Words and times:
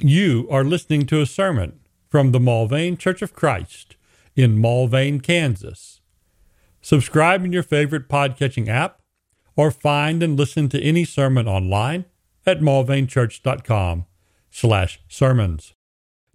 You 0.00 0.46
are 0.48 0.62
listening 0.62 1.06
to 1.06 1.20
a 1.20 1.26
sermon 1.26 1.80
from 2.06 2.30
the 2.30 2.38
Mulvane 2.38 2.96
Church 2.96 3.20
of 3.20 3.34
Christ 3.34 3.96
in 4.36 4.56
Mulvane, 4.56 5.20
Kansas. 5.20 6.00
Subscribe 6.80 7.44
in 7.44 7.52
your 7.52 7.64
favorite 7.64 8.08
podcatching 8.08 8.68
app 8.68 9.00
or 9.56 9.72
find 9.72 10.22
and 10.22 10.38
listen 10.38 10.68
to 10.68 10.80
any 10.80 11.04
sermon 11.04 11.48
online 11.48 12.04
at 12.46 12.60
mulvanechurch.com 12.60 14.06
slash 14.52 15.00
sermons. 15.08 15.74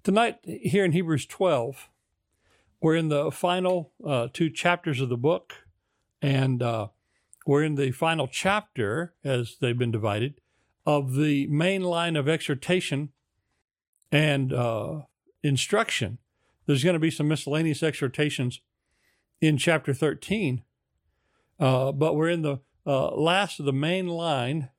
Tonight, 0.04 0.40
here 0.44 0.84
in 0.84 0.92
Hebrews 0.92 1.26
12, 1.28 1.88
we're 2.82 2.98
in 2.98 3.08
the 3.08 3.32
final 3.32 3.94
uh, 4.06 4.28
two 4.34 4.50
chapters 4.50 5.00
of 5.00 5.08
the 5.08 5.16
book, 5.16 5.54
and 6.22 6.62
uh, 6.62 6.90
we're 7.48 7.64
in 7.64 7.76
the 7.76 7.92
final 7.92 8.28
chapter, 8.28 9.14
as 9.24 9.56
they've 9.62 9.78
been 9.78 9.90
divided, 9.90 10.42
of 10.86 11.16
the 11.16 11.48
main 11.48 11.82
line 11.82 12.18
of 12.18 12.28
exhortation 12.28 13.14
and 14.14 14.54
uh, 14.54 15.02
instruction. 15.42 16.20
There's 16.68 16.84
going 16.84 16.94
to 16.94 17.00
be 17.00 17.10
some 17.10 17.28
miscellaneous 17.28 17.82
exhortations 17.82 18.62
in 19.42 19.58
chapter 19.58 19.92
13, 19.92 20.62
uh, 21.60 21.92
but 21.92 22.16
we're 22.16 22.30
in 22.30 22.44
the 22.44 22.60
uh, 22.86 23.10
last 23.16 23.60
of 23.60 23.66
the 23.66 23.74
main 23.74 24.08
line 24.08 24.70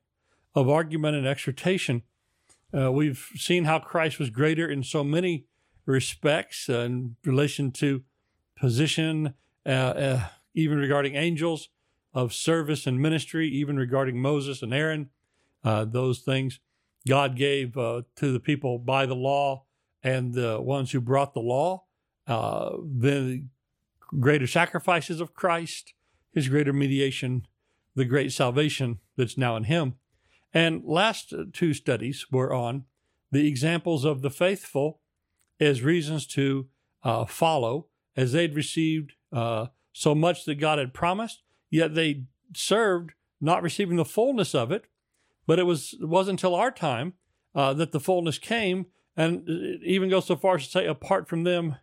of 0.55 0.69
argument 0.69 1.17
and 1.17 1.27
exhortation. 1.27 2.03
Uh, 2.73 2.93
we've 2.93 3.29
seen 3.35 3.65
how 3.65 3.81
Christ 3.81 4.21
was 4.21 4.31
greater 4.31 4.69
in 4.69 4.85
so 4.85 5.03
many 5.03 5.47
respects 5.85 6.69
uh, 6.69 6.81
in 6.81 7.17
relation 7.25 7.73
to 7.73 8.05
position, 8.57 9.35
uh, 9.67 10.29
even 10.55 10.79
regarding 10.79 11.17
angels, 11.17 11.71
of 12.13 12.33
service 12.33 12.87
and 12.87 13.01
ministry, 13.01 13.49
even 13.49 13.77
regarding 13.77 14.23
Moses 14.23 14.63
and 14.63 14.73
Aaron, 14.73 15.11
those 15.65 16.21
things. 16.21 16.61
God 17.07 17.37
gave 17.37 17.77
uh, 17.77 18.03
to 18.17 18.33
the 18.33 18.41
people 18.41 18.79
by 18.79 19.07
the 19.07 19.15
law 19.15 19.65
and 20.03 20.35
the 20.35 20.61
ones 20.61 20.93
who 20.93 21.01
brought 21.01 21.35
the 21.35 21.41
law, 21.41 21.85
uh, 22.27 22.71
the 22.83 23.45
greater 24.21 24.47
sacrifices 24.47 25.21
of 25.21 25.35
Christ, 25.35 25.95
his 26.33 26.49
greater 26.49 26.73
mediation, 26.73 27.47
the 27.95 28.05
great 28.05 28.33
salvation 28.33 28.99
that's 29.17 29.39
now 29.39 29.57
in 29.57 29.65
him. 29.65 29.95
And 30.53 30.83
last 30.85 31.35
two 31.53 31.75
studies 31.75 32.27
were 32.31 32.53
on 32.53 32.85
the 33.31 33.49
examples 33.49 34.05
of 34.05 34.23
the 34.23 34.31
faithful 34.31 35.01
as 35.61 35.83
reasons 35.83 36.27
to 36.29 36.69
uh, 37.03 37.25
follow, 37.25 37.89
as 38.17 38.33
they'd 38.33 38.55
received 38.55 39.13
uh, 39.33 39.67
so 39.93 40.15
much 40.15 40.45
that 40.45 40.57
God 40.57 40.79
had 40.79 40.95
promised, 40.95 41.43
yet 41.71 41.95
they 41.95 42.25
served 42.55 43.13
not 43.41 43.63
receiving 43.63 43.97
the 43.97 44.05
fullness 44.05 44.55
of 44.55 44.71
it 44.71 44.87
but 45.47 45.59
it 45.59 45.65
was 45.65 45.95
it 46.01 46.09
wasn't 46.09 46.41
until 46.41 46.55
our 46.55 46.71
time 46.71 47.15
uh, 47.55 47.73
that 47.75 47.93
the 47.93 48.01
fullness 48.01 48.39
came, 48.39 48.87
and 49.17 49.49
it 49.49 49.81
even 49.85 50.11
goes 50.11 50.27
so 50.27 50.37
far 50.37 50.57
as 50.57 50.65
to 50.67 50.71
say, 50.71 50.87
apart 50.87 51.29
from 51.29 51.45
them, 51.45 51.77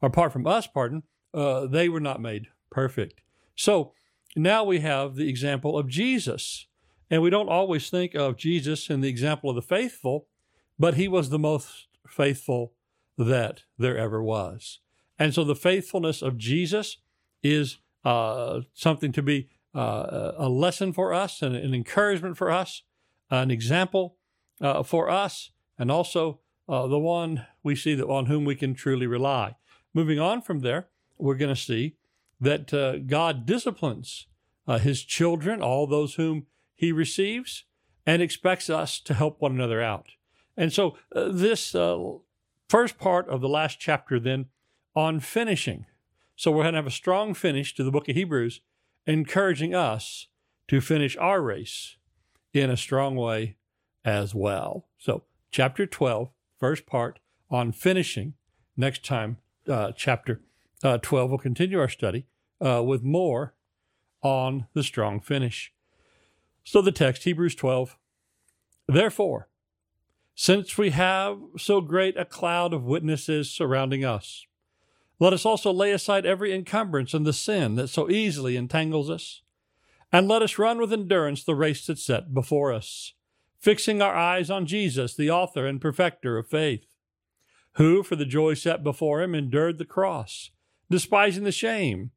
apart 0.00 0.32
from 0.32 0.46
us, 0.46 0.66
pardon, 0.66 1.02
uh, 1.34 1.66
they 1.66 1.88
were 1.88 2.00
not 2.00 2.20
made 2.20 2.46
perfect. 2.70 3.20
So 3.54 3.92
now 4.34 4.64
we 4.64 4.80
have 4.80 5.16
the 5.16 5.28
example 5.28 5.78
of 5.78 5.88
Jesus, 5.88 6.66
and 7.10 7.22
we 7.22 7.30
don't 7.30 7.48
always 7.48 7.90
think 7.90 8.14
of 8.14 8.36
Jesus 8.36 8.88
in 8.88 9.00
the 9.00 9.08
example 9.08 9.50
of 9.50 9.56
the 9.56 9.62
faithful, 9.62 10.26
but 10.78 10.94
he 10.94 11.08
was 11.08 11.28
the 11.28 11.38
most 11.38 11.88
faithful 12.08 12.72
that 13.18 13.62
there 13.78 13.98
ever 13.98 14.22
was. 14.22 14.80
And 15.18 15.34
so 15.34 15.44
the 15.44 15.54
faithfulness 15.54 16.22
of 16.22 16.38
Jesus 16.38 16.98
is 17.42 17.78
uh, 18.04 18.60
something 18.72 19.12
to 19.12 19.22
be 19.22 19.48
uh, 19.74 20.32
a 20.36 20.48
lesson 20.48 20.92
for 20.92 21.12
us 21.12 21.42
and 21.42 21.54
an 21.54 21.74
encouragement 21.74 22.36
for 22.36 22.50
us 22.50 22.82
an 23.32 23.50
example 23.50 24.16
uh, 24.60 24.82
for 24.82 25.08
us, 25.08 25.50
and 25.78 25.90
also 25.90 26.40
uh, 26.68 26.86
the 26.86 26.98
one 26.98 27.46
we 27.62 27.74
see 27.74 27.94
that 27.94 28.06
on 28.06 28.26
whom 28.26 28.44
we 28.44 28.54
can 28.54 28.74
truly 28.74 29.06
rely. 29.06 29.56
Moving 29.94 30.20
on 30.20 30.42
from 30.42 30.60
there, 30.60 30.88
we're 31.18 31.36
going 31.36 31.54
to 31.54 31.60
see 31.60 31.96
that 32.40 32.72
uh, 32.74 32.98
God 32.98 33.46
disciplines 33.46 34.26
uh, 34.68 34.78
his 34.78 35.02
children, 35.02 35.62
all 35.62 35.86
those 35.86 36.14
whom 36.14 36.46
he 36.74 36.92
receives, 36.92 37.64
and 38.06 38.20
expects 38.20 38.68
us 38.68 39.00
to 39.00 39.14
help 39.14 39.40
one 39.40 39.52
another 39.52 39.80
out. 39.80 40.10
And 40.56 40.72
so, 40.72 40.98
uh, 41.14 41.28
this 41.30 41.74
uh, 41.74 41.98
first 42.68 42.98
part 42.98 43.28
of 43.28 43.40
the 43.40 43.48
last 43.48 43.80
chapter, 43.80 44.20
then, 44.20 44.46
on 44.94 45.20
finishing. 45.20 45.86
So, 46.36 46.50
we're 46.50 46.64
going 46.64 46.74
to 46.74 46.78
have 46.78 46.86
a 46.86 46.90
strong 46.90 47.32
finish 47.32 47.74
to 47.76 47.84
the 47.84 47.90
book 47.90 48.08
of 48.08 48.16
Hebrews, 48.16 48.60
encouraging 49.06 49.74
us 49.74 50.26
to 50.68 50.80
finish 50.80 51.16
our 51.16 51.40
race 51.40 51.96
in 52.52 52.70
a 52.70 52.76
strong 52.76 53.16
way 53.16 53.56
as 54.04 54.34
well. 54.34 54.86
So, 54.98 55.24
chapter 55.50 55.86
12, 55.86 56.30
first 56.58 56.86
part 56.86 57.18
on 57.50 57.72
finishing. 57.72 58.34
Next 58.76 59.04
time, 59.04 59.38
uh, 59.68 59.92
chapter 59.94 60.40
uh, 60.82 60.98
12, 60.98 61.30
we'll 61.30 61.38
continue 61.38 61.78
our 61.78 61.88
study 61.88 62.26
uh, 62.64 62.82
with 62.82 63.02
more 63.02 63.54
on 64.22 64.66
the 64.74 64.82
strong 64.82 65.20
finish. 65.20 65.72
So, 66.64 66.80
the 66.80 66.92
text, 66.92 67.24
Hebrews 67.24 67.54
12, 67.54 67.96
therefore, 68.88 69.48
since 70.34 70.78
we 70.78 70.90
have 70.90 71.38
so 71.58 71.80
great 71.80 72.16
a 72.16 72.24
cloud 72.24 72.72
of 72.72 72.84
witnesses 72.84 73.50
surrounding 73.50 74.04
us, 74.04 74.46
let 75.18 75.32
us 75.32 75.44
also 75.44 75.72
lay 75.72 75.92
aside 75.92 76.26
every 76.26 76.52
encumbrance 76.52 77.14
and 77.14 77.24
the 77.24 77.32
sin 77.32 77.76
that 77.76 77.88
so 77.88 78.10
easily 78.10 78.56
entangles 78.56 79.10
us 79.10 79.41
and 80.12 80.28
let 80.28 80.42
us 80.42 80.58
run 80.58 80.78
with 80.78 80.92
endurance 80.92 81.42
the 81.42 81.54
race 81.54 81.86
that's 81.86 82.04
set 82.04 82.34
before 82.34 82.72
us, 82.72 83.14
fixing 83.58 84.02
our 84.02 84.14
eyes 84.14 84.50
on 84.50 84.66
Jesus, 84.66 85.16
the 85.16 85.30
author 85.30 85.66
and 85.66 85.80
perfecter 85.80 86.36
of 86.36 86.48
faith, 86.48 86.84
who, 87.76 88.02
for 88.02 88.14
the 88.14 88.26
joy 88.26 88.52
set 88.52 88.84
before 88.84 89.22
him, 89.22 89.34
endured 89.34 89.78
the 89.78 89.86
cross, 89.86 90.50
despising 90.90 91.44
the 91.44 91.52
shame, 91.52 92.10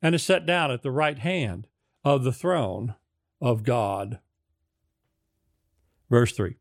and 0.00 0.14
is 0.14 0.22
set 0.22 0.46
down 0.46 0.70
at 0.70 0.82
the 0.82 0.92
right 0.92 1.18
hand 1.18 1.66
of 2.04 2.22
the 2.22 2.32
throne 2.32 2.94
of 3.40 3.64
God. 3.64 4.20
Verse 6.08 6.32
3 6.32 6.56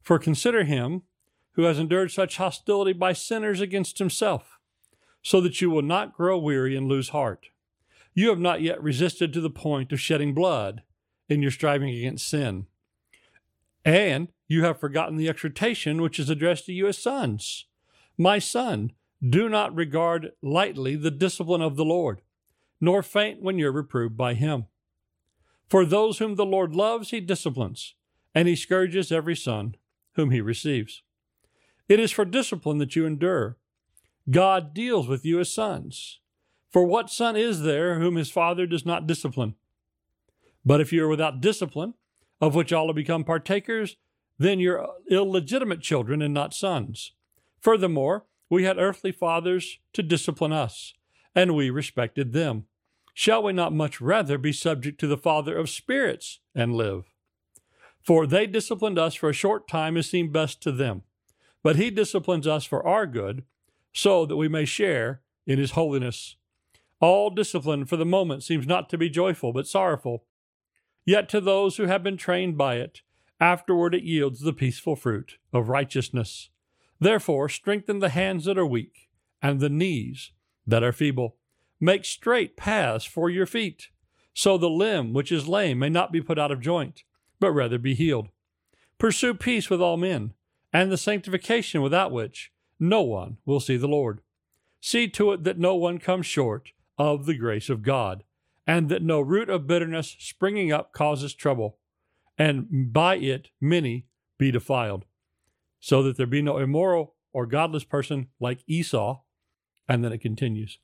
For 0.00 0.18
consider 0.18 0.64
him 0.64 1.02
who 1.52 1.64
has 1.64 1.78
endured 1.78 2.10
such 2.10 2.38
hostility 2.38 2.92
by 2.92 3.12
sinners 3.12 3.60
against 3.60 3.98
himself, 3.98 4.58
so 5.20 5.40
that 5.42 5.60
you 5.60 5.68
will 5.68 5.82
not 5.82 6.16
grow 6.16 6.38
weary 6.38 6.74
and 6.74 6.88
lose 6.88 7.10
heart. 7.10 7.48
You 8.14 8.28
have 8.28 8.38
not 8.38 8.60
yet 8.62 8.82
resisted 8.82 9.32
to 9.32 9.40
the 9.40 9.50
point 9.50 9.92
of 9.92 10.00
shedding 10.00 10.34
blood 10.34 10.82
in 11.28 11.42
your 11.42 11.50
striving 11.50 11.90
against 11.90 12.28
sin. 12.28 12.66
And 13.84 14.28
you 14.48 14.64
have 14.64 14.80
forgotten 14.80 15.16
the 15.16 15.28
exhortation 15.28 16.02
which 16.02 16.18
is 16.18 16.28
addressed 16.28 16.66
to 16.66 16.72
you 16.72 16.88
as 16.88 16.98
sons. 16.98 17.66
My 18.18 18.38
son, 18.38 18.92
do 19.26 19.48
not 19.48 19.74
regard 19.74 20.32
lightly 20.42 20.96
the 20.96 21.10
discipline 21.10 21.60
of 21.60 21.76
the 21.76 21.84
Lord, 21.84 22.22
nor 22.80 23.02
faint 23.02 23.42
when 23.42 23.58
you're 23.58 23.72
reproved 23.72 24.16
by 24.16 24.34
him. 24.34 24.66
For 25.68 25.84
those 25.84 26.18
whom 26.18 26.34
the 26.34 26.46
Lord 26.46 26.74
loves, 26.74 27.10
he 27.10 27.20
disciplines, 27.20 27.94
and 28.34 28.48
he 28.48 28.56
scourges 28.56 29.12
every 29.12 29.36
son 29.36 29.76
whom 30.14 30.30
he 30.30 30.40
receives. 30.40 31.02
It 31.88 32.00
is 32.00 32.10
for 32.10 32.24
discipline 32.24 32.78
that 32.78 32.96
you 32.96 33.06
endure. 33.06 33.58
God 34.30 34.74
deals 34.74 35.06
with 35.06 35.24
you 35.24 35.38
as 35.38 35.52
sons. 35.52 36.20
For 36.70 36.84
what 36.84 37.10
son 37.10 37.36
is 37.36 37.62
there 37.62 37.98
whom 37.98 38.16
his 38.16 38.30
father 38.30 38.66
does 38.66 38.86
not 38.86 39.06
discipline? 39.06 39.54
But 40.64 40.80
if 40.80 40.92
you 40.92 41.04
are 41.04 41.08
without 41.08 41.40
discipline, 41.40 41.94
of 42.40 42.54
which 42.54 42.72
all 42.72 42.86
have 42.86 42.96
become 42.96 43.24
partakers, 43.24 43.96
then 44.38 44.60
you're 44.60 44.88
illegitimate 45.10 45.80
children 45.80 46.22
and 46.22 46.32
not 46.32 46.54
sons. 46.54 47.12
Furthermore, 47.60 48.24
we 48.48 48.64
had 48.64 48.78
earthly 48.78 49.12
fathers 49.12 49.78
to 49.92 50.02
discipline 50.02 50.52
us, 50.52 50.94
and 51.34 51.54
we 51.54 51.70
respected 51.70 52.32
them. 52.32 52.66
Shall 53.12 53.42
we 53.42 53.52
not 53.52 53.72
much 53.72 54.00
rather 54.00 54.38
be 54.38 54.52
subject 54.52 54.98
to 55.00 55.06
the 55.06 55.18
Father 55.18 55.56
of 55.56 55.68
spirits 55.68 56.40
and 56.54 56.74
live? 56.74 57.04
For 58.02 58.26
they 58.26 58.46
disciplined 58.46 58.98
us 58.98 59.14
for 59.14 59.28
a 59.28 59.34
short 59.34 59.68
time 59.68 59.96
as 59.96 60.08
seemed 60.08 60.32
best 60.32 60.62
to 60.62 60.72
them, 60.72 61.02
but 61.62 61.76
he 61.76 61.90
disciplines 61.90 62.46
us 62.46 62.64
for 62.64 62.86
our 62.86 63.06
good, 63.06 63.44
so 63.92 64.24
that 64.24 64.36
we 64.36 64.48
may 64.48 64.64
share 64.64 65.20
in 65.46 65.58
his 65.58 65.72
holiness. 65.72 66.36
All 67.00 67.30
discipline 67.30 67.86
for 67.86 67.96
the 67.96 68.04
moment 68.04 68.42
seems 68.42 68.66
not 68.66 68.90
to 68.90 68.98
be 68.98 69.08
joyful, 69.08 69.52
but 69.52 69.66
sorrowful. 69.66 70.24
Yet 71.06 71.30
to 71.30 71.40
those 71.40 71.78
who 71.78 71.86
have 71.86 72.02
been 72.02 72.18
trained 72.18 72.58
by 72.58 72.76
it, 72.76 73.00
afterward 73.40 73.94
it 73.94 74.02
yields 74.02 74.40
the 74.40 74.52
peaceful 74.52 74.96
fruit 74.96 75.38
of 75.52 75.70
righteousness. 75.70 76.50
Therefore, 77.00 77.48
strengthen 77.48 78.00
the 78.00 78.10
hands 78.10 78.44
that 78.44 78.58
are 78.58 78.66
weak 78.66 79.08
and 79.40 79.60
the 79.60 79.70
knees 79.70 80.32
that 80.66 80.82
are 80.82 80.92
feeble. 80.92 81.36
Make 81.80 82.04
straight 82.04 82.58
paths 82.58 83.06
for 83.06 83.30
your 83.30 83.46
feet, 83.46 83.88
so 84.34 84.58
the 84.58 84.68
limb 84.68 85.14
which 85.14 85.32
is 85.32 85.48
lame 85.48 85.78
may 85.78 85.88
not 85.88 86.12
be 86.12 86.20
put 86.20 86.38
out 86.38 86.52
of 86.52 86.60
joint, 86.60 87.04
but 87.40 87.52
rather 87.52 87.78
be 87.78 87.94
healed. 87.94 88.28
Pursue 88.98 89.32
peace 89.32 89.70
with 89.70 89.80
all 89.80 89.96
men, 89.96 90.34
and 90.74 90.92
the 90.92 90.98
sanctification 90.98 91.80
without 91.80 92.12
which 92.12 92.52
no 92.78 93.00
one 93.00 93.38
will 93.46 93.60
see 93.60 93.78
the 93.78 93.88
Lord. 93.88 94.20
See 94.82 95.08
to 95.08 95.32
it 95.32 95.44
that 95.44 95.58
no 95.58 95.74
one 95.74 95.98
comes 95.98 96.26
short 96.26 96.72
of 97.00 97.24
the 97.24 97.34
grace 97.34 97.70
of 97.70 97.82
God, 97.82 98.24
and 98.66 98.90
that 98.90 99.02
no 99.02 99.20
root 99.22 99.48
of 99.48 99.66
bitterness 99.66 100.16
springing 100.18 100.70
up 100.70 100.92
causes 100.92 101.32
trouble, 101.32 101.78
and 102.36 102.92
by 102.92 103.16
it 103.16 103.48
many 103.58 104.06
be 104.36 104.50
defiled. 104.50 105.06
so 105.80 106.02
that 106.02 106.18
there 106.18 106.26
be 106.26 106.42
no 106.42 106.58
immoral 106.58 107.14
or 107.32 107.46
godless 107.46 107.84
person 107.84 108.28
like 108.38 108.62
Esau. 108.66 109.22
And 109.88 110.04
then 110.04 110.12
it 110.12 110.20
continues. 110.20 110.78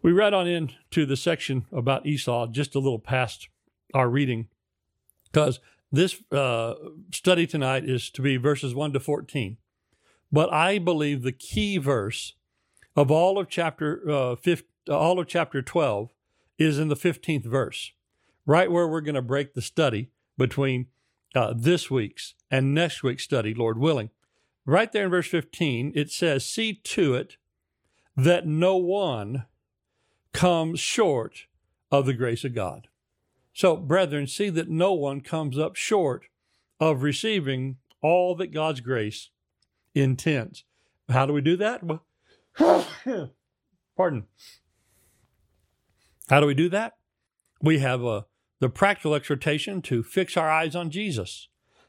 We 0.00 0.10
read 0.10 0.32
on 0.32 0.46
into 0.46 1.04
the 1.04 1.16
section 1.16 1.66
about 1.70 2.06
Esau 2.06 2.46
just 2.48 2.74
a 2.74 2.78
little 2.78 2.98
past 2.98 3.48
our 3.92 4.08
reading 4.08 4.48
because 5.24 5.60
this 5.92 6.22
uh, 6.32 6.74
study 7.12 7.46
tonight 7.46 7.84
is 7.84 8.10
to 8.10 8.22
be 8.22 8.36
verses 8.36 8.74
1 8.74 8.94
to 8.94 9.00
14. 9.00 9.58
But 10.32 10.52
I 10.52 10.78
believe 10.78 11.22
the 11.22 11.32
key 11.32 11.78
verse 11.78 12.34
of 12.96 13.10
all 13.10 13.38
of 13.38 13.48
chapter 13.48 14.02
uh, 14.10 14.36
15, 14.36 14.66
all 14.88 15.20
of 15.20 15.28
chapter 15.28 15.62
12 15.62 16.10
is 16.58 16.78
in 16.78 16.88
the 16.88 16.96
15th 16.96 17.44
verse, 17.44 17.92
right 18.46 18.70
where 18.70 18.88
we're 18.88 19.00
going 19.00 19.14
to 19.14 19.22
break 19.22 19.54
the 19.54 19.62
study 19.62 20.10
between 20.36 20.86
uh, 21.34 21.54
this 21.56 21.90
week's 21.90 22.34
and 22.50 22.74
next 22.74 23.02
week's 23.02 23.24
study, 23.24 23.54
Lord 23.54 23.78
willing. 23.78 24.10
Right 24.64 24.90
there 24.92 25.04
in 25.04 25.10
verse 25.10 25.28
15, 25.28 25.92
it 25.94 26.10
says, 26.10 26.44
See 26.44 26.74
to 26.74 27.14
it 27.14 27.36
that 28.16 28.46
no 28.46 28.76
one 28.76 29.46
comes 30.32 30.80
short 30.80 31.46
of 31.90 32.06
the 32.06 32.14
grace 32.14 32.44
of 32.44 32.54
God. 32.54 32.88
So, 33.52 33.76
brethren, 33.76 34.26
see 34.26 34.50
that 34.50 34.68
no 34.68 34.92
one 34.92 35.20
comes 35.20 35.58
up 35.58 35.74
short 35.74 36.26
of 36.78 37.02
receiving 37.02 37.76
all 38.02 38.34
that 38.36 38.52
God's 38.52 38.80
grace 38.80 39.30
intends. 39.94 40.64
How 41.08 41.26
do 41.26 41.32
we 41.32 41.40
do 41.40 41.56
that? 41.56 41.82
Well, 41.82 42.04
pardon. 43.96 44.26
How 46.28 46.40
do 46.40 46.46
we 46.46 46.54
do 46.54 46.68
that? 46.68 46.96
We 47.62 47.78
have 47.78 48.04
uh, 48.04 48.22
the 48.60 48.68
practical 48.68 49.14
exhortation 49.14 49.82
to 49.82 50.02
fix 50.02 50.36
our 50.36 50.50
eyes 50.50 50.76
on 50.76 50.90
Jesus, 50.90 51.48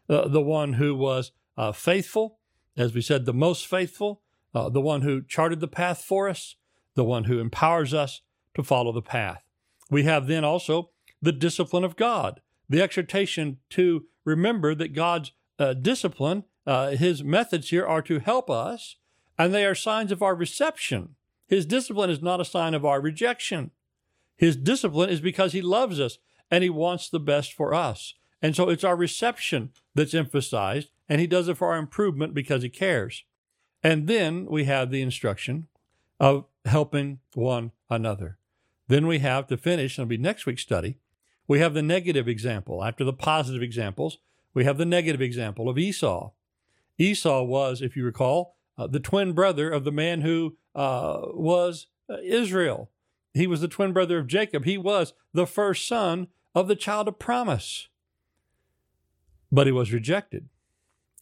uh, 0.09 0.27
the 0.27 0.41
one 0.41 0.73
who 0.73 0.95
was 0.95 1.31
uh, 1.57 1.71
faithful, 1.71 2.39
as 2.77 2.93
we 2.93 3.01
said, 3.01 3.25
the 3.25 3.33
most 3.33 3.67
faithful, 3.67 4.21
uh, 4.55 4.69
the 4.69 4.81
one 4.81 5.01
who 5.01 5.21
charted 5.21 5.59
the 5.59 5.67
path 5.67 6.01
for 6.01 6.29
us, 6.29 6.55
the 6.95 7.03
one 7.03 7.25
who 7.25 7.39
empowers 7.39 7.93
us 7.93 8.21
to 8.55 8.63
follow 8.63 8.91
the 8.91 9.01
path. 9.01 9.43
We 9.91 10.03
have 10.03 10.27
then 10.27 10.45
also 10.45 10.91
the 11.21 11.31
discipline 11.31 11.83
of 11.83 11.97
God, 11.97 12.41
the 12.69 12.81
exhortation 12.81 13.57
to 13.71 14.05
remember 14.23 14.73
that 14.75 14.93
God's 14.93 15.33
uh, 15.57 15.73
discipline, 15.73 16.45
uh, 16.65 16.91
his 16.91 17.23
methods 17.23 17.69
here 17.69 17.85
are 17.85 18.01
to 18.03 18.19
help 18.19 18.49
us, 18.49 18.95
and 19.37 19.53
they 19.53 19.65
are 19.65 19.75
signs 19.75 20.11
of 20.11 20.21
our 20.21 20.35
reception. 20.35 21.15
His 21.47 21.65
discipline 21.65 22.09
is 22.09 22.21
not 22.21 22.39
a 22.39 22.45
sign 22.45 22.73
of 22.73 22.85
our 22.85 23.01
rejection. 23.01 23.71
His 24.39 24.55
discipline 24.55 25.09
is 25.09 25.19
because 25.19 25.51
he 25.51 25.61
loves 25.61 25.99
us 25.99 26.17
and 26.49 26.63
he 26.63 26.69
wants 26.69 27.09
the 27.09 27.19
best 27.19 27.51
for 27.51 27.73
us. 27.73 28.13
And 28.41 28.55
so 28.55 28.69
it's 28.69 28.85
our 28.85 28.95
reception 28.95 29.71
that's 29.93 30.13
emphasized, 30.13 30.91
and 31.09 31.19
he 31.19 31.27
does 31.27 31.49
it 31.49 31.57
for 31.57 31.67
our 31.73 31.77
improvement 31.77 32.33
because 32.33 32.63
he 32.63 32.69
cares. 32.69 33.25
And 33.83 34.07
then 34.07 34.47
we 34.49 34.63
have 34.63 34.91
the 34.91 35.01
instruction 35.01 35.67
of 36.21 36.45
helping 36.63 37.19
one 37.33 37.73
another. 37.89 38.37
Then 38.87 39.07
we 39.07 39.19
have 39.19 39.47
to 39.47 39.57
finish, 39.57 39.97
and 39.97 40.05
it'll 40.05 40.17
be 40.17 40.17
next 40.17 40.45
week's 40.45 40.61
study, 40.61 40.99
we 41.45 41.59
have 41.59 41.73
the 41.73 41.81
negative 41.81 42.29
example. 42.29 42.81
After 42.81 43.03
the 43.03 43.11
positive 43.11 43.61
examples, 43.61 44.19
we 44.53 44.63
have 44.63 44.77
the 44.77 44.85
negative 44.85 45.21
example 45.21 45.67
of 45.67 45.77
Esau. 45.77 46.31
Esau 46.97 47.43
was, 47.43 47.81
if 47.81 47.97
you 47.97 48.05
recall, 48.05 48.55
uh, 48.77 48.87
the 48.87 49.01
twin 49.01 49.33
brother 49.33 49.69
of 49.69 49.83
the 49.83 49.91
man 49.91 50.21
who 50.21 50.55
uh, 50.75 51.19
was 51.33 51.87
uh, 52.09 52.17
Israel. 52.23 52.89
He 53.39 53.47
was 53.47 53.61
the 53.61 53.69
twin 53.69 53.93
brother 53.93 54.19
of 54.19 54.27
Jacob. 54.27 54.65
He 54.65 54.77
was 54.77 55.13
the 55.33 55.47
first 55.47 55.87
son 55.87 56.27
of 56.53 56.67
the 56.67 56.75
child 56.75 57.07
of 57.07 57.19
promise. 57.19 57.87
But 59.49 59.65
he 59.65 59.71
was 59.71 59.93
rejected 59.93 60.49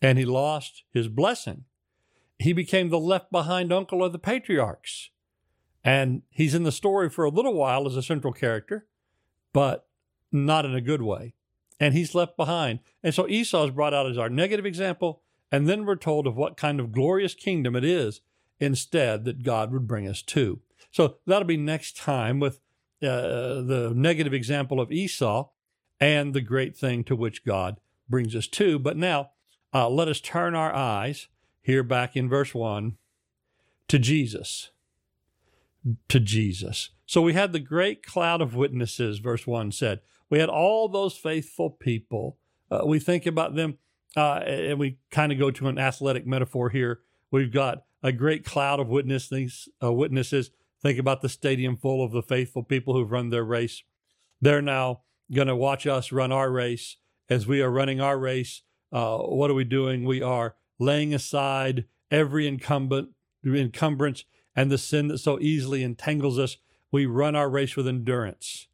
and 0.01 0.17
he 0.17 0.25
lost 0.25 0.81
his 0.91 1.09
blessing. 1.09 1.65
He 2.39 2.53
became 2.53 2.89
the 2.89 2.99
left 2.99 3.31
behind 3.31 3.71
uncle 3.71 4.03
of 4.03 4.13
the 4.13 4.19
patriarchs. 4.19 5.11
And 5.83 6.23
he's 6.31 6.55
in 6.55 6.63
the 6.63 6.71
story 6.71 7.07
for 7.07 7.23
a 7.23 7.29
little 7.29 7.53
while 7.53 7.85
as 7.85 7.95
a 7.95 8.01
central 8.01 8.33
character, 8.33 8.87
but 9.53 9.87
not 10.31 10.65
in 10.65 10.73
a 10.73 10.81
good 10.81 11.03
way. 11.03 11.35
And 11.79 11.93
he's 11.93 12.15
left 12.15 12.35
behind. 12.35 12.79
And 13.03 13.13
so 13.13 13.27
Esau 13.27 13.65
is 13.65 13.71
brought 13.71 13.93
out 13.93 14.09
as 14.09 14.17
our 14.17 14.29
negative 14.29 14.65
example. 14.65 15.21
And 15.51 15.69
then 15.69 15.85
we're 15.85 15.95
told 15.95 16.25
of 16.25 16.35
what 16.35 16.57
kind 16.57 16.79
of 16.79 16.91
glorious 16.91 17.35
kingdom 17.35 17.75
it 17.75 17.85
is 17.85 18.21
instead 18.59 19.23
that 19.25 19.43
God 19.43 19.71
would 19.71 19.87
bring 19.87 20.07
us 20.07 20.23
to. 20.23 20.61
So 20.91 21.17
that'll 21.25 21.47
be 21.47 21.57
next 21.57 21.97
time 21.97 22.39
with 22.39 22.59
uh, 23.01 23.61
the 23.61 23.93
negative 23.95 24.33
example 24.33 24.79
of 24.79 24.91
Esau 24.91 25.49
and 25.99 26.33
the 26.33 26.41
great 26.41 26.75
thing 26.75 27.03
to 27.05 27.15
which 27.15 27.45
God 27.45 27.79
brings 28.09 28.35
us 28.35 28.47
to. 28.47 28.79
But 28.79 28.97
now, 28.97 29.31
uh, 29.73 29.89
let 29.89 30.07
us 30.07 30.19
turn 30.19 30.55
our 30.55 30.73
eyes 30.73 31.27
here 31.61 31.83
back 31.83 32.15
in 32.15 32.29
verse 32.29 32.53
1 32.53 32.97
to 33.87 33.99
Jesus. 33.99 34.71
To 36.09 36.19
Jesus. 36.19 36.89
So 37.05 37.21
we 37.21 37.33
had 37.33 37.53
the 37.53 37.59
great 37.59 38.03
cloud 38.03 38.41
of 38.41 38.55
witnesses, 38.55 39.19
verse 39.19 39.45
1 39.47 39.71
said. 39.71 40.01
We 40.29 40.39
had 40.39 40.49
all 40.49 40.89
those 40.89 41.15
faithful 41.15 41.69
people. 41.69 42.37
Uh, 42.69 42.81
we 42.85 42.99
think 42.99 43.25
about 43.25 43.55
them, 43.55 43.77
uh, 44.15 44.41
and 44.45 44.79
we 44.79 44.97
kind 45.09 45.31
of 45.31 45.39
go 45.39 45.51
to 45.51 45.67
an 45.67 45.77
athletic 45.77 46.27
metaphor 46.27 46.69
here. 46.69 46.99
We've 47.31 47.51
got 47.51 47.83
a 48.03 48.11
great 48.11 48.43
cloud 48.43 48.79
of 48.79 48.89
witnesses, 48.89 49.69
uh, 49.81 49.93
witnesses 49.93 50.51
Think 50.81 50.99
about 50.99 51.21
the 51.21 51.29
stadium 51.29 51.75
full 51.75 52.03
of 52.03 52.11
the 52.11 52.21
faithful 52.21 52.63
people 52.63 52.93
who've 52.93 53.11
run 53.11 53.29
their 53.29 53.43
race. 53.43 53.83
They're 54.41 54.61
now 54.61 55.01
going 55.33 55.47
to 55.47 55.55
watch 55.55 55.87
us 55.87 56.11
run 56.11 56.31
our 56.31 56.51
race. 56.51 56.97
As 57.29 57.45
we 57.45 57.61
are 57.61 57.69
running 57.69 57.99
our 57.99 58.17
race, 58.17 58.61
uh, 58.91 59.17
what 59.17 59.51
are 59.51 59.55
we 59.55 59.65
doing? 59.65 60.05
We 60.05 60.21
are 60.21 60.55
laying 60.79 61.13
aside 61.13 61.85
every 62.09 62.47
incumbent, 62.47 63.09
encumbrance 63.45 64.23
and 64.55 64.71
the 64.71 64.77
sin 64.77 65.07
that 65.09 65.19
so 65.19 65.39
easily 65.39 65.83
entangles 65.83 66.39
us. 66.39 66.57
We 66.91 67.05
run 67.05 67.35
our 67.35 67.49
race 67.49 67.75
with 67.75 67.87
endurance. 67.87 68.67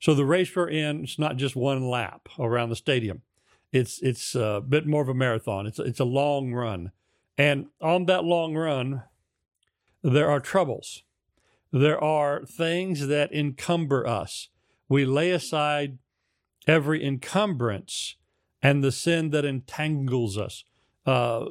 So 0.00 0.14
the 0.14 0.24
race 0.24 0.54
we're 0.54 0.68
in, 0.68 1.04
it's 1.04 1.18
not 1.18 1.36
just 1.36 1.56
one 1.56 1.88
lap 1.88 2.28
around 2.38 2.70
the 2.70 2.76
stadium. 2.76 3.22
It's 3.72 4.00
it's 4.00 4.34
a 4.34 4.62
bit 4.66 4.86
more 4.86 5.02
of 5.02 5.08
a 5.08 5.14
marathon. 5.14 5.66
It's 5.66 5.78
it's 5.78 6.00
a 6.00 6.04
long 6.04 6.54
run, 6.54 6.92
and 7.36 7.66
on 7.82 8.06
that 8.06 8.24
long 8.24 8.54
run, 8.54 9.02
there 10.02 10.30
are 10.30 10.40
troubles. 10.40 11.02
There 11.72 12.02
are 12.02 12.44
things 12.46 13.06
that 13.08 13.32
encumber 13.32 14.06
us. 14.06 14.48
We 14.88 15.04
lay 15.04 15.30
aside 15.30 15.98
every 16.66 17.04
encumbrance 17.04 18.16
and 18.62 18.82
the 18.82 18.92
sin 18.92 19.30
that 19.30 19.44
entangles 19.44 20.38
us. 20.38 20.64
Uh, 21.06 21.46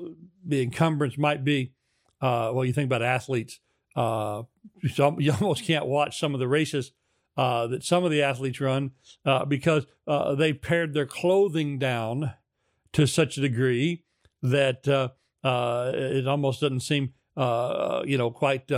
the 0.45 0.61
encumbrance 0.61 1.17
might 1.17 1.43
be, 1.43 1.73
uh, 2.21 2.51
well, 2.53 2.65
you 2.65 2.73
think 2.73 2.87
about 2.87 3.01
athletes. 3.01 3.59
Uh, 3.95 4.43
you 4.81 5.33
almost 5.33 5.63
can't 5.63 5.85
watch 5.85 6.19
some 6.19 6.33
of 6.33 6.39
the 6.39 6.47
races 6.47 6.91
uh, 7.37 7.67
that 7.67 7.83
some 7.83 8.03
of 8.03 8.11
the 8.11 8.21
athletes 8.21 8.59
run 8.59 8.91
uh, 9.25 9.45
because 9.45 9.85
uh, 10.07 10.33
they 10.33 10.53
pared 10.53 10.93
their 10.93 11.05
clothing 11.05 11.77
down 11.77 12.33
to 12.93 13.05
such 13.05 13.37
a 13.37 13.41
degree 13.41 14.03
that 14.41 14.87
it 15.43 16.27
almost 16.27 16.61
doesn't 16.61 16.79
seem, 16.79 17.13
you 17.37 18.17
know, 18.17 18.31
quite 18.31 18.71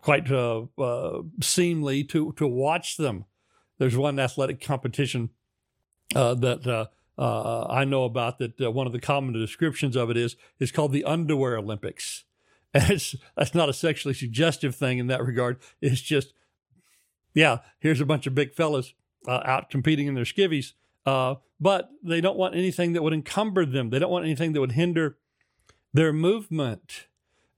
quite 0.00 0.30
uh, 0.30 0.64
uh, 0.78 1.22
seemly 1.40 2.04
to 2.04 2.32
to 2.32 2.46
watch 2.46 2.96
them. 2.96 3.24
There's 3.78 3.96
one 3.96 4.18
athletic 4.18 4.60
competition 4.60 5.30
uh, 6.14 6.34
that 6.34 6.66
uh, 6.66 6.86
uh, 7.18 7.66
I 7.68 7.84
know 7.84 8.04
about 8.04 8.38
that 8.38 8.60
uh, 8.60 8.70
one 8.70 8.86
of 8.86 8.92
the 8.92 9.00
common 9.00 9.32
descriptions 9.32 9.96
of 9.96 10.10
it 10.10 10.16
is 10.16 10.36
is 10.58 10.72
called 10.72 10.92
the 10.92 11.04
underwear 11.04 11.56
Olympics, 11.56 12.24
and 12.74 12.90
it's 12.90 13.14
that's 13.36 13.54
not 13.54 13.68
a 13.68 13.74
sexually 13.74 14.14
suggestive 14.14 14.74
thing 14.74 14.98
in 14.98 15.06
that 15.08 15.24
regard. 15.24 15.58
It's 15.80 16.00
just, 16.00 16.32
yeah, 17.34 17.58
here's 17.78 18.00
a 18.00 18.06
bunch 18.06 18.26
of 18.26 18.34
big 18.34 18.54
fellas 18.54 18.94
out 19.28 19.68
competing 19.70 20.06
in 20.06 20.14
their 20.14 20.24
skivvies, 20.24 20.72
but 21.04 21.90
they 22.02 22.20
don't 22.20 22.38
want 22.38 22.54
anything 22.54 22.94
that 22.94 23.02
would 23.02 23.12
encumber 23.12 23.66
them. 23.66 23.90
They 23.90 23.98
don't 23.98 24.10
want 24.10 24.24
anything 24.24 24.52
that 24.54 24.60
would 24.60 24.72
hinder 24.72 25.18
their 25.92 26.12
movement. 26.12 27.06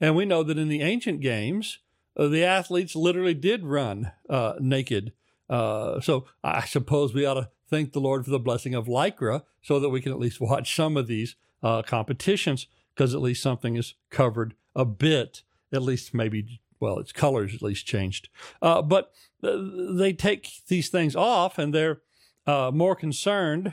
And 0.00 0.16
we 0.16 0.24
know 0.24 0.42
that 0.42 0.58
in 0.58 0.68
the 0.68 0.82
ancient 0.82 1.20
games, 1.20 1.78
the 2.16 2.44
athletes 2.44 2.94
literally 2.94 3.34
did 3.34 3.64
run 3.64 4.12
uh, 4.28 4.54
naked. 4.60 5.12
Uh, 5.48 6.00
so 6.00 6.26
I 6.42 6.64
suppose 6.64 7.14
we 7.14 7.24
ought 7.24 7.34
to 7.34 7.50
thank 7.68 7.92
the 7.92 8.00
Lord 8.00 8.24
for 8.24 8.30
the 8.30 8.38
blessing 8.38 8.74
of 8.74 8.86
Lycra 8.86 9.42
so 9.62 9.80
that 9.80 9.88
we 9.88 10.00
can 10.00 10.12
at 10.12 10.18
least 10.18 10.40
watch 10.40 10.74
some 10.74 10.96
of 10.96 11.06
these 11.06 11.36
uh, 11.62 11.82
competitions 11.82 12.66
because 12.94 13.14
at 13.14 13.22
least 13.22 13.42
something 13.42 13.76
is 13.76 13.94
covered 14.10 14.54
a 14.74 14.84
bit, 14.84 15.42
at 15.72 15.82
least 15.82 16.12
maybe, 16.12 16.60
well, 16.80 16.98
its 16.98 17.12
colors 17.12 17.54
at 17.54 17.62
least 17.62 17.86
changed. 17.86 18.28
Uh, 18.60 18.82
but 18.82 19.12
uh, 19.42 19.56
they 19.90 20.12
take 20.12 20.48
these 20.68 20.88
things 20.88 21.16
off 21.16 21.58
and 21.58 21.74
they're 21.74 22.00
more 22.46 22.96
concerned 22.96 23.72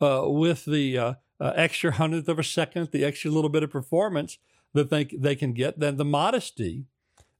with 0.00 0.64
the 0.64 1.16
extra 1.40 1.92
hundredth 1.92 2.28
of 2.28 2.38
a 2.38 2.44
second, 2.44 2.90
the 2.92 3.04
extra 3.04 3.30
little 3.30 3.50
bit 3.50 3.62
of 3.62 3.70
performance 3.70 4.38
that 4.72 4.90
they, 4.90 5.04
they 5.04 5.34
can 5.34 5.52
get 5.52 5.78
than 5.78 5.96
the 5.96 6.04
modesty 6.04 6.84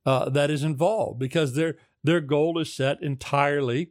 uh, 0.09 0.31
that 0.31 0.51
is 0.51 0.65
involved 0.65 1.19
because 1.19 1.55
their 1.55 1.77
their 2.03 2.23
goal 2.23 2.59
is 2.59 2.73
set 2.73 3.03
entirely 3.03 3.91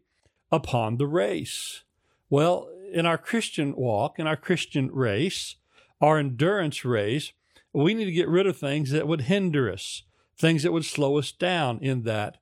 upon 0.52 0.98
the 0.98 1.06
race. 1.06 1.84
Well, 2.28 2.70
in 2.92 3.06
our 3.06 3.20
Christian 3.20 3.76
walk, 3.76 4.18
in 4.18 4.26
our 4.26 4.36
Christian 4.36 4.90
race, 4.92 5.58
our 6.02 6.18
endurance 6.18 6.84
race, 6.84 7.34
we 7.72 7.94
need 7.94 8.06
to 8.06 8.12
get 8.12 8.28
rid 8.28 8.48
of 8.48 8.58
things 8.58 8.90
that 8.90 9.08
would 9.08 9.22
hinder 9.22 9.72
us, 9.72 10.04
things 10.36 10.64
that 10.64 10.72
would 10.72 10.86
slow 10.86 11.20
us 11.20 11.32
down 11.32 11.78
in 11.84 12.02
that 12.04 12.38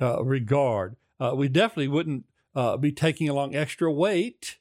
uh, 0.00 0.24
regard. 0.24 0.96
Uh, 1.20 1.34
we 1.36 1.48
definitely 1.48 1.88
wouldn't 1.88 2.24
uh, 2.54 2.78
be 2.78 2.92
taking 2.92 3.28
along 3.28 3.54
extra 3.54 3.92
weight. 3.92 4.56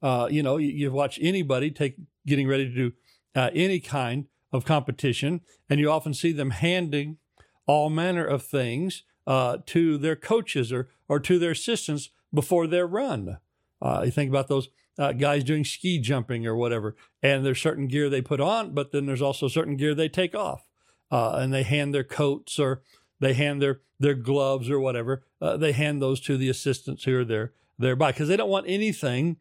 Uh, 0.00 0.28
you 0.30 0.44
know, 0.44 0.58
you, 0.58 0.68
you, 0.68 0.92
watch 0.92 1.18
anybody 1.20 1.72
take 1.72 1.96
getting 2.24 2.46
ready 2.46 2.68
to 2.68 2.74
do 2.74 2.92
uh, 3.34 3.50
any 3.52 3.80
kind 3.80 4.26
of 4.52 4.64
competition, 4.64 5.40
and 5.68 5.80
you 5.80 5.90
often 5.90 6.14
see 6.14 6.30
them 6.30 6.50
handing 6.50 7.16
all 7.66 7.90
manner 7.90 8.24
of 8.24 8.42
things 8.42 9.02
uh, 9.26 9.58
to 9.66 9.98
their 9.98 10.16
coaches 10.16 10.72
or 10.72 10.88
or 11.08 11.20
to 11.20 11.38
their 11.38 11.52
assistants 11.52 12.10
before 12.32 12.66
their 12.66 12.86
run. 12.86 13.38
you 13.82 14.10
think 14.10 14.30
about 14.30 14.48
those 14.48 14.68
uh, 14.98 15.12
guys 15.12 15.44
doing 15.44 15.64
ski 15.64 15.98
jumping 15.98 16.46
or 16.46 16.56
whatever, 16.56 16.96
and 17.22 17.44
there's 17.44 17.60
certain 17.60 17.86
gear 17.86 18.08
they 18.08 18.22
put 18.22 18.40
on, 18.40 18.74
but 18.74 18.92
then 18.92 19.06
there's 19.06 19.22
also 19.22 19.48
certain 19.48 19.76
gear 19.76 19.94
they 19.94 20.08
take 20.08 20.34
off, 20.34 20.68
uh, 21.10 21.36
and 21.36 21.52
they 21.52 21.62
hand 21.62 21.94
their 21.94 22.04
coats 22.04 22.58
or 22.58 22.82
they 23.20 23.34
hand 23.34 23.62
their 23.62 23.80
their 23.98 24.14
gloves 24.14 24.68
or 24.68 24.80
whatever. 24.80 25.24
Uh, 25.40 25.56
they 25.56 25.72
hand 25.72 26.02
those 26.02 26.20
to 26.20 26.36
the 26.36 26.48
assistants 26.48 27.04
who 27.04 27.18
are 27.18 27.24
there 27.24 27.52
thereby 27.78 28.12
because 28.12 28.28
they 28.28 28.36
don't 28.36 28.50
want 28.50 28.66
anything 28.68 29.36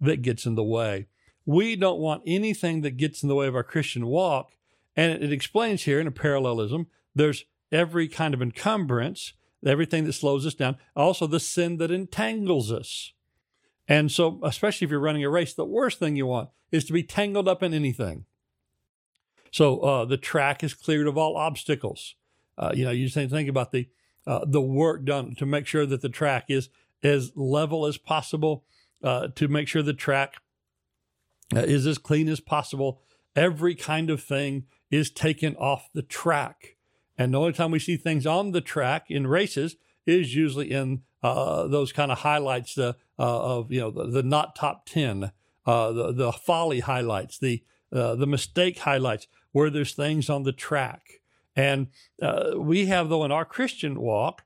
that 0.00 0.22
gets 0.22 0.46
in 0.46 0.54
the 0.54 0.64
way. 0.64 1.06
We 1.46 1.76
don't 1.76 1.98
want 1.98 2.22
anything 2.26 2.82
that 2.82 2.96
gets 2.96 3.22
in 3.22 3.28
the 3.28 3.34
way 3.34 3.46
of 3.46 3.54
our 3.54 3.62
Christian 3.62 4.06
walk, 4.06 4.52
and 4.96 5.12
it, 5.12 5.22
it 5.22 5.32
explains 5.32 5.84
here 5.84 6.00
in 6.00 6.06
a 6.06 6.12
parallelism. 6.12 6.88
There's 7.14 7.44
every 7.72 8.08
kind 8.08 8.34
of 8.34 8.42
encumbrance, 8.42 9.32
everything 9.64 10.04
that 10.04 10.12
slows 10.12 10.46
us 10.46 10.54
down, 10.54 10.76
also 10.96 11.26
the 11.26 11.40
sin 11.40 11.76
that 11.78 11.90
entangles 11.90 12.72
us. 12.72 13.12
And 13.88 14.10
so, 14.10 14.40
especially 14.44 14.84
if 14.84 14.90
you're 14.90 15.00
running 15.00 15.24
a 15.24 15.30
race, 15.30 15.52
the 15.52 15.64
worst 15.64 15.98
thing 15.98 16.16
you 16.16 16.26
want 16.26 16.50
is 16.70 16.84
to 16.84 16.92
be 16.92 17.02
tangled 17.02 17.48
up 17.48 17.62
in 17.62 17.74
anything. 17.74 18.24
So 19.50 19.80
uh, 19.80 20.04
the 20.04 20.16
track 20.16 20.62
is 20.62 20.74
cleared 20.74 21.08
of 21.08 21.18
all 21.18 21.36
obstacles. 21.36 22.14
Uh, 22.56 22.72
you 22.74 22.84
know, 22.84 22.90
you 22.90 23.08
just 23.08 23.30
think 23.30 23.48
about 23.48 23.72
the 23.72 23.88
uh, 24.26 24.44
the 24.46 24.60
work 24.60 25.04
done 25.04 25.34
to 25.36 25.46
make 25.46 25.66
sure 25.66 25.86
that 25.86 26.02
the 26.02 26.08
track 26.08 26.44
is 26.48 26.68
as 27.02 27.32
level 27.34 27.86
as 27.86 27.96
possible, 27.96 28.64
uh, 29.02 29.28
to 29.34 29.48
make 29.48 29.66
sure 29.66 29.82
the 29.82 29.94
track 29.94 30.34
uh, 31.56 31.60
is 31.60 31.86
as 31.86 31.98
clean 31.98 32.28
as 32.28 32.38
possible. 32.38 33.00
Every 33.34 33.74
kind 33.74 34.10
of 34.10 34.22
thing 34.22 34.66
is 34.90 35.10
taken 35.10 35.56
off 35.56 35.88
the 35.94 36.02
track. 36.02 36.76
And 37.20 37.34
the 37.34 37.38
only 37.38 37.52
time 37.52 37.70
we 37.70 37.78
see 37.78 37.98
things 37.98 38.26
on 38.26 38.52
the 38.52 38.62
track 38.62 39.10
in 39.10 39.26
races 39.26 39.76
is 40.06 40.34
usually 40.34 40.70
in 40.70 41.02
uh, 41.22 41.66
those 41.66 41.92
kind 41.92 42.10
of 42.10 42.20
highlights 42.20 42.78
uh, 42.78 42.94
of 43.18 43.70
you 43.70 43.80
know 43.80 43.90
the, 43.90 44.06
the, 44.06 44.22
not 44.22 44.56
top 44.56 44.86
ten, 44.86 45.30
uh, 45.66 45.92
the 45.92 46.12
the 46.12 46.32
folly 46.32 46.80
highlights, 46.80 47.38
the 47.38 47.62
uh, 47.92 48.14
the 48.14 48.26
mistake 48.26 48.78
highlights, 48.78 49.26
where 49.52 49.68
there's 49.68 49.92
things 49.92 50.30
on 50.30 50.44
the 50.44 50.52
track. 50.52 51.20
And 51.54 51.88
we 52.56 52.86
have 52.86 53.10
though 53.10 53.26
in 53.26 53.32
our 53.32 53.44
Christian 53.44 54.00
walk, 54.00 54.44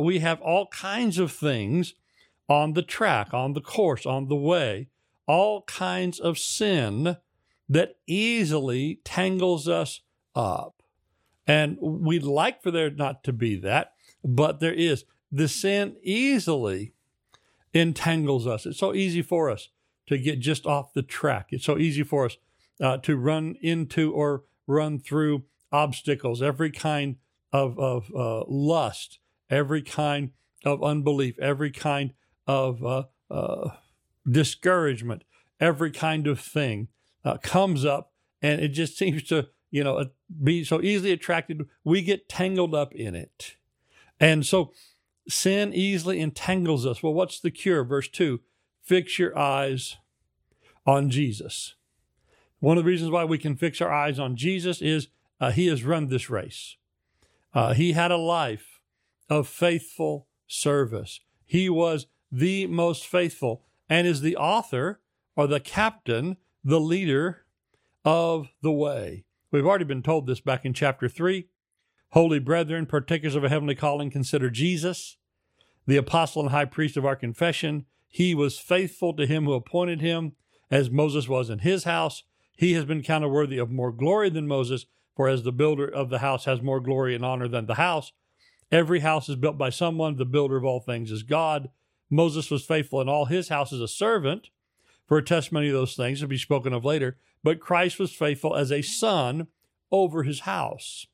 we 0.00 0.20
have 0.20 0.40
all 0.40 0.68
kinds 0.68 1.18
of 1.18 1.30
things 1.30 1.92
on 2.48 2.72
the 2.72 2.82
track, 2.82 3.34
on 3.34 3.52
the 3.52 3.60
course, 3.60 4.06
on 4.06 4.28
the 4.28 4.36
way, 4.36 4.88
all 5.26 5.60
kinds 5.64 6.18
of 6.20 6.38
sin 6.38 7.18
that 7.68 7.96
easily 8.06 9.00
tangles 9.04 9.68
us 9.68 10.00
up. 10.34 10.83
And 11.46 11.76
we'd 11.80 12.22
like 12.22 12.62
for 12.62 12.70
there 12.70 12.90
not 12.90 13.22
to 13.24 13.32
be 13.32 13.56
that, 13.56 13.92
but 14.24 14.60
there 14.60 14.72
is 14.72 15.04
the 15.30 15.48
sin 15.48 15.96
easily 16.02 16.94
entangles 17.72 18.46
us. 18.46 18.66
It's 18.66 18.78
so 18.78 18.94
easy 18.94 19.20
for 19.20 19.50
us 19.50 19.68
to 20.06 20.16
get 20.18 20.38
just 20.38 20.64
off 20.66 20.94
the 20.94 21.02
track. 21.02 21.48
It's 21.50 21.64
so 21.64 21.78
easy 21.78 22.02
for 22.02 22.26
us 22.26 22.36
uh, 22.80 22.98
to 22.98 23.16
run 23.16 23.56
into 23.60 24.12
or 24.12 24.44
run 24.66 24.98
through 24.98 25.44
obstacles, 25.72 26.40
every 26.40 26.70
kind 26.70 27.16
of, 27.52 27.78
of 27.78 28.10
uh, 28.14 28.44
lust, 28.48 29.18
every 29.50 29.82
kind 29.82 30.30
of 30.64 30.82
unbelief, 30.82 31.38
every 31.38 31.70
kind 31.70 32.12
of 32.46 32.84
uh, 32.84 33.04
uh 33.30 33.70
discouragement, 34.30 35.24
every 35.60 35.90
kind 35.90 36.26
of 36.26 36.40
thing 36.40 36.88
uh, 37.24 37.36
comes 37.38 37.84
up, 37.84 38.12
and 38.40 38.60
it 38.60 38.68
just 38.68 38.96
seems 38.98 39.22
to, 39.24 39.48
you 39.74 39.82
know, 39.82 40.06
be 40.42 40.64
so 40.64 40.80
easily 40.80 41.12
attracted. 41.12 41.66
We 41.82 42.02
get 42.02 42.28
tangled 42.28 42.74
up 42.74 42.94
in 42.94 43.14
it. 43.14 43.56
And 44.20 44.46
so 44.46 44.72
Sin 45.28 45.72
easily 45.72 46.20
entangles 46.20 46.84
us. 46.84 47.02
Well, 47.02 47.14
what's 47.14 47.40
the 47.40 47.50
cure? 47.50 47.84
Verse 47.84 48.08
2 48.08 48.40
Fix 48.82 49.18
your 49.18 49.36
eyes 49.38 49.96
on 50.86 51.08
Jesus. 51.08 51.74
One 52.60 52.76
of 52.76 52.84
the 52.84 52.90
reasons 52.90 53.10
why 53.10 53.24
we 53.24 53.38
can 53.38 53.56
fix 53.56 53.80
our 53.80 53.92
eyes 53.92 54.18
on 54.18 54.36
Jesus 54.36 54.82
is 54.82 55.08
uh, 55.40 55.50
he 55.50 55.66
has 55.68 55.84
run 55.84 56.08
this 56.08 56.28
race. 56.28 56.76
Uh, 57.54 57.72
he 57.72 57.92
had 57.92 58.10
a 58.10 58.16
life 58.16 58.80
of 59.30 59.48
faithful 59.48 60.28
service. 60.46 61.20
He 61.46 61.70
was 61.70 62.06
the 62.30 62.66
most 62.66 63.06
faithful 63.06 63.62
and 63.88 64.06
is 64.06 64.20
the 64.20 64.36
author 64.36 65.00
or 65.36 65.46
the 65.46 65.60
captain, 65.60 66.36
the 66.62 66.80
leader 66.80 67.44
of 68.04 68.48
the 68.62 68.72
way. 68.72 69.24
We've 69.54 69.64
already 69.64 69.84
been 69.84 70.02
told 70.02 70.26
this 70.26 70.40
back 70.40 70.64
in 70.64 70.74
chapter 70.74 71.08
3. 71.08 71.46
Holy 72.10 72.40
brethren, 72.40 72.86
partakers 72.86 73.36
of 73.36 73.44
a 73.44 73.48
heavenly 73.48 73.76
calling, 73.76 74.10
consider 74.10 74.50
Jesus, 74.50 75.16
the 75.86 75.96
apostle 75.96 76.42
and 76.42 76.50
high 76.50 76.64
priest 76.64 76.96
of 76.96 77.06
our 77.06 77.14
confession. 77.14 77.86
He 78.08 78.34
was 78.34 78.58
faithful 78.58 79.14
to 79.14 79.28
him 79.28 79.44
who 79.44 79.52
appointed 79.52 80.00
him, 80.00 80.32
as 80.72 80.90
Moses 80.90 81.28
was 81.28 81.50
in 81.50 81.60
his 81.60 81.84
house. 81.84 82.24
He 82.56 82.72
has 82.72 82.84
been 82.84 83.04
counted 83.04 83.28
worthy 83.28 83.58
of 83.58 83.70
more 83.70 83.92
glory 83.92 84.28
than 84.28 84.48
Moses, 84.48 84.86
for 85.14 85.28
as 85.28 85.44
the 85.44 85.52
builder 85.52 85.86
of 85.86 86.10
the 86.10 86.18
house 86.18 86.46
has 86.46 86.60
more 86.60 86.80
glory 86.80 87.14
and 87.14 87.24
honor 87.24 87.46
than 87.46 87.66
the 87.66 87.76
house, 87.76 88.10
every 88.72 89.00
house 89.00 89.28
is 89.28 89.36
built 89.36 89.56
by 89.56 89.70
someone, 89.70 90.16
the 90.16 90.24
builder 90.24 90.56
of 90.56 90.64
all 90.64 90.80
things 90.80 91.12
is 91.12 91.22
God. 91.22 91.68
Moses 92.10 92.50
was 92.50 92.64
faithful 92.64 93.00
in 93.00 93.08
all 93.08 93.26
his 93.26 93.50
house 93.50 93.72
as 93.72 93.80
a 93.80 93.86
servant 93.86 94.48
for 95.06 95.16
a 95.16 95.22
testimony 95.22 95.68
of 95.68 95.74
those 95.74 95.94
things 95.94 96.18
to 96.18 96.26
be 96.26 96.38
spoken 96.38 96.72
of 96.72 96.84
later, 96.84 97.18
but 97.44 97.60
Christ 97.60 98.00
was 98.00 98.12
faithful 98.12 98.56
as 98.56 98.72
a 98.72 98.82
son 98.82 99.46
over 99.92 100.24
his 100.24 100.40
house. 100.40 101.06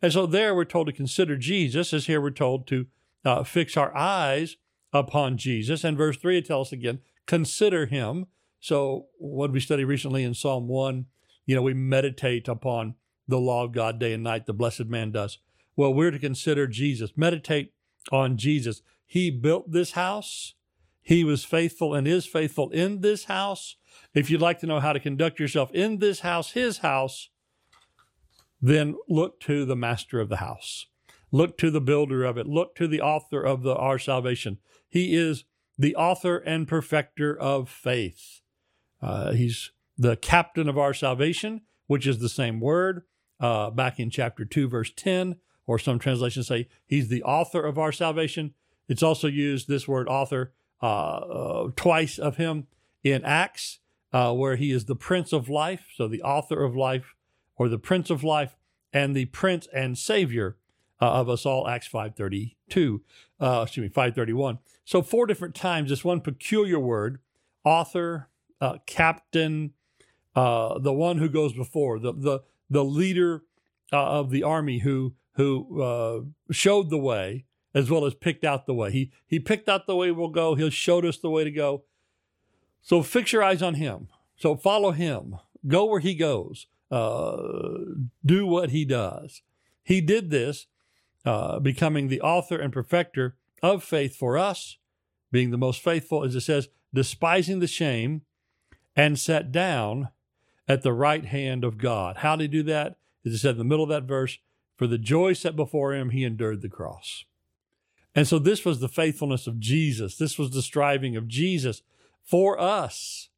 And 0.00 0.12
so 0.12 0.26
there 0.26 0.54
we're 0.54 0.64
told 0.64 0.86
to 0.86 0.92
consider 0.92 1.36
Jesus, 1.36 1.92
as 1.92 2.06
here 2.06 2.20
we're 2.20 2.30
told 2.30 2.68
to 2.68 2.86
uh, 3.24 3.42
fix 3.42 3.76
our 3.76 3.96
eyes 3.96 4.56
upon 4.92 5.38
Jesus. 5.38 5.82
And 5.82 5.96
verse 5.96 6.16
3, 6.16 6.38
it 6.38 6.46
tells 6.46 6.68
us 6.68 6.72
again, 6.72 7.00
consider 7.26 7.86
him. 7.86 8.26
So, 8.60 9.06
what 9.18 9.50
we 9.50 9.58
studied 9.58 9.86
recently 9.86 10.22
in 10.22 10.34
Psalm 10.34 10.68
1, 10.68 11.06
you 11.46 11.56
know, 11.56 11.62
we 11.62 11.74
meditate 11.74 12.46
upon 12.46 12.94
the 13.26 13.38
law 13.38 13.64
of 13.64 13.72
God 13.72 13.98
day 13.98 14.12
and 14.12 14.22
night, 14.22 14.46
the 14.46 14.52
blessed 14.52 14.86
man 14.86 15.10
does. 15.10 15.38
Well, 15.74 15.94
we're 15.94 16.10
to 16.10 16.18
consider 16.18 16.66
Jesus, 16.66 17.12
meditate 17.16 17.72
on 18.10 18.36
Jesus. 18.36 18.82
He 19.06 19.30
built 19.30 19.72
this 19.72 19.92
house, 19.92 20.54
he 21.00 21.24
was 21.24 21.44
faithful 21.44 21.94
and 21.94 22.06
is 22.06 22.26
faithful 22.26 22.70
in 22.70 23.00
this 23.00 23.24
house. 23.24 23.76
If 24.14 24.30
you'd 24.30 24.40
like 24.40 24.60
to 24.60 24.66
know 24.66 24.80
how 24.80 24.92
to 24.92 25.00
conduct 25.00 25.38
yourself 25.38 25.70
in 25.72 25.98
this 25.98 26.20
house, 26.20 26.52
his 26.52 26.78
house, 26.78 27.30
then 28.60 28.96
look 29.08 29.40
to 29.40 29.64
the 29.64 29.76
master 29.76 30.20
of 30.20 30.28
the 30.28 30.36
house. 30.36 30.86
Look 31.30 31.56
to 31.58 31.70
the 31.70 31.80
builder 31.80 32.24
of 32.24 32.36
it. 32.36 32.46
Look 32.46 32.74
to 32.76 32.86
the 32.86 33.00
author 33.00 33.42
of 33.42 33.62
the, 33.62 33.74
our 33.74 33.98
salvation. 33.98 34.58
He 34.88 35.16
is 35.16 35.44
the 35.78 35.96
author 35.96 36.36
and 36.36 36.68
perfecter 36.68 37.36
of 37.36 37.68
faith. 37.68 38.42
Uh, 39.00 39.32
he's 39.32 39.72
the 39.96 40.16
captain 40.16 40.68
of 40.68 40.78
our 40.78 40.94
salvation, 40.94 41.62
which 41.86 42.06
is 42.06 42.18
the 42.18 42.28
same 42.28 42.60
word 42.60 43.02
uh, 43.40 43.70
back 43.70 43.98
in 43.98 44.10
chapter 44.10 44.44
2, 44.44 44.68
verse 44.68 44.92
10, 44.94 45.36
or 45.66 45.78
some 45.78 45.98
translations 45.98 46.46
say 46.46 46.68
he's 46.86 47.08
the 47.08 47.22
author 47.22 47.62
of 47.62 47.78
our 47.78 47.92
salvation. 47.92 48.54
It's 48.88 49.02
also 49.02 49.26
used, 49.26 49.68
this 49.68 49.88
word 49.88 50.08
author, 50.08 50.52
uh, 50.82 50.86
uh 50.86 51.70
twice 51.76 52.18
of 52.18 52.36
him 52.36 52.66
in 53.02 53.24
Acts, 53.24 53.78
uh, 54.12 54.32
where 54.32 54.56
he 54.56 54.70
is 54.70 54.84
the 54.84 54.96
prince 54.96 55.32
of 55.32 55.48
life. 55.48 55.86
So 55.94 56.08
the 56.08 56.22
author 56.22 56.62
of 56.64 56.76
life 56.76 57.14
or 57.56 57.68
the 57.68 57.78
Prince 57.78 58.10
of 58.10 58.24
Life, 58.24 58.56
and 58.92 59.16
the 59.16 59.26
Prince 59.26 59.68
and 59.72 59.96
Savior 59.96 60.56
uh, 61.00 61.12
of 61.12 61.28
us 61.28 61.46
all, 61.46 61.68
Acts 61.68 61.88
5.32, 61.88 63.00
uh, 63.40 63.62
excuse 63.62 63.84
me, 63.84 63.88
531. 63.88 64.58
So 64.84 65.02
four 65.02 65.26
different 65.26 65.54
times, 65.54 65.90
this 65.90 66.04
one 66.04 66.20
peculiar 66.20 66.78
word, 66.78 67.20
author, 67.64 68.28
uh, 68.60 68.78
captain, 68.86 69.72
uh, 70.34 70.78
the 70.78 70.92
one 70.92 71.18
who 71.18 71.28
goes 71.28 71.52
before, 71.52 71.98
the, 71.98 72.12
the, 72.12 72.40
the 72.68 72.84
leader 72.84 73.44
uh, 73.92 74.04
of 74.04 74.30
the 74.30 74.42
army 74.42 74.80
who, 74.80 75.14
who 75.36 76.32
showed 76.50 76.90
the 76.90 76.98
way, 76.98 77.44
as 77.74 77.90
well 77.90 78.04
as 78.04 78.14
picked 78.14 78.44
out 78.44 78.66
the 78.66 78.74
way. 78.74 78.90
He, 78.90 79.12
he 79.26 79.40
picked 79.40 79.68
out 79.68 79.86
the 79.86 79.96
way 79.96 80.10
we'll 80.10 80.28
go. 80.28 80.54
He 80.54 80.68
showed 80.70 81.06
us 81.06 81.16
the 81.16 81.30
way 81.30 81.44
to 81.44 81.50
go. 81.50 81.84
So 82.82 83.02
fix 83.02 83.32
your 83.32 83.42
eyes 83.42 83.62
on 83.62 83.74
him. 83.74 84.08
So 84.36 84.56
follow 84.56 84.90
him. 84.90 85.36
Go 85.66 85.84
where 85.84 86.00
he 86.00 86.14
goes 86.14 86.66
uh, 86.92 87.36
do 88.24 88.46
what 88.46 88.70
he 88.70 88.84
does. 88.84 89.40
He 89.82 90.00
did 90.00 90.30
this, 90.30 90.66
uh, 91.24 91.58
becoming 91.58 92.08
the 92.08 92.20
author 92.20 92.60
and 92.60 92.72
perfecter 92.72 93.36
of 93.62 93.82
faith 93.82 94.14
for 94.14 94.36
us, 94.36 94.76
being 95.32 95.50
the 95.50 95.58
most 95.58 95.82
faithful, 95.82 96.22
as 96.22 96.36
it 96.36 96.42
says, 96.42 96.68
despising 96.92 97.60
the 97.60 97.66
shame, 97.66 98.22
and 98.94 99.18
sat 99.18 99.50
down 99.50 100.10
at 100.68 100.82
the 100.82 100.92
right 100.92 101.24
hand 101.24 101.64
of 101.64 101.78
God. 101.78 102.18
How 102.18 102.36
did 102.36 102.52
he 102.52 102.58
do 102.58 102.62
that? 102.64 102.98
As 103.24 103.32
it 103.32 103.38
said 103.38 103.52
in 103.52 103.58
the 103.58 103.64
middle 103.64 103.84
of 103.84 103.88
that 103.88 104.04
verse, 104.04 104.38
for 104.76 104.86
the 104.86 104.98
joy 104.98 105.32
set 105.32 105.56
before 105.56 105.94
him, 105.94 106.10
he 106.10 106.24
endured 106.24 106.60
the 106.60 106.68
cross. 106.68 107.24
And 108.14 108.28
so 108.28 108.38
this 108.38 108.66
was 108.66 108.80
the 108.80 108.88
faithfulness 108.88 109.46
of 109.46 109.58
Jesus. 109.58 110.16
This 110.16 110.38
was 110.38 110.50
the 110.50 110.60
striving 110.60 111.16
of 111.16 111.28
Jesus 111.28 111.80
for 112.24 112.58
us. 112.60 113.28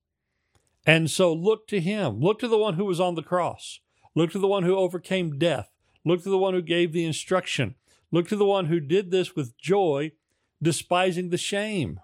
And 0.86 1.10
so 1.10 1.32
look 1.32 1.66
to 1.68 1.80
him. 1.80 2.20
Look 2.20 2.38
to 2.40 2.48
the 2.48 2.58
one 2.58 2.74
who 2.74 2.84
was 2.84 3.00
on 3.00 3.14
the 3.14 3.22
cross. 3.22 3.80
Look 4.14 4.32
to 4.32 4.38
the 4.38 4.46
one 4.46 4.62
who 4.62 4.76
overcame 4.76 5.38
death. 5.38 5.70
Look 6.04 6.22
to 6.22 6.30
the 6.30 6.38
one 6.38 6.54
who 6.54 6.62
gave 6.62 6.92
the 6.92 7.04
instruction. 7.04 7.74
Look 8.12 8.28
to 8.28 8.36
the 8.36 8.44
one 8.44 8.66
who 8.66 8.80
did 8.80 9.10
this 9.10 9.34
with 9.34 9.56
joy, 9.56 10.12
despising 10.62 11.30
the 11.30 11.38
shame. 11.38 12.00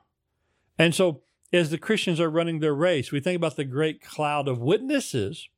And 0.79 0.95
so, 0.95 1.23
as 1.53 1.71
the 1.71 1.79
Christians 1.79 2.21
are 2.21 2.31
running 2.31 2.61
their 2.61 2.75
race, 2.75 3.13
we 3.13 3.21
think 3.21 3.37
about 3.37 3.57
the 3.57 3.65
great 3.65 4.01
cloud 4.03 4.49
of 4.49 4.59
witnesses 4.59 5.49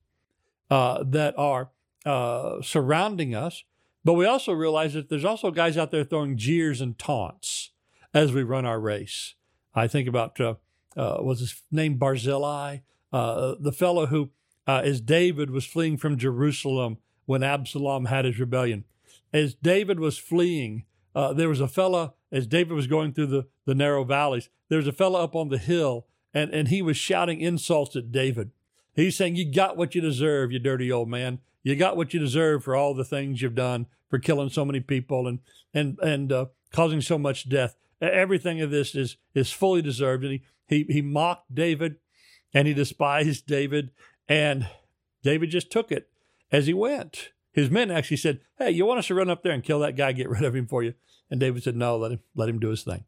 uh, 0.71 1.05
that 1.07 1.35
are 1.39 1.71
uh, 2.05 2.63
surrounding 2.63 3.35
us, 3.35 3.63
but 4.05 4.15
we 4.15 4.27
also 4.27 4.53
realize 4.53 4.95
that 4.95 5.09
there's 5.09 5.25
also 5.25 5.51
guys 5.51 5.77
out 5.77 5.91
there 5.91 6.05
throwing 6.05 6.37
jeers 6.37 6.81
and 6.81 6.99
taunts 6.99 7.71
as 8.13 8.33
we 8.33 8.43
run 8.43 8.67
our 8.67 8.81
race. 8.81 9.35
I 9.75 9.87
think 9.87 10.09
about 10.09 10.41
uh, 10.41 10.55
uh 10.97 11.19
was 11.21 11.41
his 11.41 11.63
name 11.71 11.97
Barzillai, 11.97 12.79
uh, 13.13 13.55
the 13.59 13.73
fellow 13.73 14.07
who, 14.07 14.31
uh, 14.67 14.83
as 14.85 15.01
David 15.01 15.51
was 15.51 15.65
fleeing 15.65 15.97
from 15.97 16.19
Jerusalem 16.19 16.99
when 17.27 17.43
Absalom 17.43 18.07
had 18.07 18.25
his 18.25 18.39
rebellion, 18.39 18.85
as 19.33 19.55
David 19.55 20.01
was 20.01 20.19
fleeing, 20.19 20.85
uh, 21.15 21.33
there 21.33 21.49
was 21.49 21.61
a 21.61 21.69
fellow, 21.69 22.15
as 22.31 22.47
David 22.47 22.75
was 22.75 22.87
going 22.87 23.13
through 23.13 23.27
the, 23.27 23.47
the 23.65 23.75
narrow 23.75 24.05
valleys, 24.05 24.49
there 24.69 24.79
was 24.79 24.89
a 24.89 24.93
fellow 24.93 25.23
up 25.23 25.35
on 25.35 25.49
the 25.49 25.59
hill, 25.59 26.07
and, 26.33 26.53
and 26.53 26.69
he 26.69 26.83
was 26.83 26.97
shouting 26.97 27.41
insults 27.41 27.95
at 27.97 28.11
David. 28.11 28.51
He's 28.95 29.17
saying, 29.17 29.37
You 29.37 29.51
got 29.51 29.77
what 29.77 29.95
you 29.95 30.01
deserve, 30.01 30.53
you 30.53 30.59
dirty 30.59 30.91
old 30.91 31.09
man. 31.09 31.41
You 31.63 31.77
got 31.77 31.97
what 31.97 32.13
you 32.13 32.21
deserve 32.21 32.65
for 32.65 32.75
all 32.75 32.95
the 32.95 33.05
things 33.05 33.41
you've 33.41 33.55
done, 33.55 33.87
for 34.09 34.19
killing 34.19 34.51
so 34.51 34.65
many 34.65 34.81
people 34.81 35.27
and 35.27 35.39
and 35.73 35.99
and 36.01 36.33
uh, 36.33 36.47
causing 36.73 37.01
so 37.01 37.19
much 37.19 37.49
death. 37.49 37.77
Everything 38.01 38.61
of 38.61 38.71
this 38.71 38.95
is 38.95 39.17
is 39.35 39.53
fully 39.53 39.81
deserved. 39.81 40.25
And 40.25 40.33
he 40.33 40.43
he 40.73 40.87
he 40.89 41.03
mocked 41.03 41.55
David, 41.55 41.97
and 42.53 42.67
he 42.67 42.75
despised 42.75 43.47
David, 43.47 43.91
and 44.29 44.69
David 45.23 45.51
just 45.51 45.71
took 45.71 45.93
it 45.93 46.09
as 46.51 46.67
he 46.67 46.75
went. 46.75 47.31
His 47.53 47.71
men 47.71 47.91
actually 47.91 48.17
said, 48.17 48.41
Hey, 48.59 48.71
you 48.71 48.87
want 48.87 48.99
us 48.99 49.07
to 49.09 49.15
run 49.15 49.31
up 49.31 49.43
there 49.43 49.53
and 49.53 49.63
kill 49.63 49.81
that 49.81 49.97
guy, 49.97 50.13
get 50.13 50.29
rid 50.29 50.43
of 50.43 50.57
him 50.57 50.67
for 50.67 50.83
you? 50.83 50.95
And 51.31 51.39
David 51.39 51.63
said, 51.63 51.77
No, 51.77 51.97
let 51.97 52.13
him, 52.13 52.21
let 52.35 52.49
him 52.49 52.59
do 52.59 52.71
his 52.71 52.83
thing. 52.83 53.05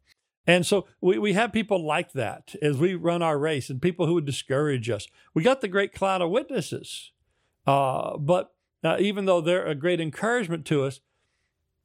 And 0.47 0.65
so 0.65 0.85
we, 1.01 1.17
we 1.17 1.33
have 1.33 1.51
people 1.51 1.83
like 1.83 2.11
that 2.13 2.55
as 2.61 2.77
we 2.77 2.93
run 2.93 3.23
our 3.23 3.37
race 3.37 3.69
and 3.69 3.81
people 3.81 4.05
who 4.05 4.13
would 4.13 4.25
discourage 4.25 4.89
us. 4.89 5.07
We 5.33 5.41
got 5.41 5.61
the 5.61 5.67
great 5.67 5.93
cloud 5.93 6.21
of 6.21 6.29
witnesses. 6.29 7.11
Uh, 7.65 8.17
but 8.17 8.53
uh, 8.83 8.97
even 8.99 9.25
though 9.25 9.41
they're 9.41 9.65
a 9.65 9.73
great 9.73 9.99
encouragement 9.99 10.65
to 10.67 10.83
us, 10.83 10.99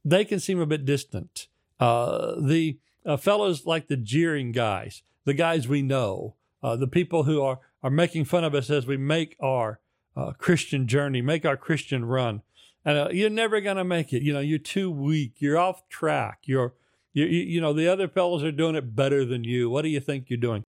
they 0.05 0.23
can 0.23 0.39
seem 0.39 0.59
a 0.59 0.67
bit 0.67 0.85
distant. 0.85 1.47
Uh, 1.79 2.35
the 2.39 2.77
uh, 3.03 3.17
fellows 3.17 3.65
like 3.65 3.87
the 3.87 3.97
jeering 3.97 4.51
guys, 4.51 5.01
the 5.25 5.33
guys 5.33 5.67
we 5.67 5.81
know, 5.81 6.35
uh, 6.63 6.75
the 6.75 6.87
people 6.87 7.23
who 7.23 7.41
are, 7.41 7.59
are 7.83 7.89
making 7.89 8.25
fun 8.25 8.43
of 8.43 8.55
us 8.55 8.69
as 8.69 8.85
we 8.85 8.97
make 8.97 9.35
our 9.39 9.79
uh, 10.15 10.31
Christian 10.33 10.87
journey, 10.87 11.21
make 11.21 11.45
our 11.45 11.57
Christian 11.57 12.05
run. 12.05 12.41
And 12.83 12.97
uh, 12.97 13.09
you're 13.11 13.29
never 13.29 13.61
going 13.61 13.77
to 13.77 13.83
make 13.83 14.11
it. 14.11 14.23
You 14.23 14.33
know, 14.33 14.39
you're 14.39 14.59
too 14.59 14.89
weak. 14.89 15.35
You're 15.37 15.57
off 15.57 15.87
track. 15.89 16.39
You're, 16.45 16.73
you, 17.13 17.25
you, 17.25 17.41
you 17.41 17.61
know, 17.61 17.73
the 17.73 17.87
other 17.87 18.07
fellows 18.07 18.43
are 18.43 18.51
doing 18.51 18.75
it 18.75 18.95
better 18.95 19.23
than 19.25 19.43
you. 19.43 19.69
What 19.69 19.83
do 19.83 19.89
you 19.89 19.99
think 19.99 20.29
you're 20.29 20.37
doing? 20.37 20.63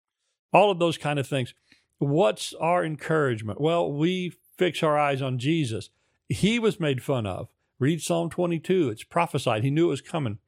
All 0.54 0.72
of 0.72 0.80
those 0.80 0.98
kind 0.98 1.20
of 1.20 1.28
things. 1.28 1.54
What's 2.00 2.54
our 2.56 2.84
encouragement? 2.84 3.62
Well, 3.62 3.92
we 3.92 4.34
fix 4.58 4.84
our 4.84 4.98
eyes 4.98 5.22
on 5.22 5.40
Jesus. 5.40 5.90
He 6.28 6.60
was 6.60 6.80
made 6.80 7.02
fun 7.04 7.26
of. 7.26 7.50
Read 7.80 8.02
Psalm 8.02 8.30
22. 8.30 8.90
It's 8.90 9.04
prophesied. 9.04 9.64
He 9.64 9.72
knew 9.72 9.88
it 9.88 9.90
was 9.90 10.02
coming. 10.02 10.40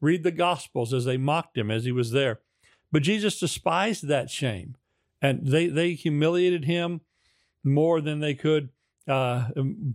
Read 0.00 0.24
the 0.24 0.30
Gospels 0.30 0.92
as 0.92 1.04
they 1.04 1.16
mocked 1.16 1.56
him 1.56 1.70
as 1.70 1.84
he 1.84 1.92
was 1.92 2.10
there. 2.10 2.40
But 2.92 3.02
Jesus 3.02 3.40
despised 3.40 4.06
that 4.06 4.30
shame. 4.30 4.76
And 5.20 5.46
they, 5.46 5.66
they 5.66 5.94
humiliated 5.94 6.64
him 6.64 7.00
more 7.64 8.00
than 8.00 8.20
they 8.20 8.34
could, 8.34 8.68
uh, 9.08 9.48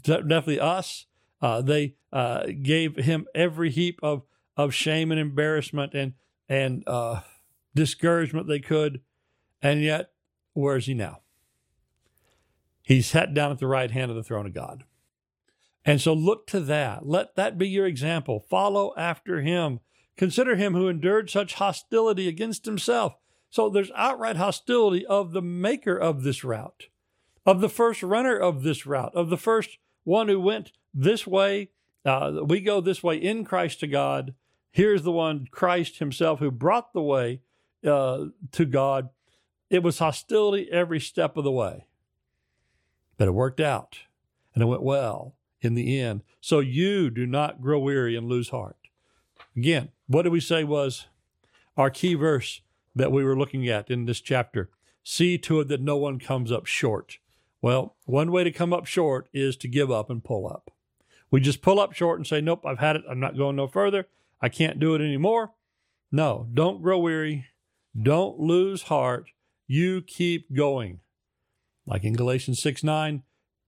definitely 0.03 0.59
us. 0.59 1.05
Uh, 1.41 1.61
they 1.61 1.95
uh, 2.11 2.47
gave 2.61 2.95
him 2.95 3.27
every 3.35 3.69
heap 3.69 3.99
of, 4.01 4.23
of 4.55 4.73
shame 4.73 5.11
and 5.11 5.19
embarrassment 5.19 5.93
and 5.93 6.13
and 6.49 6.83
uh, 6.87 7.21
discouragement 7.75 8.47
they 8.47 8.59
could, 8.59 9.01
and 9.61 9.81
yet 9.81 10.11
where 10.53 10.77
is 10.77 10.85
he 10.85 10.93
now? 10.93 11.19
He's 12.81 13.07
sat 13.07 13.33
down 13.33 13.51
at 13.51 13.59
the 13.59 13.67
right 13.67 13.91
hand 13.91 14.09
of 14.09 14.17
the 14.17 14.23
throne 14.23 14.45
of 14.45 14.53
God. 14.53 14.85
And 15.83 16.01
so 16.01 16.13
look 16.13 16.47
to 16.47 16.59
that. 16.61 17.05
Let 17.05 17.35
that 17.35 17.57
be 17.57 17.67
your 17.67 17.85
example. 17.85 18.45
Follow 18.49 18.93
after 18.97 19.41
him. 19.41 19.79
Consider 20.17 20.55
him 20.55 20.73
who 20.73 20.87
endured 20.87 21.29
such 21.29 21.53
hostility 21.53 22.27
against 22.27 22.65
himself. 22.65 23.15
So 23.49 23.69
there's 23.69 23.91
outright 23.95 24.35
hostility 24.35 25.05
of 25.05 25.31
the 25.31 25.41
maker 25.41 25.95
of 25.95 26.23
this 26.23 26.43
route, 26.43 26.87
of 27.45 27.61
the 27.61 27.69
first 27.69 28.03
runner 28.03 28.37
of 28.37 28.63
this 28.63 28.85
route, 28.85 29.15
of 29.15 29.29
the 29.29 29.37
first 29.37 29.77
one 30.03 30.27
who 30.27 30.39
went 30.39 30.71
this 30.93 31.27
way, 31.27 31.69
uh, 32.05 32.41
we 32.45 32.61
go 32.61 32.81
this 32.81 33.03
way 33.03 33.17
in 33.17 33.43
Christ 33.43 33.81
to 33.81 33.87
God. 33.87 34.33
Here's 34.71 35.03
the 35.03 35.11
one, 35.11 35.47
Christ 35.51 35.99
Himself, 35.99 36.39
who 36.39 36.49
brought 36.49 36.93
the 36.93 37.01
way 37.01 37.41
uh, 37.85 38.25
to 38.53 38.65
God. 38.65 39.09
It 39.69 39.83
was 39.83 39.99
hostility 39.99 40.69
every 40.71 41.01
step 41.01 41.35
of 41.35 41.43
the 41.43 41.51
way, 41.51 41.87
but 43.17 43.27
it 43.27 43.31
worked 43.31 43.59
out 43.59 43.99
and 44.53 44.63
it 44.63 44.67
went 44.67 44.81
well 44.81 45.35
in 45.59 45.73
the 45.73 45.99
end. 45.99 46.23
So 46.39 46.59
you 46.59 47.09
do 47.09 47.25
not 47.25 47.61
grow 47.61 47.79
weary 47.79 48.15
and 48.15 48.27
lose 48.27 48.49
heart. 48.49 48.76
Again, 49.57 49.89
what 50.05 50.21
did 50.21 50.31
we 50.31 50.39
say 50.39 50.63
was 50.63 51.07
our 51.75 51.89
key 51.89 52.13
verse 52.13 52.61
that 52.95 53.11
we 53.11 53.23
were 53.23 53.37
looking 53.37 53.67
at 53.67 53.89
in 53.89 54.05
this 54.05 54.21
chapter? 54.21 54.69
See 55.03 55.39
to 55.39 55.61
it 55.61 55.67
that 55.69 55.81
no 55.81 55.97
one 55.97 56.19
comes 56.19 56.51
up 56.51 56.67
short. 56.67 57.17
Well, 57.59 57.95
one 58.05 58.31
way 58.31 58.43
to 58.43 58.51
come 58.51 58.71
up 58.71 58.85
short 58.85 59.27
is 59.33 59.57
to 59.57 59.67
give 59.67 59.89
up 59.89 60.11
and 60.11 60.23
pull 60.23 60.47
up. 60.47 60.69
We 61.31 61.41
just 61.41 61.63
pull 61.63 61.79
up 61.79 61.93
short 61.93 62.19
and 62.19 62.27
say, 62.27 62.39
Nope, 62.39 62.65
I've 62.67 62.77
had 62.77 62.97
it. 62.97 63.03
I'm 63.09 63.19
not 63.19 63.35
going 63.35 63.55
no 63.55 63.67
further. 63.67 64.07
I 64.39 64.49
can't 64.49 64.79
do 64.79 64.93
it 64.93 65.01
anymore. 65.01 65.53
No, 66.11 66.47
don't 66.53 66.83
grow 66.83 66.99
weary. 66.99 67.47
Don't 67.99 68.39
lose 68.39 68.83
heart. 68.83 69.31
You 69.65 70.03
keep 70.03 70.53
going. 70.55 70.99
Like 71.87 72.03
in 72.03 72.13
Galatians 72.13 72.61
6 72.61 72.83
9, 72.83 73.23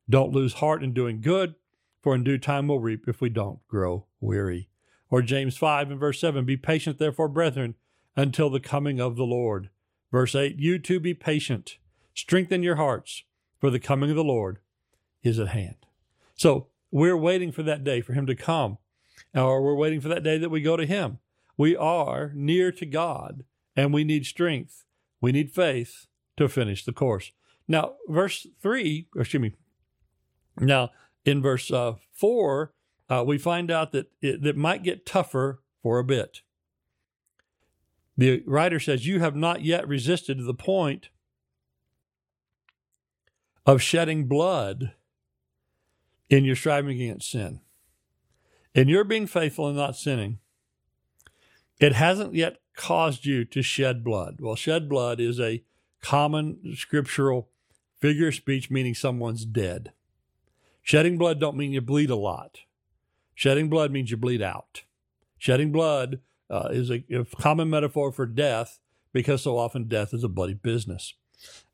don't 0.08 0.34
lose 0.34 0.54
heart 0.54 0.84
in 0.84 0.94
doing 0.94 1.20
good, 1.20 1.56
for 2.04 2.14
in 2.14 2.24
due 2.24 2.38
time 2.38 2.68
we'll 2.68 2.80
reap 2.80 3.08
if 3.08 3.22
we 3.22 3.30
don't 3.30 3.66
grow 3.68 4.06
weary. 4.20 4.69
Or 5.10 5.22
James 5.22 5.58
5 5.58 5.92
and 5.92 6.00
verse 6.00 6.20
7, 6.20 6.46
be 6.46 6.58
patient 6.58 7.00
therefore, 7.00 7.28
brethren, 7.28 7.76
until 8.16 8.50
the 8.50 8.60
coming 8.60 9.00
of 9.00 9.16
the 9.16 9.26
Lord. 9.26 9.70
Verse 10.12 10.36
8, 10.36 10.58
you 10.60 10.80
too 10.80 11.00
be 11.00 11.14
patient. 11.14 11.78
Strengthen 12.14 12.64
your 12.64 12.76
hearts, 12.76 13.24
for 13.60 13.70
the 13.70 13.80
coming 13.80 14.10
of 14.10 14.16
the 14.16 14.24
Lord 14.24 14.60
is 15.24 15.40
at 15.40 15.50
hand. 15.50 15.76
So 16.36 16.68
we're 16.92 17.18
waiting 17.18 17.52
for 17.52 17.64
that 17.64 17.84
day 17.84 18.02
for 18.02 18.14
him 18.14 18.26
to 18.26 18.36
come, 18.36 18.78
or 19.34 19.62
we're 19.62 19.76
waiting 19.76 20.02
for 20.02 20.10
that 20.10 20.24
day 20.24 20.38
that 20.38 20.50
we 20.50 20.62
go 20.62 20.78
to 20.78 20.86
him. 20.86 21.20
We 21.58 21.76
are 21.76 22.32
near 22.34 22.72
to 22.72 22.86
God 22.86 23.44
and 23.76 23.94
we 23.94 24.04
need 24.04 24.26
strength. 24.26 24.86
We 25.22 25.32
need 25.32 25.52
faith 25.52 26.08
to 26.38 26.48
finish 26.48 26.86
the 26.86 26.94
course. 26.94 27.32
Now, 27.68 27.96
verse 28.08 28.48
3, 28.62 29.08
excuse 29.16 29.42
me. 29.42 29.54
Now, 30.60 30.90
in 31.26 31.42
verse 31.42 31.72
uh, 31.72 31.96
4, 32.14 32.74
uh, 33.10 33.24
we 33.26 33.38
find 33.38 33.72
out 33.72 33.92
that 33.92 34.12
it, 34.22 34.46
it 34.46 34.58
might 34.58 34.84
get 34.84 35.06
tougher 35.06 35.62
for 35.82 36.00
a 36.00 36.04
bit. 36.04 36.42
The 38.18 38.44
writer 38.46 38.80
says, 38.80 39.08
You 39.08 39.20
have 39.20 39.36
not 39.36 39.64
yet 39.64 39.88
resisted 39.88 40.38
to 40.38 40.44
the 40.44 40.54
point 40.54 41.10
of 43.66 43.82
shedding 43.82 44.28
blood 44.28 44.94
in 46.30 46.46
your 46.46 46.56
striving 46.56 47.02
against 47.02 47.32
sin. 47.32 47.62
In 48.76 48.88
your 48.88 49.04
being 49.04 49.26
faithful 49.26 49.68
and 49.68 49.78
not 49.78 49.96
sinning, 49.96 50.40
it 51.80 51.94
hasn't 51.94 52.36
yet 52.36 52.58
caused 52.76 53.26
you 53.26 53.46
to 53.46 53.62
shed 53.62 54.04
blood. 54.04 54.38
Well, 54.40 54.56
shed 54.56 54.88
blood 54.88 55.20
is 55.20 55.40
a 55.40 55.64
common 56.02 56.76
scriptural 56.76 57.50
figure 58.00 58.28
of 58.28 58.36
speech 58.36 58.70
meaning 58.70 58.94
someone's 58.94 59.46
dead. 59.46 59.92
Shedding 60.82 61.18
blood 61.18 61.40
don't 61.40 61.58
mean 61.58 61.72
you 61.72 61.82
bleed 61.82 62.10
a 62.10 62.16
lot. 62.16 62.60
Shedding 63.40 63.70
blood 63.70 63.90
means 63.90 64.12
you 64.12 64.18
bleed 64.18 64.42
out. 64.42 64.84
Shedding 65.38 65.72
blood 65.72 66.20
uh, 66.50 66.68
is 66.74 66.92
a, 66.92 67.06
a 67.10 67.24
common 67.24 67.70
metaphor 67.70 68.12
for 68.12 68.26
death 68.26 68.82
because 69.14 69.44
so 69.44 69.58
often 69.58 69.88
death 69.88 70.14
is 70.14 70.26
a 70.26 70.28
bloody 70.28 70.56
business, 70.56 71.14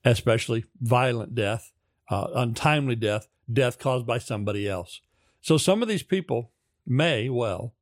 especially 0.03 0.65
violent 0.79 1.33
death, 1.33 1.71
uh, 2.11 2.27
untimely 2.35 2.95
death, 2.95 3.27
death 3.51 3.79
caused 3.79 4.05
by 4.05 4.19
somebody 4.19 4.69
else. 4.69 5.01
So 5.41 5.57
some 5.57 5.81
of 5.81 5.87
these 5.87 6.03
people 6.03 6.51
may 6.85 7.29
well 7.29 7.73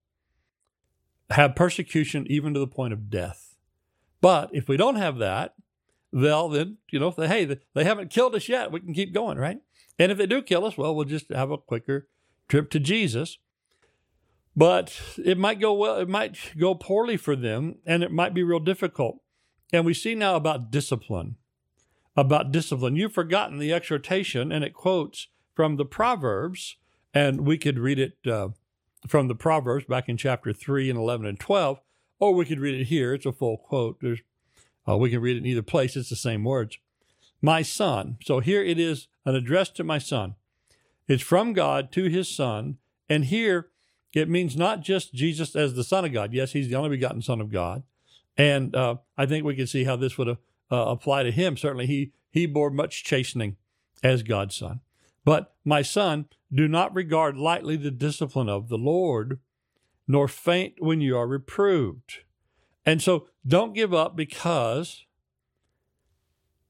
have 1.31 1.53
persecution 1.53 2.25
even 2.29 2.53
to 2.53 2.61
the 2.61 2.67
point 2.67 2.93
of 2.93 3.09
death. 3.09 3.57
But 4.21 4.49
if 4.53 4.69
we 4.69 4.77
don't 4.77 4.95
have 4.95 5.17
that, 5.17 5.55
they'll 6.13 6.47
then, 6.47 6.77
you 6.89 7.01
know, 7.01 7.11
they, 7.11 7.27
hey, 7.27 7.57
they 7.73 7.83
haven't 7.83 8.11
killed 8.11 8.33
us 8.33 8.47
yet. 8.47 8.71
We 8.71 8.79
can 8.79 8.93
keep 8.93 9.13
going, 9.13 9.37
right? 9.37 9.57
And 9.99 10.09
if 10.09 10.17
they 10.17 10.25
do 10.25 10.41
kill 10.41 10.63
us, 10.63 10.77
well, 10.77 10.95
we'll 10.95 11.03
just 11.03 11.29
have 11.33 11.51
a 11.51 11.57
quicker 11.57 12.07
trip 12.47 12.69
to 12.69 12.79
Jesus. 12.79 13.39
But 14.55 15.01
it 15.17 15.37
might 15.37 15.59
go 15.59 15.73
well, 15.73 15.97
it 15.97 16.09
might 16.09 16.37
go 16.57 16.75
poorly 16.75 17.17
for 17.17 17.35
them, 17.35 17.77
and 17.85 18.03
it 18.03 18.11
might 18.11 18.33
be 18.33 18.43
real 18.43 18.59
difficult. 18.59 19.19
And 19.71 19.85
we 19.85 19.93
see 19.93 20.13
now 20.13 20.35
about 20.35 20.69
discipline. 20.69 21.37
About 22.15 22.51
discipline. 22.51 22.95
You've 22.95 23.13
forgotten 23.13 23.57
the 23.57 23.73
exhortation, 23.73 24.51
and 24.51 24.63
it 24.63 24.73
quotes 24.73 25.27
from 25.55 25.77
the 25.77 25.85
Proverbs, 25.85 26.77
and 27.13 27.41
we 27.41 27.57
could 27.57 27.79
read 27.79 27.97
it 27.97 28.17
uh, 28.27 28.49
from 29.07 29.27
the 29.27 29.35
Proverbs 29.35 29.85
back 29.85 30.07
in 30.07 30.17
chapter 30.17 30.53
3 30.53 30.89
and 30.89 30.99
11 30.99 31.25
and 31.25 31.39
12, 31.39 31.79
or 32.19 32.33
we 32.33 32.45
could 32.45 32.59
read 32.59 32.79
it 32.79 32.85
here. 32.85 33.13
It's 33.13 33.25
a 33.25 33.31
full 33.31 33.57
quote. 33.57 33.97
There's, 34.01 34.21
uh, 34.87 34.97
we 34.97 35.09
can 35.09 35.21
read 35.21 35.37
it 35.37 35.39
in 35.39 35.45
either 35.47 35.63
place, 35.63 35.95
it's 35.95 36.09
the 36.09 36.15
same 36.15 36.43
words. 36.43 36.77
My 37.41 37.63
son. 37.63 38.17
So 38.23 38.39
here 38.39 38.63
it 38.63 38.79
is 38.79 39.07
an 39.25 39.35
address 39.35 39.69
to 39.71 39.83
my 39.83 39.97
son. 39.97 40.35
It's 41.07 41.23
from 41.23 41.53
God 41.53 41.91
to 41.93 42.05
his 42.05 42.33
son. 42.33 42.77
And 43.09 43.25
here 43.25 43.69
it 44.13 44.29
means 44.29 44.55
not 44.55 44.81
just 44.81 45.13
Jesus 45.13 45.55
as 45.55 45.73
the 45.73 45.83
Son 45.83 46.05
of 46.05 46.13
God. 46.13 46.33
Yes, 46.33 46.51
he's 46.51 46.69
the 46.69 46.75
only 46.75 46.89
begotten 46.89 47.21
Son 47.21 47.41
of 47.41 47.51
God. 47.51 47.83
And 48.37 48.75
uh, 48.75 48.97
I 49.17 49.25
think 49.25 49.45
we 49.45 49.55
can 49.55 49.67
see 49.67 49.83
how 49.83 49.95
this 49.95 50.17
would 50.17 50.29
uh, 50.29 50.35
apply 50.69 51.23
to 51.23 51.31
him. 51.31 51.57
Certainly, 51.57 51.87
he, 51.87 52.11
he 52.29 52.45
bore 52.45 52.69
much 52.69 53.03
chastening 53.03 53.57
as 54.03 54.23
God's 54.23 54.55
Son. 54.55 54.81
But 55.25 55.55
my 55.63 55.81
son, 55.81 56.25
do 56.53 56.67
not 56.67 56.93
regard 56.93 57.37
lightly 57.37 57.77
the 57.77 57.91
discipline 57.91 58.49
of 58.49 58.69
the 58.69 58.77
Lord, 58.77 59.39
nor 60.07 60.27
faint 60.27 60.75
when 60.79 61.01
you 61.01 61.17
are 61.17 61.27
reproved. 61.27 62.19
And 62.85 63.01
so 63.01 63.27
don't 63.47 63.73
give 63.73 63.93
up 63.93 64.15
because 64.15 65.05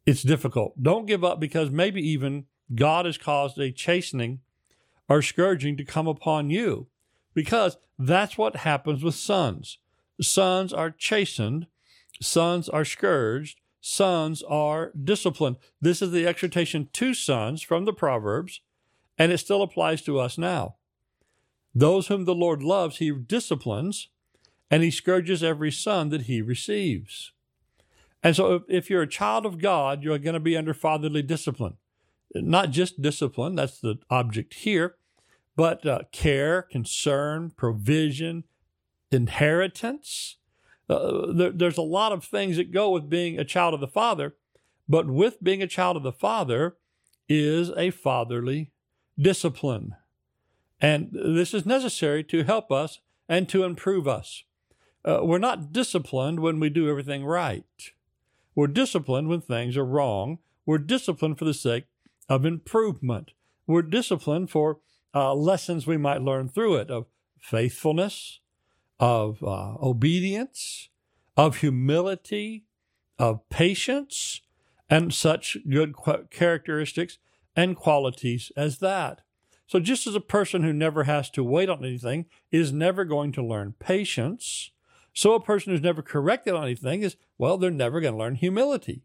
it's 0.05 0.21
difficult. 0.21 0.81
Don't 0.81 1.07
give 1.07 1.23
up 1.23 1.39
because 1.39 1.71
maybe 1.71 2.01
even 2.07 2.45
God 2.73 3.05
has 3.05 3.17
caused 3.17 3.57
a 3.57 3.71
chastening 3.71 4.39
or 5.09 5.21
scourging 5.21 5.75
to 5.77 5.85
come 5.85 6.07
upon 6.07 6.49
you 6.49 6.87
because 7.33 7.77
that's 7.97 8.37
what 8.37 8.57
happens 8.57 9.03
with 9.03 9.15
sons. 9.15 9.77
Sons 10.21 10.73
are 10.73 10.91
chastened, 10.91 11.67
sons 12.21 12.69
are 12.69 12.85
scourged, 12.85 13.59
sons 13.81 14.43
are 14.43 14.91
disciplined. 14.91 15.57
This 15.81 16.01
is 16.01 16.11
the 16.11 16.27
exhortation 16.27 16.89
to 16.93 17.13
sons 17.13 17.61
from 17.61 17.85
the 17.85 17.93
Proverbs, 17.93 18.61
and 19.17 19.31
it 19.31 19.39
still 19.39 19.61
applies 19.61 20.01
to 20.03 20.19
us 20.19 20.37
now. 20.37 20.75
Those 21.75 22.07
whom 22.07 22.25
the 22.25 22.35
Lord 22.35 22.61
loves, 22.61 22.97
he 22.97 23.11
disciplines, 23.11 24.09
and 24.69 24.83
he 24.83 24.91
scourges 24.91 25.43
every 25.43 25.71
son 25.71 26.09
that 26.09 26.23
he 26.23 26.41
receives. 26.41 27.31
And 28.21 28.35
so, 28.35 28.63
if, 28.69 28.89
you're 28.89 29.01
a 29.01 29.07
child 29.07 29.45
of 29.45 29.59
God, 29.59 30.01
you're 30.01 30.17
going 30.17 30.33
to 30.33 30.39
be 30.39 30.55
under 30.55 30.73
fatherly 30.73 31.21
discipline. 31.21 31.75
Not 32.33 32.71
just 32.71 33.01
discipline, 33.01 33.55
that's 33.55 33.79
the 33.79 33.97
object 34.09 34.53
here, 34.55 34.95
but 35.55 35.85
uh, 35.85 35.99
care, 36.11 36.63
concern, 36.63 37.51
provision, 37.55 38.43
inheritance. 39.11 40.37
Uh, 40.89 41.31
there, 41.31 41.51
there's 41.51 41.77
a 41.77 41.83
lot 41.83 42.11
of 42.11 42.23
things 42.23 42.57
that 42.57 42.71
go 42.71 42.89
with 42.89 43.09
being 43.09 43.39
a 43.39 43.45
child 43.45 43.73
of 43.73 43.79
the 43.79 43.87
Father, 43.87 44.35
but 44.87 45.07
with 45.07 45.43
being 45.43 45.61
a 45.61 45.67
child 45.67 45.95
of 45.95 46.03
the 46.03 46.11
Father 46.11 46.77
is 47.29 47.71
a 47.77 47.89
fatherly 47.91 48.71
discipline. 49.17 49.95
And 50.81 51.11
this 51.13 51.53
is 51.53 51.65
necessary 51.65 52.23
to 52.25 52.43
help 52.43 52.71
us 52.71 52.99
and 53.29 53.47
to 53.49 53.63
improve 53.63 54.07
us. 54.07 54.43
Uh, 55.05 55.19
we're 55.23 55.37
not 55.37 55.71
disciplined 55.71 56.39
when 56.39 56.59
we 56.59 56.69
do 56.69 56.89
everything 56.89 57.25
right. 57.25 57.63
We're 58.55 58.67
disciplined 58.67 59.29
when 59.29 59.41
things 59.41 59.77
are 59.77 59.85
wrong. 59.85 60.39
We're 60.65 60.77
disciplined 60.77 61.39
for 61.39 61.45
the 61.45 61.53
sake 61.53 61.85
of 62.29 62.45
improvement. 62.45 63.31
We're 63.65 63.81
disciplined 63.81 64.49
for 64.49 64.79
uh, 65.13 65.33
lessons 65.33 65.85
we 65.85 65.97
might 65.97 66.21
learn 66.21 66.49
through 66.49 66.75
it 66.75 66.89
of 66.89 67.05
faithfulness, 67.39 68.39
of 68.99 69.43
uh, 69.43 69.75
obedience, 69.81 70.89
of 71.35 71.57
humility, 71.57 72.65
of 73.19 73.47
patience, 73.49 74.41
and 74.89 75.13
such 75.13 75.57
good 75.69 75.95
characteristics 76.31 77.17
and 77.55 77.75
qualities 77.75 78.51
as 78.55 78.79
that. 78.79 79.21
So, 79.67 79.79
just 79.79 80.07
as 80.07 80.15
a 80.15 80.21
person 80.21 80.63
who 80.63 80.73
never 80.73 81.05
has 81.05 81.29
to 81.31 81.43
wait 81.43 81.69
on 81.69 81.83
anything 81.83 82.25
is 82.51 82.71
never 82.71 83.05
going 83.05 83.31
to 83.33 83.45
learn 83.45 83.75
patience, 83.79 84.71
so 85.13 85.33
a 85.33 85.43
person 85.43 85.71
who's 85.71 85.81
never 85.81 86.01
corrected 86.01 86.53
on 86.53 86.63
anything 86.63 87.01
is, 87.01 87.15
well, 87.37 87.57
they're 87.57 87.71
never 87.71 88.01
going 88.01 88.13
to 88.13 88.19
learn 88.19 88.35
humility. 88.35 89.03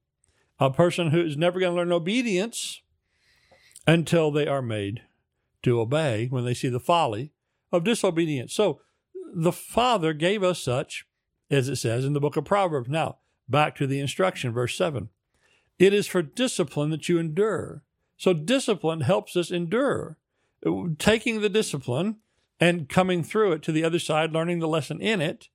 A 0.58 0.70
person 0.70 1.10
who 1.10 1.20
is 1.20 1.36
never 1.36 1.60
going 1.60 1.72
to 1.72 1.76
learn 1.76 1.92
obedience 1.92 2.82
until 3.86 4.30
they 4.30 4.46
are 4.46 4.62
made 4.62 5.02
to 5.62 5.80
obey 5.80 6.26
when 6.30 6.44
they 6.44 6.54
see 6.54 6.68
the 6.68 6.80
folly 6.80 7.32
of 7.72 7.84
disobedience. 7.84 8.54
So 8.54 8.80
the 9.34 9.52
Father 9.52 10.12
gave 10.12 10.42
us 10.42 10.62
such, 10.62 11.06
as 11.50 11.68
it 11.68 11.76
says 11.76 12.04
in 12.04 12.12
the 12.12 12.20
book 12.20 12.36
of 12.36 12.44
Proverbs. 12.44 12.88
Now, 12.88 13.18
back 13.48 13.74
to 13.76 13.86
the 13.86 14.00
instruction, 14.00 14.52
verse 14.52 14.76
7. 14.76 15.08
It 15.78 15.94
is 15.94 16.06
for 16.06 16.22
discipline 16.22 16.90
that 16.90 17.08
you 17.08 17.18
endure. 17.18 17.82
So 18.16 18.32
discipline 18.32 19.02
helps 19.02 19.36
us 19.36 19.50
endure. 19.50 20.18
Taking 20.98 21.40
the 21.40 21.48
discipline 21.48 22.16
and 22.58 22.88
coming 22.88 23.22
through 23.22 23.52
it 23.52 23.62
to 23.62 23.72
the 23.72 23.84
other 23.84 24.00
side, 24.00 24.32
learning 24.32 24.58
the 24.58 24.68
lesson 24.68 25.00
in 25.00 25.20
it, 25.20 25.48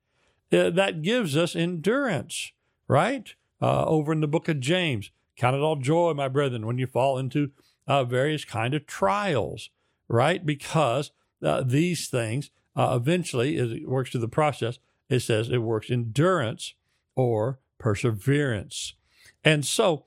uh, 0.51 0.69
that 0.69 1.01
gives 1.01 1.35
us 1.35 1.55
endurance, 1.55 2.51
right? 2.87 3.35
Uh, 3.61 3.85
over 3.85 4.13
in 4.13 4.21
the 4.21 4.27
book 4.27 4.47
of 4.47 4.59
James, 4.59 5.11
count 5.35 5.55
it 5.55 5.61
all 5.61 5.75
joy, 5.75 6.13
my 6.13 6.27
brethren, 6.27 6.65
when 6.65 6.77
you 6.77 6.87
fall 6.87 7.17
into 7.17 7.51
uh, 7.87 8.03
various 8.03 8.45
kind 8.45 8.73
of 8.73 8.85
trials 8.85 9.69
right? 10.13 10.45
Because 10.45 11.11
uh, 11.43 11.63
these 11.65 12.07
things 12.07 12.51
uh, 12.75 12.97
eventually, 13.01 13.57
as 13.57 13.71
it 13.71 13.89
works 13.89 14.11
through 14.11 14.21
the 14.21 14.27
process, 14.27 14.77
it 15.09 15.21
says 15.21 15.49
it 15.49 15.57
works 15.57 15.89
endurance 15.89 16.75
or 17.15 17.59
perseverance. 17.79 18.93
And 19.43 19.65
so 19.65 20.05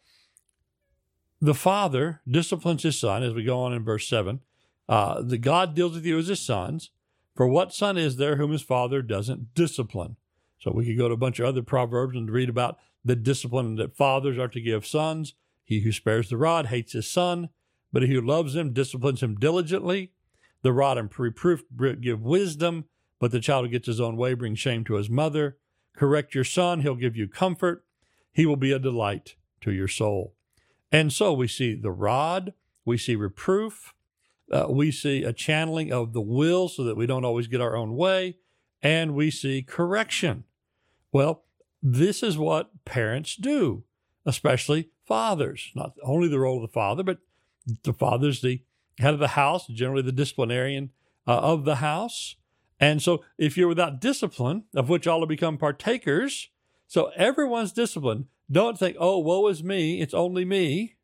the 1.41 1.55
Father 1.55 2.21
disciplines 2.27 2.85
his 2.85 2.99
Son, 2.99 3.23
as 3.23 3.35
we 3.35 3.45
go 3.45 3.61
on 3.61 3.73
in 3.73 3.85
verse 3.85 4.09
7. 4.09 4.41
Uh, 4.89 5.21
the 5.21 5.39
God 5.39 5.75
deals 5.75 5.95
with 5.95 6.07
you 6.07 6.19
as 6.19 6.29
his 6.29 6.41
sons. 6.41 6.91
For 7.35 7.47
what 7.47 7.75
son 7.75 7.99
is 7.99 8.17
there 8.17 8.37
whom 8.37 8.53
his 8.53 8.63
father 8.63 9.03
doesn't 9.03 9.53
discipline? 9.53 10.17
So 10.59 10.71
we 10.71 10.87
could 10.87 10.97
go 10.97 11.09
to 11.09 11.15
a 11.15 11.19
bunch 11.19 11.39
of 11.39 11.47
other 11.47 11.63
proverbs 11.63 12.17
and 12.17 12.31
read 12.31 12.49
about 12.49 12.79
the 13.05 13.17
discipline 13.17 13.75
that 13.77 13.97
fathers 13.97 14.39
are 14.39 14.49
to 14.49 14.61
give 14.61 14.87
sons. 14.87 15.35
He 15.65 15.81
who 15.81 15.93
spares 15.93 16.31
the 16.31 16.37
rod 16.37 16.67
hates 16.67 16.93
his 16.93 17.07
son, 17.11 17.51
but 17.97 18.03
he 18.03 18.13
who 18.13 18.21
loves 18.21 18.55
him 18.55 18.75
disciplines 18.75 19.23
him 19.23 19.37
diligently. 19.37 20.13
The 20.61 20.75
rod 20.75 20.99
and 20.99 21.09
reproof 21.19 21.63
give 21.99 22.21
wisdom, 22.21 22.85
but 23.19 23.31
the 23.31 23.41
child 23.41 23.65
who 23.65 23.71
gets 23.71 23.87
his 23.87 24.03
own 24.03 24.19
way 24.19 24.35
brings 24.35 24.59
shame 24.59 24.85
to 24.85 24.97
his 24.97 25.09
mother. 25.09 25.57
Correct 25.97 26.35
your 26.35 26.45
son, 26.45 26.83
he'll 26.83 26.95
give 26.95 27.17
you 27.17 27.27
comfort. 27.27 27.87
He 28.35 28.45
will 28.45 28.57
be 28.57 28.71
a 28.71 28.79
delight 28.79 29.37
to 29.63 29.73
your 29.73 29.89
soul. 29.89 30.35
And 30.93 31.11
so 31.11 31.33
we 31.33 31.49
see 31.49 31.75
the 31.75 31.91
rod, 31.91 32.53
we 32.85 32.99
see 32.99 33.17
reproof, 33.17 33.95
uh, 34.53 34.67
we 34.69 34.93
see 34.93 35.25
a 35.25 35.33
channeling 35.33 35.91
of 35.91 36.13
the 36.13 36.21
will 36.21 36.69
so 36.69 36.85
that 36.85 36.99
we 36.99 37.07
don't 37.07 37.25
always 37.25 37.47
get 37.47 37.63
our 37.63 37.77
own 37.77 37.97
way, 37.97 38.37
and 38.83 39.15
we 39.15 39.31
see 39.31 39.63
correction. 39.63 40.45
Well, 41.13 41.45
this 41.83 42.23
is 42.23 42.37
what 42.37 42.85
parents 42.85 43.37
do, 43.37 43.85
especially 44.27 44.91
fathers. 45.07 45.73
Not 45.75 45.95
only 46.03 46.29
the 46.29 46.41
role 46.41 46.57
of 46.57 46.69
the 46.69 46.75
father, 46.75 47.03
but 47.03 47.21
the 47.83 47.93
father's 47.93 48.41
the 48.41 48.63
head 48.99 49.15
of 49.15 49.21
the 49.21 49.29
house, 49.29 49.67
generally 49.67 50.03
the 50.03 50.13
disciplinarian 50.13 50.91
uh, 51.27 51.39
of 51.39 51.65
the 51.65 51.77
house. 51.77 52.37
And 52.79 53.03
so, 53.03 53.25
if 53.39 53.57
you're 53.57 53.69
without 53.69 54.01
discipline, 54.01 54.65
of 54.75 54.89
which 54.89 55.07
all 55.07 55.21
have 55.21 55.29
become 55.29 55.57
partakers, 55.57 56.51
so 56.87 57.11
everyone's 57.17 57.73
disciplined. 57.73 58.27
Don't 58.51 58.79
think, 58.79 58.97
oh, 59.01 59.19
woe 59.19 59.49
is 59.49 59.65
me. 59.65 60.01
It's 60.01 60.15
only 60.15 60.45
me. 60.45 60.97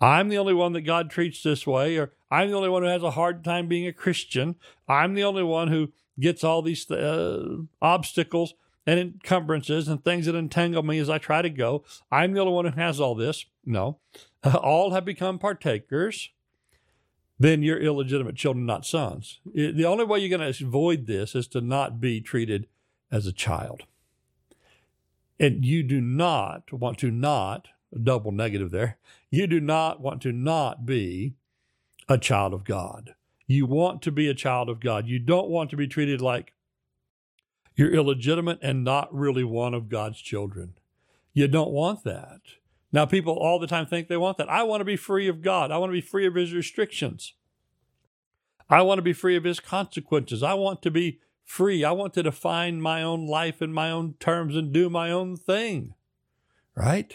I'm 0.00 0.28
the 0.28 0.38
only 0.38 0.54
one 0.54 0.72
that 0.72 0.80
God 0.82 1.10
treats 1.10 1.42
this 1.42 1.66
way, 1.66 1.96
or 1.96 2.12
I'm 2.30 2.50
the 2.50 2.56
only 2.56 2.68
one 2.68 2.82
who 2.82 2.88
has 2.88 3.02
a 3.02 3.12
hard 3.12 3.44
time 3.44 3.68
being 3.68 3.86
a 3.86 3.92
Christian. 3.92 4.56
I'm 4.88 5.14
the 5.14 5.24
only 5.24 5.42
one 5.42 5.68
who 5.68 5.92
gets 6.18 6.42
all 6.42 6.62
these 6.62 6.90
uh, 6.90 7.56
obstacles 7.80 8.54
and 8.86 8.98
encumbrances 8.98 9.88
and 9.88 10.02
things 10.04 10.26
that 10.26 10.34
entangle 10.34 10.82
me 10.82 10.98
as 10.98 11.08
I 11.08 11.18
try 11.18 11.42
to 11.42 11.50
go. 11.50 11.84
I'm 12.10 12.32
the 12.32 12.40
only 12.40 12.52
one 12.52 12.64
who 12.64 12.80
has 12.80 13.00
all 13.00 13.14
this. 13.14 13.44
No, 13.64 13.98
all 14.54 14.92
have 14.92 15.04
become 15.04 15.38
partakers. 15.38 16.30
Then 17.38 17.62
you're 17.62 17.80
illegitimate 17.80 18.36
children, 18.36 18.66
not 18.66 18.86
sons. 18.86 19.40
The 19.52 19.84
only 19.84 20.04
way 20.04 20.20
you're 20.20 20.36
going 20.36 20.52
to 20.52 20.64
avoid 20.64 21.06
this 21.06 21.34
is 21.34 21.48
to 21.48 21.60
not 21.60 22.00
be 22.00 22.20
treated 22.20 22.68
as 23.10 23.26
a 23.26 23.32
child. 23.32 23.82
And 25.40 25.64
you 25.64 25.82
do 25.82 26.00
not 26.00 26.72
want 26.72 26.98
to 26.98 27.10
not, 27.10 27.68
double 28.00 28.30
negative 28.30 28.70
there, 28.70 28.98
you 29.30 29.46
do 29.46 29.60
not 29.60 30.00
want 30.00 30.22
to 30.22 30.30
not 30.30 30.86
be 30.86 31.34
a 32.08 32.16
child 32.16 32.54
of 32.54 32.64
God. 32.64 33.14
You 33.46 33.66
want 33.66 34.02
to 34.02 34.12
be 34.12 34.28
a 34.28 34.34
child 34.34 34.68
of 34.68 34.78
God. 34.78 35.08
You 35.08 35.18
don't 35.18 35.48
want 35.48 35.70
to 35.70 35.76
be 35.76 35.88
treated 35.88 36.20
like 36.20 36.52
you're 37.74 37.92
illegitimate 37.92 38.60
and 38.62 38.84
not 38.84 39.12
really 39.12 39.44
one 39.44 39.74
of 39.74 39.88
God's 39.88 40.20
children. 40.20 40.74
You 41.32 41.48
don't 41.48 41.70
want 41.70 42.04
that. 42.04 42.40
Now, 42.92 43.06
people 43.06 43.34
all 43.34 43.58
the 43.58 43.66
time 43.66 43.86
think 43.86 44.08
they 44.08 44.18
want 44.18 44.36
that. 44.36 44.50
I 44.50 44.62
want 44.64 44.82
to 44.82 44.84
be 44.84 44.96
free 44.96 45.26
of 45.26 45.40
God. 45.40 45.70
I 45.70 45.78
want 45.78 45.90
to 45.90 45.94
be 45.94 46.02
free 46.02 46.26
of 46.26 46.34
his 46.34 46.52
restrictions. 46.52 47.34
I 48.68 48.82
want 48.82 48.98
to 48.98 49.02
be 49.02 49.14
free 49.14 49.36
of 49.36 49.44
his 49.44 49.60
consequences. 49.60 50.42
I 50.42 50.54
want 50.54 50.82
to 50.82 50.90
be 50.90 51.18
free. 51.44 51.84
I 51.84 51.92
want 51.92 52.12
to 52.14 52.22
define 52.22 52.80
my 52.82 53.02
own 53.02 53.26
life 53.26 53.62
in 53.62 53.72
my 53.72 53.90
own 53.90 54.14
terms 54.20 54.56
and 54.56 54.72
do 54.72 54.90
my 54.90 55.10
own 55.10 55.36
thing. 55.36 55.94
Right? 56.74 57.14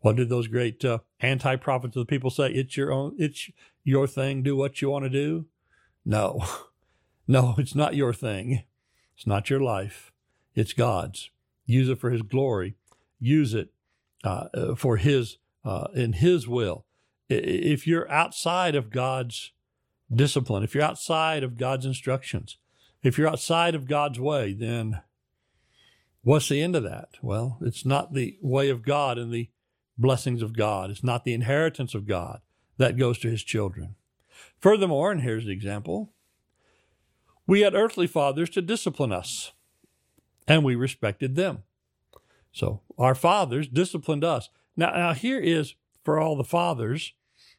What 0.00 0.16
did 0.16 0.28
those 0.28 0.48
great 0.48 0.84
uh, 0.84 0.98
anti-prophets 1.20 1.96
of 1.96 2.02
the 2.02 2.10
people 2.10 2.30
say? 2.30 2.50
It's 2.50 2.76
your 2.76 2.92
own, 2.92 3.14
it's 3.18 3.50
your 3.84 4.06
thing. 4.06 4.42
Do 4.42 4.56
what 4.56 4.82
you 4.82 4.90
want 4.90 5.04
to 5.04 5.10
do. 5.10 5.46
No, 6.04 6.44
no, 7.28 7.54
it's 7.58 7.74
not 7.74 7.96
your 7.96 8.12
thing. 8.12 8.64
It's 9.16 9.26
not 9.26 9.48
your 9.48 9.60
life. 9.60 10.12
It's 10.54 10.72
God's. 10.72 11.30
Use 11.64 11.88
it 11.88 11.98
for 11.98 12.10
His 12.10 12.22
glory. 12.22 12.74
Use 13.18 13.54
it 13.54 13.70
uh, 14.26 14.74
for 14.74 14.96
His 14.96 15.38
uh, 15.64 15.88
in 15.94 16.14
His 16.14 16.48
will. 16.48 16.84
If 17.28 17.86
you're 17.86 18.10
outside 18.10 18.74
of 18.74 18.90
God's 18.90 19.52
discipline, 20.14 20.62
if 20.62 20.74
you're 20.74 20.84
outside 20.84 21.42
of 21.42 21.56
God's 21.56 21.86
instructions, 21.86 22.58
if 23.02 23.18
you're 23.18 23.28
outside 23.28 23.74
of 23.74 23.88
God's 23.88 24.20
way, 24.20 24.52
then 24.52 25.00
what's 26.22 26.48
the 26.48 26.62
end 26.62 26.76
of 26.76 26.82
that? 26.82 27.10
Well, 27.22 27.58
it's 27.60 27.84
not 27.84 28.14
the 28.14 28.36
way 28.42 28.68
of 28.68 28.82
God 28.82 29.18
and 29.18 29.32
the 29.32 29.50
blessings 29.98 30.42
of 30.42 30.56
God. 30.56 30.90
It's 30.90 31.04
not 31.04 31.24
the 31.24 31.34
inheritance 31.34 31.94
of 31.94 32.06
God 32.06 32.40
that 32.78 32.98
goes 32.98 33.18
to 33.20 33.30
his 33.30 33.42
children. 33.42 33.94
Furthermore, 34.58 35.10
and 35.10 35.22
here's 35.22 35.46
the 35.46 35.52
example 35.52 36.12
we 37.46 37.60
had 37.60 37.74
earthly 37.74 38.08
fathers 38.08 38.50
to 38.50 38.62
discipline 38.62 39.12
us, 39.12 39.52
and 40.48 40.64
we 40.64 40.74
respected 40.74 41.36
them. 41.36 41.62
So 42.56 42.80
our 42.96 43.14
fathers 43.14 43.68
disciplined 43.68 44.24
us. 44.24 44.48
Now, 44.78 44.90
now 44.92 45.12
here 45.12 45.38
is 45.38 45.74
for 46.02 46.18
all 46.18 46.36
the 46.36 46.42
fathers 46.42 47.12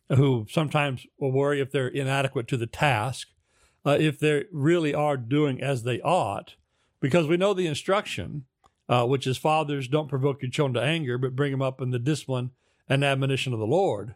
who 0.10 0.48
sometimes 0.50 1.06
will 1.20 1.32
worry 1.32 1.62
if 1.62 1.72
they're 1.72 1.88
inadequate 1.88 2.48
to 2.48 2.58
the 2.58 2.66
task, 2.66 3.28
uh, 3.86 3.98
if 4.00 4.18
they 4.18 4.46
really 4.52 4.96
are 4.96 5.16
doing 5.16 5.62
as 5.62 5.84
they 5.84 6.02
ought, 6.02 6.56
because 7.00 7.28
we 7.28 7.38
know 7.38 7.54
the 7.54 7.68
instruction 7.68 8.46
uh, 8.90 9.06
which 9.06 9.28
is 9.28 9.38
fathers 9.38 9.88
don't 9.88 10.10
provoke 10.10 10.42
your 10.42 10.50
children 10.50 10.74
to 10.74 10.90
anger, 10.90 11.20
but 11.20 11.36
bring 11.36 11.52
them 11.52 11.62
up 11.62 11.80
in 11.80 11.92
the 11.92 12.00
discipline 12.00 12.50
and 12.90 13.04
admonition 13.04 13.54
of 13.54 13.60
the 13.60 13.68
Lord. 13.68 14.16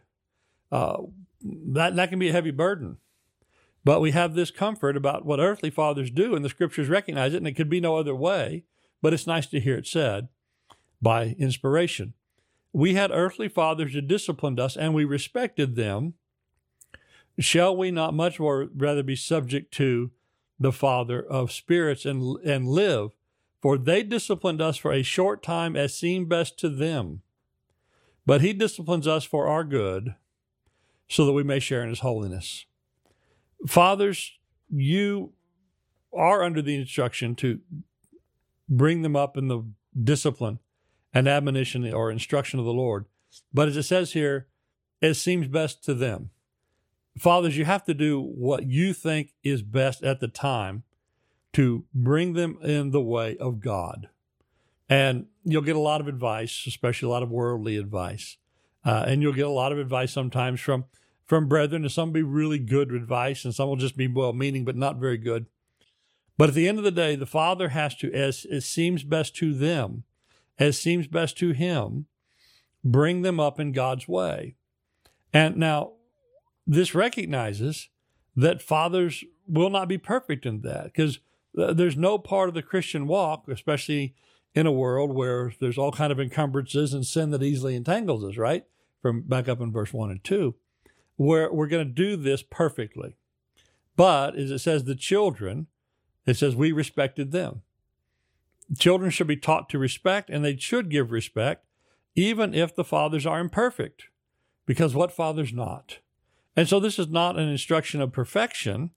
Uh, 0.72 1.02
that 1.42 1.94
that 1.94 2.08
can 2.08 2.18
be 2.18 2.30
a 2.30 2.32
heavy 2.32 2.50
burden, 2.50 2.96
but 3.84 4.00
we 4.00 4.10
have 4.12 4.34
this 4.34 4.50
comfort 4.50 4.96
about 4.96 5.26
what 5.26 5.38
earthly 5.38 5.70
fathers 5.70 6.10
do, 6.10 6.34
and 6.34 6.44
the 6.44 6.48
scriptures 6.48 6.88
recognize 6.88 7.34
it, 7.34 7.36
and 7.36 7.46
it 7.46 7.52
could 7.52 7.68
be 7.68 7.80
no 7.80 7.96
other 7.96 8.16
way. 8.16 8.64
But 9.02 9.12
it's 9.12 9.26
nice 9.26 9.46
to 9.48 9.60
hear 9.60 9.76
it 9.76 9.86
said 9.86 10.28
by 11.02 11.34
inspiration. 11.38 12.14
We 12.72 12.94
had 12.94 13.10
earthly 13.10 13.48
fathers 13.48 13.92
who 13.92 14.00
disciplined 14.00 14.60
us, 14.60 14.76
and 14.76 14.94
we 14.94 15.04
respected 15.04 15.74
them. 15.74 16.14
Shall 17.38 17.76
we 17.76 17.90
not 17.90 18.14
much 18.14 18.38
more 18.38 18.68
rather 18.74 19.02
be 19.02 19.16
subject 19.16 19.74
to 19.74 20.12
the 20.58 20.72
Father 20.72 21.20
of 21.22 21.52
spirits 21.52 22.06
and 22.06 22.38
and 22.44 22.68
live? 22.68 23.10
For 23.60 23.76
they 23.78 24.02
disciplined 24.02 24.60
us 24.60 24.76
for 24.76 24.92
a 24.92 25.02
short 25.02 25.42
time 25.42 25.76
as 25.76 25.94
seemed 25.94 26.28
best 26.28 26.58
to 26.60 26.68
them. 26.68 27.22
But 28.26 28.40
he 28.40 28.52
disciplines 28.52 29.06
us 29.06 29.24
for 29.24 29.48
our 29.48 29.64
good, 29.64 30.14
so 31.08 31.26
that 31.26 31.32
we 31.32 31.42
may 31.42 31.58
share 31.58 31.82
in 31.82 31.88
his 31.88 32.00
holiness. 32.00 32.64
Fathers, 33.66 34.32
you 34.70 35.32
are 36.12 36.42
under 36.42 36.62
the 36.62 36.76
instruction 36.76 37.34
to 37.36 37.60
bring 38.68 39.02
them 39.02 39.16
up 39.16 39.36
in 39.36 39.48
the 39.48 39.64
discipline 40.02 40.58
and 41.14 41.28
admonition 41.28 41.92
or 41.92 42.10
instruction 42.10 42.58
of 42.58 42.64
the 42.64 42.72
Lord. 42.72 43.06
But 43.52 43.68
as 43.68 43.76
it 43.76 43.84
says 43.84 44.12
here, 44.12 44.46
it 45.00 45.14
seems 45.14 45.48
best 45.48 45.84
to 45.84 45.94
them. 45.94 46.30
Fathers, 47.18 47.56
you 47.56 47.64
have 47.64 47.84
to 47.84 47.94
do 47.94 48.20
what 48.20 48.66
you 48.66 48.94
think 48.94 49.34
is 49.42 49.62
best 49.62 50.02
at 50.02 50.20
the 50.20 50.28
time 50.28 50.84
to 51.52 51.84
bring 51.92 52.32
them 52.32 52.58
in 52.62 52.90
the 52.90 53.02
way 53.02 53.36
of 53.36 53.60
God. 53.60 54.08
And 54.88 55.26
you'll 55.44 55.62
get 55.62 55.76
a 55.76 55.80
lot 55.80 56.00
of 56.00 56.08
advice, 56.08 56.64
especially 56.66 57.06
a 57.06 57.10
lot 57.10 57.22
of 57.22 57.30
worldly 57.30 57.76
advice. 57.76 58.38
Uh, 58.84 59.04
and 59.06 59.22
you'll 59.22 59.32
get 59.32 59.46
a 59.46 59.50
lot 59.50 59.72
of 59.72 59.78
advice 59.78 60.12
sometimes 60.12 60.60
from 60.60 60.84
from 61.24 61.48
brethren, 61.48 61.82
and 61.82 61.92
some 61.92 62.08
will 62.08 62.14
be 62.14 62.22
really 62.22 62.58
good 62.58 62.92
advice, 62.92 63.44
and 63.44 63.54
some 63.54 63.68
will 63.68 63.76
just 63.76 63.96
be 63.96 64.06
well 64.06 64.32
meaning 64.32 64.64
but 64.64 64.76
not 64.76 64.98
very 64.98 65.16
good. 65.16 65.46
But 66.36 66.50
at 66.50 66.54
the 66.54 66.68
end 66.68 66.78
of 66.78 66.84
the 66.84 66.90
day, 66.90 67.14
the 67.14 67.26
father 67.26 67.70
has 67.70 67.94
to, 67.96 68.12
as 68.12 68.44
it 68.50 68.62
seems 68.62 69.04
best 69.04 69.36
to 69.36 69.54
them, 69.54 70.04
as 70.58 70.78
seems 70.78 71.06
best 71.06 71.36
to 71.38 71.52
him, 71.52 72.06
bring 72.84 73.22
them 73.22 73.40
up 73.40 73.58
in 73.58 73.72
God's 73.72 74.06
way. 74.08 74.54
And 75.32 75.56
now, 75.56 75.92
this 76.66 76.94
recognizes 76.94 77.88
that 78.36 78.62
fathers 78.62 79.24
will 79.46 79.70
not 79.70 79.88
be 79.88 79.98
perfect 79.98 80.46
in 80.46 80.60
that 80.62 80.84
because 80.84 81.18
uh, 81.58 81.72
there's 81.72 81.96
no 81.96 82.18
part 82.18 82.48
of 82.48 82.54
the 82.54 82.62
Christian 82.62 83.06
walk, 83.06 83.44
especially 83.48 84.14
in 84.54 84.66
a 84.66 84.72
world 84.72 85.14
where 85.14 85.52
there's 85.60 85.78
all 85.78 85.92
kind 85.92 86.12
of 86.12 86.20
encumbrances 86.20 86.92
and 86.92 87.06
sin 87.06 87.30
that 87.30 87.42
easily 87.42 87.74
entangles 87.74 88.24
us, 88.24 88.36
right? 88.36 88.64
From 89.00 89.22
back 89.22 89.48
up 89.48 89.60
in 89.60 89.72
verse 89.72 89.92
one 89.92 90.10
and 90.10 90.22
two, 90.22 90.54
where 91.16 91.52
we're 91.52 91.66
going 91.66 91.86
to 91.86 91.92
do 91.92 92.16
this 92.16 92.42
perfectly. 92.42 93.16
But 93.96 94.36
as 94.36 94.50
it 94.50 94.58
says, 94.60 94.84
the 94.84 94.94
children, 94.94 95.66
it 96.26 96.36
says 96.36 96.54
we 96.54 96.72
respected 96.72 97.32
them. 97.32 97.62
Children 98.78 99.10
should 99.10 99.26
be 99.26 99.36
taught 99.36 99.68
to 99.70 99.78
respect 99.78 100.30
and 100.30 100.44
they 100.44 100.56
should 100.56 100.90
give 100.90 101.10
respect, 101.10 101.66
even 102.14 102.54
if 102.54 102.74
the 102.74 102.84
fathers 102.84 103.26
are 103.26 103.40
imperfect, 103.40 104.04
because 104.66 104.94
what 104.94 105.12
father's 105.12 105.52
not? 105.52 105.98
And 106.56 106.68
so 106.68 106.80
this 106.80 106.98
is 106.98 107.08
not 107.08 107.38
an 107.38 107.48
instruction 107.48 108.00
of 108.00 108.12
perfection 108.12 108.90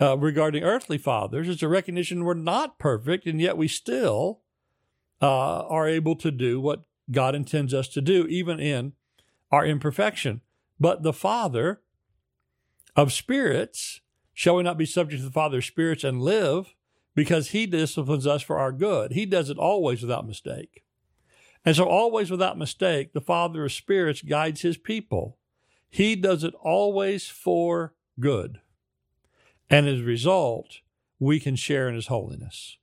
uh, 0.00 0.16
regarding 0.16 0.62
earthly 0.62 0.98
fathers. 0.98 1.48
It's 1.48 1.62
a 1.62 1.68
recognition 1.68 2.24
we're 2.24 2.34
not 2.34 2.78
perfect, 2.78 3.26
and 3.26 3.40
yet 3.40 3.56
we 3.56 3.68
still 3.68 4.40
uh, 5.20 5.66
are 5.66 5.88
able 5.88 6.16
to 6.16 6.30
do 6.30 6.60
what 6.60 6.84
God 7.10 7.34
intends 7.34 7.72
us 7.72 7.88
to 7.88 8.00
do, 8.00 8.26
even 8.26 8.60
in 8.60 8.92
our 9.50 9.64
imperfection. 9.64 10.42
But 10.78 11.02
the 11.02 11.12
Father 11.12 11.80
of 12.94 13.12
spirits, 13.12 14.00
shall 14.32 14.56
we 14.56 14.62
not 14.62 14.78
be 14.78 14.86
subject 14.86 15.20
to 15.20 15.26
the 15.26 15.32
Father 15.32 15.58
of 15.58 15.64
spirits 15.64 16.04
and 16.04 16.22
live? 16.22 16.74
Because 17.18 17.48
he 17.48 17.66
disciplines 17.66 18.28
us 18.28 18.42
for 18.42 18.60
our 18.60 18.70
good. 18.70 19.10
He 19.10 19.26
does 19.26 19.50
it 19.50 19.58
always 19.58 20.02
without 20.02 20.24
mistake. 20.24 20.84
And 21.64 21.74
so, 21.74 21.84
always 21.84 22.30
without 22.30 22.56
mistake, 22.56 23.12
the 23.12 23.20
Father 23.20 23.64
of 23.64 23.72
spirits 23.72 24.22
guides 24.22 24.60
his 24.60 24.76
people. 24.76 25.36
He 25.90 26.14
does 26.14 26.44
it 26.44 26.54
always 26.62 27.26
for 27.26 27.92
good. 28.20 28.60
And 29.68 29.88
as 29.88 29.98
a 29.98 30.04
result, 30.04 30.78
we 31.18 31.40
can 31.40 31.56
share 31.56 31.88
in 31.88 31.96
his 31.96 32.06
holiness. 32.06 32.78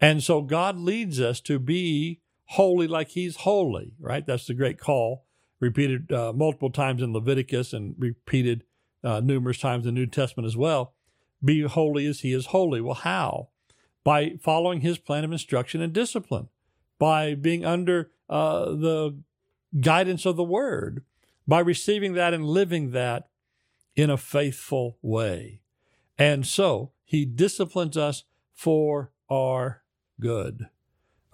And 0.00 0.22
so 0.22 0.40
God 0.40 0.78
leads 0.78 1.20
us 1.20 1.38
to 1.42 1.58
be 1.58 2.22
holy 2.46 2.88
like 2.88 3.08
he's 3.08 3.36
holy, 3.36 3.92
right? 4.00 4.24
That's 4.24 4.46
the 4.46 4.54
great 4.54 4.80
call, 4.80 5.26
repeated 5.60 6.10
uh, 6.10 6.32
multiple 6.32 6.70
times 6.70 7.02
in 7.02 7.12
Leviticus 7.12 7.74
and 7.74 7.96
repeated 7.98 8.64
uh, 9.04 9.20
numerous 9.20 9.58
times 9.58 9.84
in 9.86 9.92
the 9.92 10.00
New 10.00 10.06
Testament 10.06 10.46
as 10.46 10.56
well. 10.56 10.94
Be 11.44 11.60
holy 11.64 12.06
as 12.06 12.20
he 12.20 12.32
is 12.32 12.46
holy. 12.46 12.80
Well, 12.80 12.94
how? 12.94 13.50
By 14.08 14.36
following 14.40 14.80
his 14.80 14.96
plan 14.96 15.22
of 15.24 15.32
instruction 15.32 15.82
and 15.82 15.92
discipline, 15.92 16.48
by 16.98 17.34
being 17.34 17.66
under 17.66 18.10
uh, 18.30 18.64
the 18.70 19.18
guidance 19.78 20.24
of 20.24 20.36
the 20.36 20.50
word, 20.58 21.04
by 21.46 21.60
receiving 21.60 22.14
that 22.14 22.32
and 22.32 22.42
living 22.46 22.92
that 22.92 23.28
in 23.96 24.08
a 24.08 24.16
faithful 24.16 24.96
way. 25.02 25.60
And 26.16 26.46
so 26.46 26.92
he 27.04 27.26
disciplines 27.26 27.98
us 27.98 28.24
for 28.54 29.12
our 29.28 29.82
good. 30.18 30.70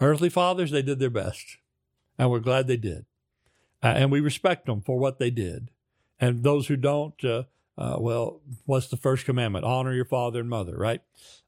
Earthly 0.00 0.28
fathers, 0.28 0.72
they 0.72 0.82
did 0.82 0.98
their 0.98 1.10
best, 1.10 1.58
and 2.18 2.28
we're 2.28 2.40
glad 2.40 2.66
they 2.66 2.76
did. 2.76 3.04
Uh, 3.84 3.94
and 3.98 4.10
we 4.10 4.18
respect 4.18 4.66
them 4.66 4.80
for 4.80 4.98
what 4.98 5.20
they 5.20 5.30
did. 5.30 5.70
And 6.18 6.42
those 6.42 6.66
who 6.66 6.76
don't, 6.76 7.24
uh, 7.24 7.44
uh, 7.78 7.98
well, 8.00 8.40
what's 8.66 8.88
the 8.88 8.96
first 8.96 9.26
commandment? 9.26 9.64
Honor 9.64 9.94
your 9.94 10.04
father 10.06 10.40
and 10.40 10.48
mother, 10.48 10.76
right? 10.76 11.02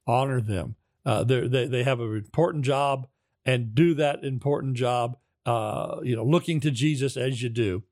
Honor 0.07 0.41
them. 0.41 0.77
Uh, 1.07 1.25
they 1.25 1.67
they 1.67 1.83
have 1.85 2.01
an 2.01 2.15
important 2.17 2.65
job, 2.65 3.07
and 3.47 3.75
do 3.75 3.95
that 3.95 4.25
important 4.25 4.77
job. 4.77 5.17
Uh, 5.47 6.01
you 6.03 6.17
know, 6.17 6.25
looking 6.25 6.61
to 6.61 6.71
Jesus 6.71 7.17
as 7.17 7.41
you 7.41 7.49
do. 7.49 7.85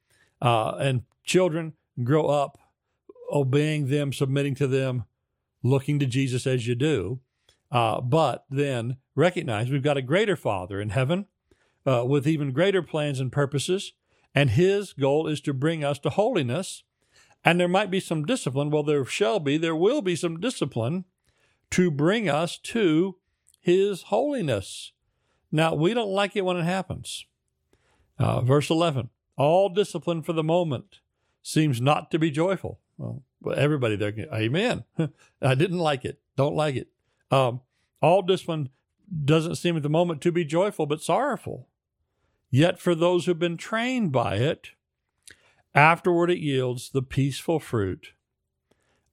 Uh, 0.42 0.72
and 0.80 1.02
children 1.24 1.72
grow 2.02 2.26
up 2.26 2.58
obeying 3.32 3.88
them, 3.88 4.12
submitting 4.12 4.54
to 4.54 4.66
them, 4.66 5.04
looking 5.62 5.98
to 5.98 6.06
Jesus 6.06 6.46
as 6.46 6.66
you 6.66 6.74
do, 6.74 7.20
uh, 7.70 8.00
but 8.00 8.44
then 8.50 8.96
recognize 9.14 9.70
we've 9.70 9.82
got 9.82 9.96
a 9.96 10.02
greater 10.02 10.36
Father 10.36 10.80
in 10.80 10.90
heaven 10.90 11.26
uh, 11.86 12.04
with 12.06 12.26
even 12.26 12.52
greater 12.52 12.82
plans 12.82 13.20
and 13.20 13.32
purposes, 13.32 13.92
and 14.34 14.50
His 14.50 14.92
goal 14.92 15.26
is 15.26 15.40
to 15.42 15.54
bring 15.54 15.84
us 15.84 15.98
to 16.00 16.10
holiness. 16.10 16.82
And 17.46 17.60
there 17.60 17.68
might 17.68 17.90
be 17.90 18.00
some 18.00 18.24
discipline. 18.24 18.70
Well, 18.70 18.82
there 18.82 19.04
shall 19.04 19.38
be, 19.38 19.58
there 19.58 19.76
will 19.76 20.00
be 20.00 20.16
some 20.16 20.40
discipline 20.40 21.04
to 21.74 21.90
bring 21.90 22.28
us 22.28 22.56
to 22.56 23.16
His 23.60 24.02
holiness. 24.02 24.92
Now, 25.50 25.74
we 25.74 25.92
don't 25.92 26.10
like 26.10 26.36
it 26.36 26.44
when 26.44 26.56
it 26.56 26.62
happens. 26.62 27.26
Uh, 28.16 28.42
verse 28.42 28.70
11 28.70 29.10
All 29.36 29.68
discipline 29.68 30.22
for 30.22 30.32
the 30.32 30.44
moment 30.44 31.00
seems 31.42 31.80
not 31.80 32.12
to 32.12 32.18
be 32.18 32.30
joyful. 32.30 32.78
Well, 32.96 33.24
everybody 33.56 33.96
there, 33.96 34.14
amen. 34.32 34.84
I 35.42 35.56
didn't 35.56 35.80
like 35.80 36.04
it, 36.04 36.20
don't 36.36 36.54
like 36.54 36.76
it. 36.76 36.88
Um, 37.32 37.60
all 38.00 38.22
discipline 38.22 38.68
doesn't 39.24 39.56
seem 39.56 39.76
at 39.76 39.82
the 39.82 39.88
moment 39.88 40.20
to 40.22 40.30
be 40.30 40.44
joyful, 40.44 40.86
but 40.86 41.02
sorrowful. 41.02 41.68
Yet 42.50 42.78
for 42.78 42.94
those 42.94 43.26
who've 43.26 43.36
been 43.36 43.56
trained 43.56 44.12
by 44.12 44.36
it, 44.36 44.70
afterward 45.74 46.30
it 46.30 46.38
yields 46.38 46.90
the 46.90 47.02
peaceful 47.02 47.58
fruit 47.58 48.12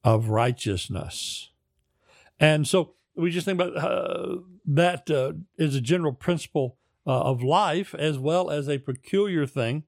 of 0.03 0.29
righteousness. 0.29 1.50
And 2.41 2.67
so 2.67 2.95
we 3.15 3.29
just 3.29 3.45
think 3.45 3.61
about 3.61 3.77
uh, 3.77 4.37
that 4.65 5.09
uh, 5.09 5.33
is 5.57 5.75
a 5.75 5.81
general 5.81 6.11
principle 6.11 6.77
uh, 7.05 7.21
of 7.21 7.43
life 7.43 7.95
as 7.95 8.17
well 8.17 8.49
as 8.49 8.67
a 8.67 8.79
peculiar 8.79 9.45
thing 9.45 9.83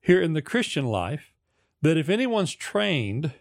here 0.00 0.22
in 0.22 0.32
the 0.32 0.40
Christian 0.40 0.86
life 0.86 1.32
that 1.82 1.96
if 1.96 2.08
anyone's 2.08 2.54
trained 2.54 3.32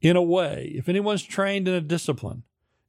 in 0.00 0.16
a 0.16 0.22
way, 0.22 0.72
if 0.74 0.88
anyone's 0.88 1.22
trained 1.22 1.68
in 1.68 1.74
a 1.74 1.80
discipline, 1.80 2.42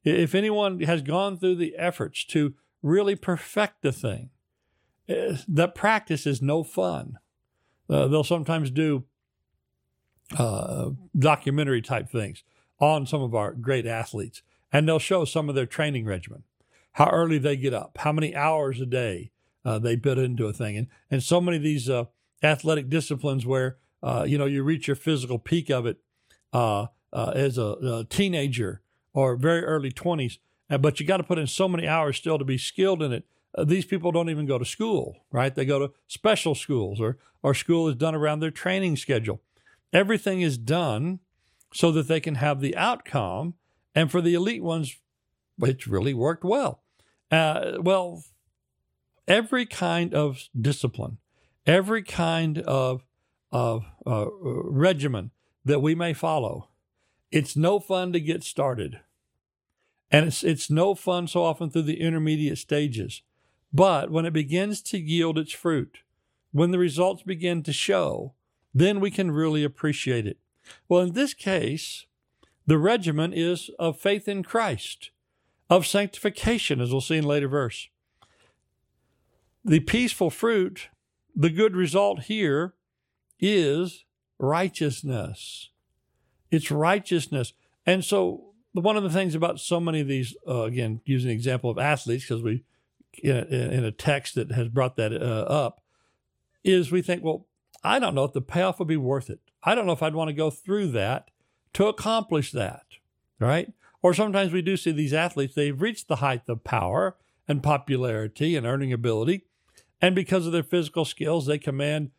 if 0.03 0.33
anyone 0.33 0.79
has 0.79 1.01
gone 1.01 1.37
through 1.37 1.55
the 1.55 1.75
efforts 1.77 2.23
to 2.25 2.55
really 2.81 3.15
perfect 3.15 3.81
the 3.81 3.91
thing, 3.91 4.29
eh, 5.09 5.37
that 5.47 5.75
practice 5.75 6.25
is 6.25 6.41
no 6.41 6.63
fun. 6.63 7.19
Uh, 7.89 8.07
they'll 8.07 8.23
sometimes 8.23 8.71
do 8.71 9.03
uh, 10.37 10.91
documentary 11.17 11.81
type 11.81 12.09
things 12.09 12.43
on 12.79 13.05
some 13.05 13.21
of 13.21 13.33
our 13.33 13.53
great 13.53 13.85
athletes, 13.85 14.41
and 14.71 14.87
they'll 14.87 14.99
show 14.99 15.25
some 15.25 15.49
of 15.49 15.55
their 15.55 15.65
training 15.65 16.05
regimen, 16.05 16.43
how 16.93 17.09
early 17.09 17.37
they 17.37 17.55
get 17.55 17.73
up, 17.73 17.97
how 17.99 18.11
many 18.11 18.35
hours 18.35 18.81
a 18.81 18.85
day 18.85 19.31
uh, 19.65 19.79
they 19.79 19.97
put 19.97 20.17
into 20.17 20.45
a 20.47 20.53
thing, 20.53 20.77
and 20.77 20.87
and 21.11 21.21
so 21.21 21.41
many 21.41 21.57
of 21.57 21.63
these 21.63 21.89
uh, 21.89 22.05
athletic 22.43 22.89
disciplines 22.89 23.45
where 23.45 23.77
uh, 24.01 24.25
you 24.27 24.37
know 24.37 24.45
you 24.45 24.63
reach 24.63 24.87
your 24.87 24.95
physical 24.95 25.39
peak 25.39 25.69
of 25.69 25.85
it 25.85 25.97
uh, 26.53 26.87
uh, 27.11 27.31
as 27.35 27.57
a, 27.57 27.75
a, 27.81 28.05
teenager 28.09 28.81
or 29.13 29.35
very 29.35 29.63
early 29.63 29.91
twenties, 29.91 30.39
but 30.79 30.99
you 30.99 31.05
got 31.05 31.17
to 31.17 31.23
put 31.23 31.37
in 31.37 31.47
so 31.47 31.67
many 31.67 31.87
hours 31.87 32.17
still 32.17 32.37
to 32.37 32.45
be 32.45 32.57
skilled 32.57 33.01
in 33.01 33.11
it. 33.11 33.25
these 33.65 33.85
people 33.85 34.11
don't 34.11 34.29
even 34.29 34.45
go 34.45 34.57
to 34.57 34.65
school, 34.65 35.17
right? 35.31 35.53
They 35.53 35.65
go 35.65 35.79
to 35.79 35.93
special 36.07 36.55
schools, 36.55 37.01
or 37.01 37.17
or 37.43 37.53
school 37.53 37.87
is 37.87 37.95
done 37.95 38.15
around 38.15 38.39
their 38.39 38.51
training 38.51 38.95
schedule. 38.95 39.41
Everything 39.91 40.41
is 40.41 40.57
done 40.57 41.19
so 41.73 41.91
that 41.91 42.07
they 42.07 42.19
can 42.19 42.35
have 42.35 42.61
the 42.61 42.75
outcome. 42.75 43.55
And 43.97 44.11
for 44.11 44.21
the 44.21 44.35
elite 44.35 44.61
ones, 44.61 44.95
it's 45.59 45.87
really 45.87 46.13
worked 46.13 46.43
well. 46.43 46.83
Uh, 47.31 47.77
well, 47.79 48.23
every 49.27 49.65
kind 49.65 50.13
of 50.13 50.49
discipline, 50.55 51.17
every 51.65 52.03
kind 52.03 52.59
of, 52.59 53.03
of 53.51 53.85
uh, 54.05 54.27
regimen 54.43 55.31
that 55.65 55.79
we 55.79 55.95
may 55.95 56.13
follow, 56.13 56.69
it's 57.31 57.57
no 57.57 57.79
fun 57.79 58.13
to 58.13 58.19
get 58.19 58.43
started. 58.43 58.99
And 60.11 60.27
it's, 60.27 60.43
it's 60.43 60.69
no 60.69 60.93
fun 60.93 61.25
so 61.25 61.43
often 61.43 61.71
through 61.71 61.81
the 61.81 61.99
intermediate 61.99 62.59
stages. 62.59 63.23
But 63.73 64.11
when 64.11 64.27
it 64.27 64.31
begins 64.31 64.83
to 64.83 64.99
yield 64.99 65.39
its 65.39 65.53
fruit, 65.53 66.01
when 66.51 66.69
the 66.69 66.77
results 66.77 67.23
begin 67.23 67.63
to 67.63 67.73
show, 67.73 68.35
then 68.75 68.99
we 68.99 69.09
can 69.09 69.31
really 69.31 69.63
appreciate 69.63 70.27
it. 70.27 70.37
Well, 70.87 71.01
in 71.01 71.13
this 71.13 71.33
case, 71.33 72.05
the 72.67 72.77
regimen 72.77 73.31
is 73.33 73.71
of 73.79 73.97
faith 73.97 74.27
in 74.27 74.43
Christ, 74.43 75.11
of 75.69 75.87
sanctification, 75.87 76.81
as 76.81 76.91
we'll 76.91 77.01
see 77.01 77.17
in 77.17 77.23
later 77.23 77.47
verse. 77.47 77.87
The 79.63 79.79
peaceful 79.79 80.29
fruit, 80.29 80.89
the 81.33 81.49
good 81.49 81.75
result 81.75 82.23
here 82.23 82.73
is 83.39 84.03
righteousness. 84.37 85.69
It's 86.51 86.69
righteousness. 86.69 87.53
And 87.85 88.03
so, 88.03 88.43
one 88.73 88.97
of 88.97 89.03
the 89.03 89.09
things 89.09 89.33
about 89.33 89.59
so 89.59 89.79
many 89.79 90.01
of 90.01 90.07
these, 90.07 90.35
uh, 90.47 90.63
again, 90.63 91.01
using 91.05 91.29
the 91.29 91.33
example 91.33 91.69
of 91.69 91.79
athletes, 91.79 92.25
because 92.25 92.43
we, 92.43 92.63
in 93.23 93.35
a, 93.35 93.45
in 93.45 93.83
a, 93.85 93.91
text 93.91 94.35
that 94.35 94.51
has 94.51 94.67
brought 94.67 94.97
that 94.97 95.13
uh, 95.13 95.45
up, 95.47 95.81
is 96.63 96.91
we 96.91 97.01
think, 97.01 97.23
well, 97.23 97.47
I 97.83 97.97
don't 97.97 98.13
know 98.13 98.25
if 98.25 98.33
the 98.33 98.41
payoff 98.41 98.77
would 98.79 98.87
be 98.87 98.97
worth 98.97 99.29
it. 99.29 99.39
I 99.63 99.73
don't 99.73 99.85
know 99.85 99.93
if 99.93 100.03
I'd 100.03 100.15
want 100.15 100.29
to 100.29 100.33
go 100.33 100.49
through 100.49 100.91
that 100.91 101.31
to 101.73 101.87
accomplish 101.87 102.51
that, 102.51 102.85
right? 103.39 103.73
Or 104.01 104.13
sometimes 104.13 104.53
we 104.53 104.61
do 104.61 104.77
see 104.77 104.91
these 104.91 105.13
athletes, 105.13 105.55
they've 105.55 105.81
reached 105.81 106.07
the 106.07 106.17
height 106.17 106.43
of 106.47 106.63
power 106.63 107.17
and 107.47 107.63
popularity 107.63 108.55
and 108.55 108.65
earning 108.65 108.93
ability. 108.93 109.45
And 110.01 110.13
because 110.13 110.45
of 110.45 110.53
their 110.53 110.63
physical 110.63 111.05
skills, 111.05 111.45
they 111.45 111.57
command 111.57 112.11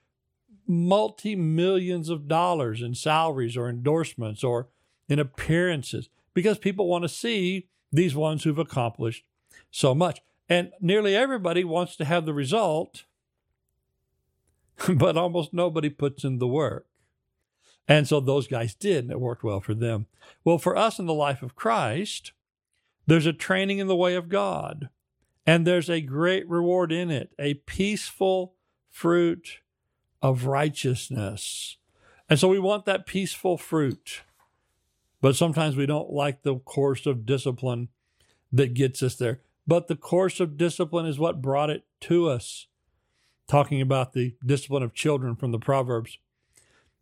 multi 0.67 1.35
millions 1.37 2.09
of 2.09 2.29
dollars 2.29 2.83
in 2.83 2.95
salaries 2.95 3.57
or 3.57 3.69
endorsements 3.69 4.43
or 4.43 4.69
in 5.09 5.19
appearances 5.19 6.09
because 6.35 6.59
people 6.59 6.89
want 6.89 7.05
to 7.05 7.09
see 7.09 7.69
these 7.93 8.15
ones 8.15 8.45
who've 8.45 8.59
accomplished 8.59 9.25
so 9.71 9.95
much. 9.95 10.21
And 10.49 10.73
nearly 10.81 11.15
everybody 11.15 11.65
wants 11.65 11.97
to 11.97 12.05
have 12.05 12.27
the 12.27 12.35
result 12.35 13.05
but 14.95 15.17
almost 15.17 15.53
nobody 15.53 15.91
puts 15.91 16.25
in 16.25 16.39
the 16.39 16.47
work. 16.47 16.87
And 17.89 18.07
so 18.07 18.21
those 18.21 18.47
guys 18.47 18.75
did, 18.75 19.05
and 19.05 19.11
it 19.11 19.21
worked 19.21 19.43
well 19.43 19.61
for 19.61 19.75
them. 19.75 20.07
Well, 20.45 20.59
for 20.59 20.77
us 20.77 20.99
in 20.99 21.07
the 21.07 21.15
life 21.15 21.43
of 21.43 21.57
Christ, 21.57 22.33
there's 23.07 23.27
a 23.27 23.33
training 23.33 23.79
in 23.79 23.87
the 23.87 23.97
way 23.97 24.15
of 24.15 24.29
God, 24.29 24.91
and 25.47 25.67
there's 25.67 25.89
a 25.89 26.03
great 26.03 26.47
reward 26.47 26.93
in 26.93 27.11
it 27.11 27.33
a 27.39 27.55
peaceful 27.55 28.55
fruit 28.91 29.61
of 30.21 30.45
righteousness. 30.45 31.79
And 32.29 32.39
so 32.39 32.49
we 32.49 32.59
want 32.59 32.85
that 32.85 33.07
peaceful 33.07 33.57
fruit. 33.57 34.21
But 35.21 35.35
sometimes 35.35 35.75
we 35.75 35.87
don't 35.87 36.11
like 36.11 36.43
the 36.43 36.57
course 36.57 37.07
of 37.07 37.25
discipline 37.25 37.89
that 38.53 38.75
gets 38.75 39.03
us 39.03 39.17
there. 39.17 39.41
But 39.67 39.89
the 39.89 39.97
course 39.97 40.41
of 40.41 40.57
discipline 40.57 41.07
is 41.07 41.19
what 41.19 41.43
brought 41.43 41.71
it 41.71 41.85
to 42.03 42.29
us 42.29 42.67
talking 43.49 43.81
about 43.81 44.13
the 44.13 44.35
discipline 44.45 44.83
of 44.83 44.95
children 44.95 45.35
from 45.35 45.53
the 45.53 45.59
Proverbs. 45.59 46.19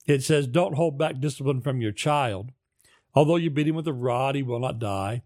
It 0.07 0.23
says, 0.23 0.47
Don't 0.47 0.75
hold 0.75 0.99
back 0.99 1.21
discipline 1.21 1.61
from 1.61 1.81
your 1.81 1.92
child. 1.92 2.51
Although 3.14 3.37
you 3.37 3.51
beat 3.51 3.69
him 3.69 3.75
with 3.75 3.88
a 3.88 3.92
rod, 3.92 4.35
he 4.35 4.42
will 4.42 4.59
not 4.59 4.79
die. 4.79 5.23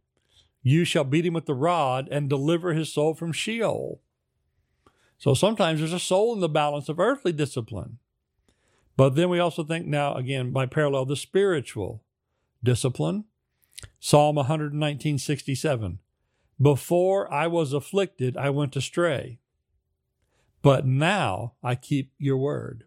You 0.62 0.84
shall 0.84 1.04
beat 1.04 1.26
him 1.26 1.34
with 1.34 1.46
the 1.46 1.54
rod 1.54 2.08
and 2.10 2.28
deliver 2.28 2.72
his 2.72 2.92
soul 2.92 3.14
from 3.14 3.32
Sheol. 3.32 4.00
So 5.18 5.34
sometimes 5.34 5.80
there's 5.80 5.92
a 5.92 5.98
soul 5.98 6.32
in 6.32 6.40
the 6.40 6.48
balance 6.48 6.88
of 6.88 7.00
earthly 7.00 7.32
discipline. 7.32 7.98
But 8.96 9.16
then 9.16 9.28
we 9.28 9.38
also 9.38 9.64
think 9.64 9.86
now, 9.86 10.14
again, 10.14 10.50
by 10.50 10.66
parallel, 10.66 11.06
the 11.06 11.16
spiritual 11.16 12.02
discipline. 12.62 13.24
Psalm 13.98 14.36
119, 14.36 15.18
67. 15.18 15.98
Before 16.60 17.32
I 17.32 17.46
was 17.46 17.72
afflicted, 17.72 18.36
I 18.36 18.50
went 18.50 18.76
astray 18.76 19.40
but 20.62 20.86
now 20.86 21.54
I 21.62 21.74
keep 21.74 22.12
your 22.18 22.36
word. 22.36 22.84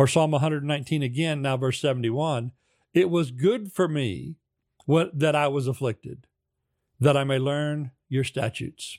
Or 0.00 0.06
Psalm 0.06 0.30
119 0.30 1.02
again, 1.02 1.42
now 1.42 1.58
verse 1.58 1.78
71 1.78 2.52
It 2.94 3.10
was 3.10 3.30
good 3.30 3.70
for 3.70 3.86
me 3.86 4.36
what, 4.86 5.18
that 5.18 5.36
I 5.36 5.46
was 5.48 5.66
afflicted, 5.66 6.26
that 6.98 7.18
I 7.18 7.24
may 7.24 7.38
learn 7.38 7.90
your 8.08 8.24
statutes. 8.24 8.98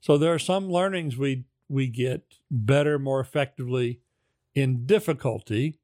So 0.00 0.16
there 0.16 0.32
are 0.32 0.38
some 0.38 0.70
learnings 0.70 1.16
we, 1.16 1.46
we 1.68 1.88
get 1.88 2.36
better, 2.48 2.96
more 2.96 3.18
effectively 3.18 4.02
in 4.54 4.86
difficulty 4.86 5.80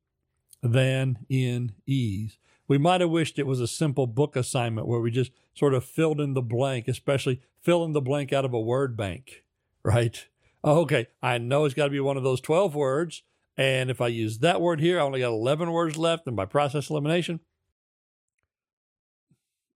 than 0.63 1.27
in 1.29 1.73
ease. 1.85 2.39
We 2.69 2.79
might 2.79 3.01
have 3.01 3.11
wished 3.11 3.41
it 3.41 3.49
was 3.49 3.61
a 3.61 3.67
simple 3.67 4.07
book 4.07 4.37
assignment 4.37 4.87
where 4.87 5.01
we 5.01 5.11
just 5.11 5.33
sort 5.55 5.75
of 5.75 5.85
filled 5.85 6.21
in 6.21 6.35
the 6.35 6.41
blank, 6.41 6.87
especially 6.87 7.41
fill 7.63 7.85
in 7.85 7.95
the 7.95 8.01
blank 8.01 8.33
out 8.33 8.45
of 8.45 8.55
a 8.55 8.61
word 8.61 8.97
bank, 8.97 9.43
right? 9.83 10.25
okay, 10.65 11.09
I 11.21 11.39
know 11.39 11.65
it's 11.65 11.75
got 11.75 11.87
to 11.87 11.91
be 11.91 11.99
one 11.99 12.17
of 12.17 12.23
those 12.23 12.41
12 12.41 12.77
words. 12.77 13.25
And 13.57 13.91
if 13.91 14.01
I 14.01 14.09
use 14.09 14.39
that 14.39 14.61
word 14.61 14.81
here, 14.81 14.99
I 14.99 15.03
only 15.03 15.21
got 15.21 15.29
11 15.29 15.71
words 15.71 15.97
left. 15.97 16.27
And 16.27 16.37
by 16.37 16.45
process 16.45 16.91
elimination, 16.91 17.41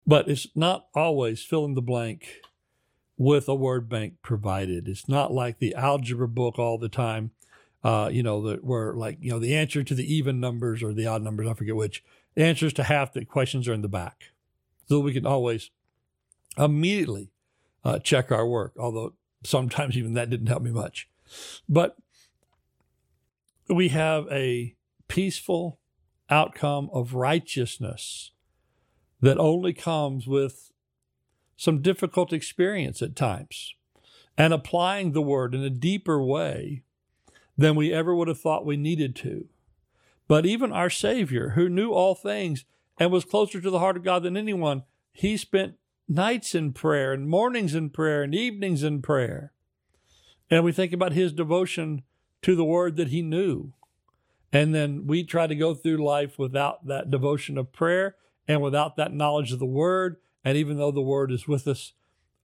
but 0.06 0.28
it's 0.28 0.48
not 0.54 0.86
always 0.94 1.42
fill 1.42 1.64
in 1.64 1.74
the 1.74 1.82
blank 1.82 2.40
with 3.16 3.48
a 3.48 3.54
word 3.54 3.88
bank 3.88 4.14
provided. 4.22 4.88
It's 4.88 5.08
not 5.08 5.32
like 5.32 5.58
the 5.58 5.74
algebra 5.74 6.26
book 6.26 6.58
all 6.58 6.78
the 6.78 6.88
time, 6.88 7.32
uh, 7.84 8.08
you 8.10 8.22
know, 8.22 8.42
that 8.48 8.64
where 8.64 8.94
like, 8.94 9.18
you 9.20 9.30
know, 9.30 9.38
the 9.38 9.54
answer 9.54 9.82
to 9.82 9.94
the 9.94 10.14
even 10.14 10.40
numbers 10.40 10.82
or 10.82 10.92
the 10.92 11.06
odd 11.06 11.22
numbers, 11.22 11.48
I 11.48 11.54
forget 11.54 11.76
which, 11.76 12.02
the 12.34 12.44
answers 12.44 12.72
to 12.74 12.84
half 12.84 13.12
the 13.12 13.24
questions 13.24 13.68
are 13.68 13.74
in 13.74 13.82
the 13.82 13.88
back. 13.88 14.32
So 14.88 15.00
we 15.00 15.12
can 15.12 15.26
always 15.26 15.70
immediately 16.56 17.30
uh, 17.84 17.98
check 17.98 18.32
our 18.32 18.46
work, 18.46 18.72
although 18.78 19.12
sometimes 19.44 19.96
even 19.96 20.14
that 20.14 20.30
didn't 20.30 20.48
help 20.48 20.62
me 20.62 20.70
much. 20.70 21.08
But 21.68 21.96
we 23.70 23.88
have 23.88 24.26
a 24.30 24.74
peaceful 25.08 25.78
outcome 26.28 26.90
of 26.92 27.14
righteousness 27.14 28.32
that 29.20 29.38
only 29.38 29.72
comes 29.72 30.26
with 30.26 30.72
some 31.56 31.82
difficult 31.82 32.32
experience 32.32 33.02
at 33.02 33.16
times 33.16 33.74
and 34.36 34.52
applying 34.52 35.12
the 35.12 35.22
word 35.22 35.54
in 35.54 35.62
a 35.62 35.70
deeper 35.70 36.22
way 36.22 36.82
than 37.56 37.76
we 37.76 37.92
ever 37.92 38.14
would 38.14 38.28
have 38.28 38.40
thought 38.40 38.64
we 38.64 38.76
needed 38.76 39.14
to. 39.14 39.46
But 40.26 40.46
even 40.46 40.72
our 40.72 40.88
Savior, 40.88 41.50
who 41.50 41.68
knew 41.68 41.90
all 41.90 42.14
things 42.14 42.64
and 42.98 43.10
was 43.10 43.24
closer 43.24 43.60
to 43.60 43.70
the 43.70 43.80
heart 43.80 43.96
of 43.96 44.04
God 44.04 44.22
than 44.22 44.36
anyone, 44.36 44.84
he 45.12 45.36
spent 45.36 45.74
nights 46.08 46.54
in 46.54 46.72
prayer 46.72 47.12
and 47.12 47.28
mornings 47.28 47.74
in 47.74 47.90
prayer 47.90 48.22
and 48.22 48.34
evenings 48.34 48.82
in 48.82 49.02
prayer. 49.02 49.52
And 50.50 50.64
we 50.64 50.72
think 50.72 50.92
about 50.92 51.12
his 51.12 51.32
devotion 51.32 52.02
to 52.43 52.57
the 52.57 52.64
word 52.64 52.97
that 52.97 53.09
he 53.09 53.22
knew. 53.22 53.72
And 54.53 54.74
then 54.74 55.07
we 55.07 55.22
try 55.22 55.47
to 55.47 55.55
go 55.55 55.74
through 55.74 56.05
life 56.05 56.38
without 56.38 56.86
that 56.86 57.11
devotion 57.11 57.57
of 57.57 57.72
prayer 57.72 58.16
and 58.49 58.61
without 58.61 58.97
that 58.97 59.12
knowledge 59.12 59.53
of 59.53 59.59
the 59.59 59.66
word. 59.66 60.16
And 60.45 60.57
even 60.57 60.76
though 60.76 60.91
the 60.91 61.01
word 61.01 61.30
is 61.30 61.47
with 61.47 61.68
us, 61.68 61.93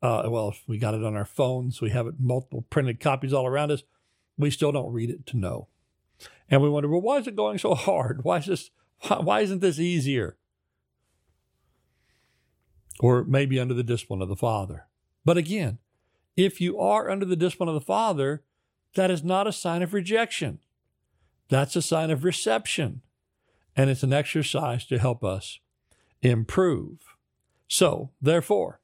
uh, 0.03 0.25
well, 0.29 0.55
we 0.67 0.79
got 0.79 0.95
it 0.95 1.05
on 1.05 1.17
our 1.17 1.25
phones, 1.25 1.81
we 1.81 1.91
have 1.91 2.07
it 2.07 2.15
multiple 2.21 2.65
printed 2.71 3.01
copies 3.01 3.33
all 3.33 3.47
around 3.47 3.73
us, 3.73 3.83
we 4.39 4.51
still 4.51 4.71
don't 4.71 4.93
read 4.93 5.11
it 5.11 5.27
to 5.27 5.37
know. 5.37 5.69
And 6.49 6.63
we 6.63 6.69
wonder, 6.69 6.89
well, 6.89 7.01
why 7.01 7.17
is 7.19 7.27
it 7.27 7.35
going 7.35 7.59
so 7.59 7.75
hard? 7.75 8.23
Why 8.23 8.39
is 8.39 8.47
this? 8.47 8.71
Why, 9.01 9.19
why 9.19 9.41
isn't 9.41 9.61
this 9.61 9.79
easier? 9.79 10.37
Or 13.01 13.25
maybe 13.25 13.59
under 13.59 13.75
the 13.75 13.83
discipline 13.83 14.23
of 14.23 14.29
the 14.29 14.37
Father. 14.37 14.87
But 15.25 15.37
again, 15.37 15.79
if 16.37 16.61
you 16.61 16.79
are 16.79 17.11
under 17.11 17.27
the 17.27 17.37
discipline 17.37 17.69
of 17.69 17.75
the 17.75 17.81
Father, 17.81 18.45
that 18.97 19.11
is 19.11 19.23
not 19.23 19.47
a 19.47 19.53
sign 19.53 19.83
of 19.83 19.95
rejection. 19.95 20.59
That's 21.49 21.77
a 21.77 21.83
sign 21.83 22.11
of 22.11 22.25
reception. 22.25 23.03
And 23.77 23.89
it's 23.89 24.03
an 24.03 24.13
exercise 24.13 24.85
to 24.87 24.99
help 24.99 25.23
us 25.23 25.61
improve. 26.23 26.99
So, 27.69 28.11
therefore, 28.21 28.81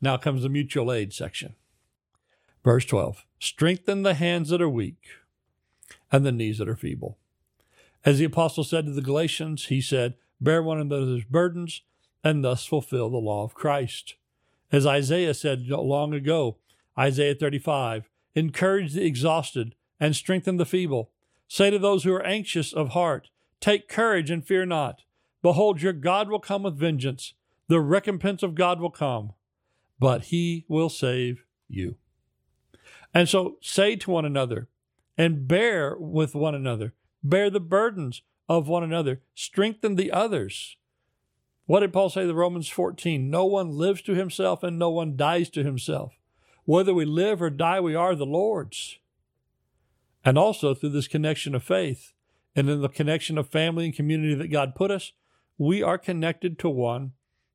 now 0.00 0.16
comes 0.16 0.42
the 0.42 0.48
mutual 0.48 0.92
aid 0.92 1.12
section. 1.12 1.54
Verse 2.64 2.84
12 2.84 3.24
Strengthen 3.38 4.02
the 4.02 4.14
hands 4.14 4.48
that 4.48 4.62
are 4.62 4.68
weak 4.68 5.06
and 6.10 6.24
the 6.24 6.32
knees 6.32 6.58
that 6.58 6.68
are 6.68 6.76
feeble. 6.76 7.18
As 8.04 8.18
the 8.18 8.24
apostle 8.24 8.64
said 8.64 8.86
to 8.86 8.92
the 8.92 9.02
Galatians, 9.02 9.66
he 9.66 9.80
said, 9.80 10.14
Bear 10.40 10.62
one 10.62 10.80
another's 10.80 11.24
burdens 11.24 11.82
and 12.24 12.44
thus 12.44 12.64
fulfill 12.66 13.10
the 13.10 13.18
law 13.18 13.44
of 13.44 13.54
Christ. 13.54 14.14
As 14.72 14.86
Isaiah 14.86 15.34
said 15.34 15.68
long 15.68 16.12
ago, 16.12 16.56
Isaiah 16.98 17.34
35, 17.34 18.08
encourage 18.36 18.92
the 18.92 19.04
exhausted 19.04 19.74
and 19.98 20.14
strengthen 20.14 20.58
the 20.58 20.66
feeble. 20.66 21.10
Say 21.48 21.70
to 21.70 21.78
those 21.78 22.04
who 22.04 22.12
are 22.12 22.24
anxious 22.24 22.72
of 22.72 22.90
heart, 22.90 23.30
Take 23.58 23.88
courage 23.88 24.30
and 24.30 24.46
fear 24.46 24.66
not. 24.66 25.02
Behold, 25.42 25.80
your 25.80 25.94
God 25.94 26.28
will 26.28 26.38
come 26.38 26.64
with 26.64 26.78
vengeance. 26.78 27.34
The 27.68 27.80
recompense 27.80 28.42
of 28.42 28.54
God 28.54 28.80
will 28.80 28.90
come, 28.90 29.32
but 29.98 30.24
he 30.24 30.64
will 30.68 30.88
save 30.88 31.44
you. 31.68 31.96
And 33.14 33.28
so 33.28 33.56
say 33.60 33.96
to 33.96 34.10
one 34.10 34.24
another 34.24 34.68
and 35.16 35.48
bear 35.48 35.96
with 35.98 36.34
one 36.34 36.54
another, 36.54 36.92
bear 37.24 37.48
the 37.48 37.60
burdens 37.60 38.22
of 38.48 38.68
one 38.68 38.84
another, 38.84 39.22
strengthen 39.34 39.96
the 39.96 40.12
others. 40.12 40.76
What 41.64 41.80
did 41.80 41.92
Paul 41.92 42.10
say 42.10 42.26
to 42.26 42.34
Romans 42.34 42.68
14? 42.68 43.28
No 43.30 43.46
one 43.46 43.70
lives 43.70 44.02
to 44.02 44.14
himself 44.14 44.62
and 44.62 44.78
no 44.78 44.90
one 44.90 45.16
dies 45.16 45.50
to 45.50 45.64
himself. 45.64 46.12
Whether 46.66 46.92
we 46.92 47.04
live 47.04 47.40
or 47.40 47.48
die, 47.48 47.80
we 47.80 47.94
are 47.94 48.14
the 48.14 48.26
Lord's. 48.26 48.98
And 50.24 50.36
also 50.36 50.74
through 50.74 50.90
this 50.90 51.08
connection 51.08 51.54
of 51.54 51.62
faith 51.62 52.12
and 52.54 52.68
in 52.68 52.82
the 52.82 52.88
connection 52.88 53.38
of 53.38 53.48
family 53.48 53.86
and 53.86 53.94
community 53.94 54.34
that 54.34 54.48
God 54.48 54.74
put 54.74 54.90
us, 54.90 55.12
we 55.56 55.82
are 55.82 55.96
connected 55.96 56.58
to 56.58 56.68
one 56.68 57.12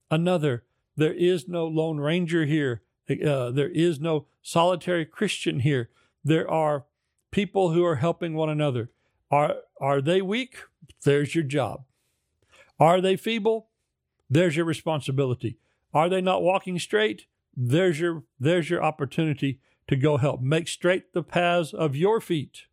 another. 0.09 0.63
There 0.95 1.13
is 1.13 1.47
no 1.47 1.67
Lone 1.67 1.97
Ranger 1.97 2.45
here. 2.45 2.81
Uh, 3.09 3.51
there 3.51 3.69
is 3.69 3.99
no 3.99 4.27
solitary 4.41 5.05
Christian 5.05 5.59
here. 5.59 5.89
There 6.23 6.49
are 6.49 6.85
people 7.31 7.71
who 7.71 7.83
are 7.83 7.97
helping 7.97 8.33
one 8.33 8.49
another. 8.49 8.91
Are, 9.29 9.55
are 9.81 10.01
they 10.01 10.21
weak? 10.21 10.55
There's 11.03 11.35
your 11.35 11.43
job. 11.43 11.83
Are 12.79 13.01
they 13.01 13.17
feeble? 13.17 13.67
There's 14.29 14.55
your 14.55 14.65
responsibility. 14.65 15.57
Are 15.93 16.07
they 16.07 16.21
not 16.21 16.41
walking 16.41 16.79
straight? 16.79 17.25
There's 17.63 17.99
your, 17.99 18.23
there's 18.39 18.71
your 18.71 18.83
opportunity 18.83 19.59
to 19.87 19.95
go 19.95 20.17
help. 20.17 20.41
Make 20.41 20.67
straight 20.67 21.13
the 21.13 21.21
paths 21.21 21.73
of 21.73 21.95
your 21.95 22.19
feet, 22.19 22.63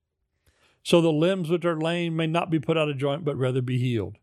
so 0.82 1.02
the 1.02 1.12
limbs 1.12 1.50
which 1.50 1.66
are 1.66 1.78
lame 1.78 2.16
may 2.16 2.26
not 2.26 2.50
be 2.50 2.58
put 2.58 2.78
out 2.78 2.88
of 2.88 2.96
joint, 2.96 3.22
but 3.22 3.36
rather 3.36 3.60
be 3.60 3.78
healed. 3.78 4.16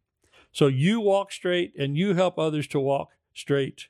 So 0.51 0.65
you 0.65 0.99
walk 0.99 1.31
straight 1.31 1.73
and 1.77 1.95
you 1.95 2.15
help 2.15 2.39
others 2.39 2.65
to 2.67 2.79
walk 2.79 3.09
straight 3.31 3.89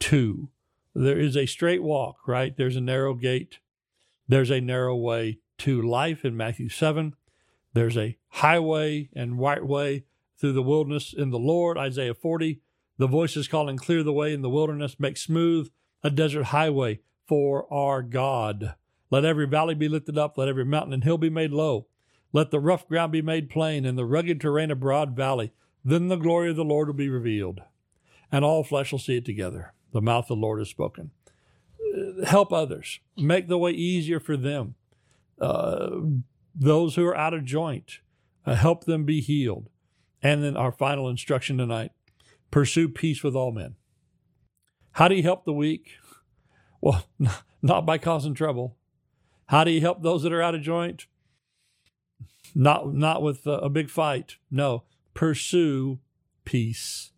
too. 0.00 0.48
There 0.92 1.20
is 1.20 1.36
a 1.36 1.46
straight 1.46 1.84
walk, 1.84 2.26
right? 2.26 2.56
There's 2.56 2.74
a 2.74 2.80
narrow 2.80 3.14
gate. 3.14 3.60
There's 4.26 4.50
a 4.50 4.60
narrow 4.60 4.96
way 4.96 5.38
to 5.58 5.80
life 5.80 6.24
in 6.24 6.36
Matthew 6.36 6.68
7. 6.68 7.14
There's 7.74 7.96
a 7.96 8.16
highway 8.28 9.08
and 9.14 9.38
right 9.38 9.64
way 9.64 10.04
through 10.36 10.54
the 10.54 10.62
wilderness 10.62 11.14
in 11.16 11.30
the 11.30 11.38
Lord, 11.38 11.78
Isaiah 11.78 12.14
40. 12.14 12.60
The 12.96 13.06
voice 13.06 13.36
is 13.36 13.46
calling, 13.46 13.76
Clear 13.76 14.02
the 14.02 14.12
way 14.12 14.32
in 14.32 14.42
the 14.42 14.50
wilderness, 14.50 14.98
make 14.98 15.16
smooth 15.16 15.70
a 16.02 16.10
desert 16.10 16.44
highway 16.44 17.00
for 17.26 17.72
our 17.72 18.02
God. 18.02 18.74
Let 19.10 19.24
every 19.24 19.46
valley 19.46 19.74
be 19.74 19.88
lifted 19.88 20.18
up, 20.18 20.36
let 20.36 20.48
every 20.48 20.64
mountain 20.64 20.92
and 20.92 21.04
hill 21.04 21.18
be 21.18 21.30
made 21.30 21.52
low. 21.52 21.86
Let 22.32 22.50
the 22.50 22.60
rough 22.60 22.86
ground 22.86 23.12
be 23.12 23.22
made 23.22 23.48
plain, 23.48 23.84
and 23.86 23.96
the 23.96 24.04
rugged 24.04 24.40
terrain 24.40 24.70
a 24.70 24.74
broad 24.74 25.16
valley. 25.16 25.52
Then 25.84 26.08
the 26.08 26.16
glory 26.16 26.50
of 26.50 26.56
the 26.56 26.64
Lord 26.64 26.88
will 26.88 26.94
be 26.94 27.08
revealed, 27.08 27.62
and 28.30 28.44
all 28.44 28.64
flesh 28.64 28.92
will 28.92 28.98
see 28.98 29.16
it 29.16 29.24
together. 29.24 29.72
The 29.92 30.02
mouth 30.02 30.24
of 30.24 30.28
the 30.28 30.42
Lord 30.42 30.58
has 30.58 30.68
spoken. 30.68 31.10
Help 32.26 32.52
others, 32.52 33.00
make 33.16 33.48
the 33.48 33.56
way 33.56 33.70
easier 33.70 34.20
for 34.20 34.36
them. 34.36 34.74
Uh, 35.40 36.00
those 36.54 36.96
who 36.96 37.06
are 37.06 37.16
out 37.16 37.32
of 37.32 37.44
joint, 37.44 38.00
uh, 38.44 38.54
help 38.54 38.84
them 38.84 39.04
be 39.04 39.20
healed. 39.20 39.70
And 40.22 40.42
then 40.42 40.56
our 40.56 40.72
final 40.72 41.08
instruction 41.08 41.58
tonight 41.58 41.92
pursue 42.50 42.88
peace 42.88 43.22
with 43.22 43.34
all 43.34 43.52
men. 43.52 43.76
How 44.98 45.06
do 45.06 45.14
you 45.14 45.22
help 45.22 45.44
the 45.44 45.52
weak? 45.52 45.92
Well, 46.80 47.06
not 47.62 47.86
by 47.86 47.98
causing 47.98 48.34
trouble. 48.34 48.76
How 49.46 49.62
do 49.62 49.70
you 49.70 49.80
help 49.80 50.02
those 50.02 50.24
that 50.24 50.32
are 50.32 50.42
out 50.42 50.56
of 50.56 50.60
joint? 50.60 51.06
Not 52.52 52.92
not 52.92 53.22
with 53.22 53.46
a, 53.46 53.58
a 53.58 53.68
big 53.68 53.90
fight. 53.90 54.38
No, 54.50 54.82
pursue 55.14 56.00
peace. 56.44 57.12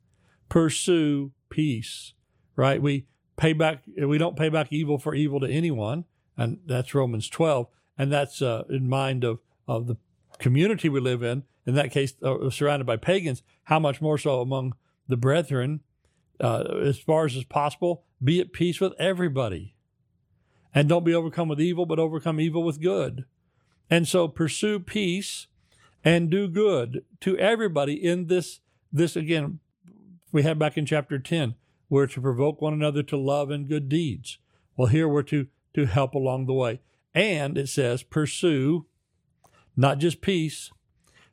Pursue 0.51 1.33
peace. 1.49 2.13
Right? 2.55 2.83
We 2.83 3.07
pay 3.39 3.55
back. 3.55 3.85
We 3.97 4.19
don't 4.19 4.37
pay 4.37 4.51
back 4.51 4.71
evil 4.71 4.99
for 4.99 5.15
evil 5.15 5.41
to 5.41 5.49
anyone, 5.49 6.05
and 6.37 6.59
that's 6.67 6.95
Romans 6.95 7.31
twelve, 7.31 7.69
and 7.97 8.13
that's 8.13 8.43
uh, 8.43 8.65
in 8.69 8.91
mind 8.91 9.25
of 9.25 9.39
of 9.67 9.87
the 9.87 9.97
community 10.39 10.91
we 10.91 11.01
live 11.01 11.23
in. 11.23 11.45
In 11.65 11.77
that 11.77 11.93
case, 11.93 12.13
uh, 12.23 12.51
surrounded 12.51 12.85
by 12.85 12.99
pagans. 12.99 13.43
How 13.65 13.79
much 13.79 14.03
more 14.03 14.19
so 14.19 14.43
among 14.43 14.75
the 15.09 15.17
brethren 15.17 15.81
uh, 16.41 16.65
as 16.83 16.99
far 16.99 17.27
as 17.27 17.37
is 17.37 17.45
possible, 17.45 18.05
be 18.23 18.41
at 18.41 18.53
peace 18.53 18.81
with 18.81 18.93
everybody. 18.99 19.75
And 20.75 20.89
don't 20.89 21.05
be 21.05 21.15
overcome 21.15 21.49
with 21.49 21.61
evil, 21.61 21.87
but 21.87 21.99
overcome 21.99 22.41
evil 22.41 22.63
with 22.63 22.81
good. 22.81 23.25
And 23.89 24.07
so 24.07 24.29
pursue 24.29 24.79
peace 24.79 25.49
and 26.05 26.31
do 26.31 26.49
good 26.49 27.05
to 27.21 27.37
everybody 27.39 27.95
in 27.95 28.29
this, 28.29 28.61
this 28.93 29.17
again, 29.17 29.59
we 30.33 30.43
have 30.45 30.59
back 30.59 30.79
in 30.79 30.87
chapter 30.87 31.19
10, 31.19 31.57
we're 31.89 32.07
to 32.07 32.21
provoke 32.21 32.63
one 32.63 32.73
another 32.73 33.03
to 33.03 33.17
love 33.17 33.51
and 33.51 33.69
good 33.69 33.89
deeds. 33.89 34.39
Well, 34.77 34.89
here 34.89 35.09
we're 35.09 35.25
to, 35.25 35.49
to 35.75 35.87
help 35.87 36.15
along 36.15 36.47
the 36.47 36.55
way. 36.55 36.81
And 37.15 37.59
it 37.59 37.69
says, 37.69 38.05
pursue 38.05 38.87
not 39.77 39.99
just 39.99 40.21
peace, 40.21 40.71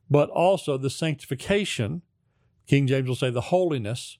but 0.09 0.29
also 0.29 0.77
the 0.77 0.89
sanctification. 0.89 2.01
King 2.65 2.87
James 2.87 3.07
will 3.07 3.15
say 3.15 3.29
the 3.29 3.41
holiness 3.41 4.17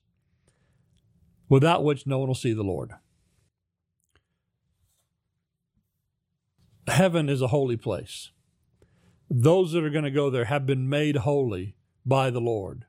without 1.48 1.84
which 1.84 2.06
no 2.06 2.18
one 2.18 2.28
will 2.28 2.34
see 2.34 2.52
the 2.52 2.62
Lord. 2.62 2.92
Heaven 6.86 7.28
is 7.28 7.42
a 7.42 7.48
holy 7.48 7.76
place. 7.76 8.30
Those 9.30 9.72
that 9.72 9.84
are 9.84 9.90
going 9.90 10.04
to 10.04 10.10
go 10.10 10.30
there 10.30 10.46
have 10.46 10.66
been 10.66 10.88
made 10.88 11.16
holy 11.16 11.74
by 12.06 12.30
the 12.30 12.40
Lord. 12.40 12.86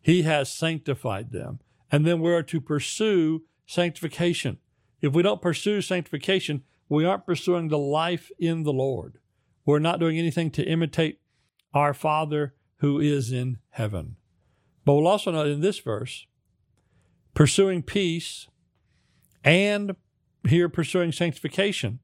He 0.00 0.22
has 0.22 0.52
sanctified 0.52 1.32
them. 1.32 1.60
And 1.90 2.06
then 2.06 2.20
we 2.20 2.32
are 2.32 2.42
to 2.44 2.60
pursue 2.60 3.42
sanctification. 3.66 4.58
If 5.00 5.12
we 5.12 5.22
don't 5.22 5.42
pursue 5.42 5.82
sanctification, 5.82 6.62
we 6.88 7.04
aren't 7.04 7.26
pursuing 7.26 7.68
the 7.68 7.78
life 7.78 8.30
in 8.38 8.62
the 8.62 8.72
Lord. 8.72 9.18
We're 9.64 9.78
not 9.78 10.00
doing 10.00 10.18
anything 10.18 10.50
to 10.52 10.64
imitate 10.64 11.20
our 11.74 11.94
Father 11.94 12.54
who 12.78 13.00
is 13.00 13.32
in 13.32 13.58
heaven. 13.70 14.16
But 14.84 14.94
we'll 14.94 15.06
also 15.06 15.30
note 15.30 15.48
in 15.48 15.60
this 15.60 15.78
verse 15.78 16.26
pursuing 17.34 17.82
peace 17.82 18.48
and 19.44 19.96
here 20.46 20.68
pursuing 20.68 21.12
sanctification. 21.12 22.00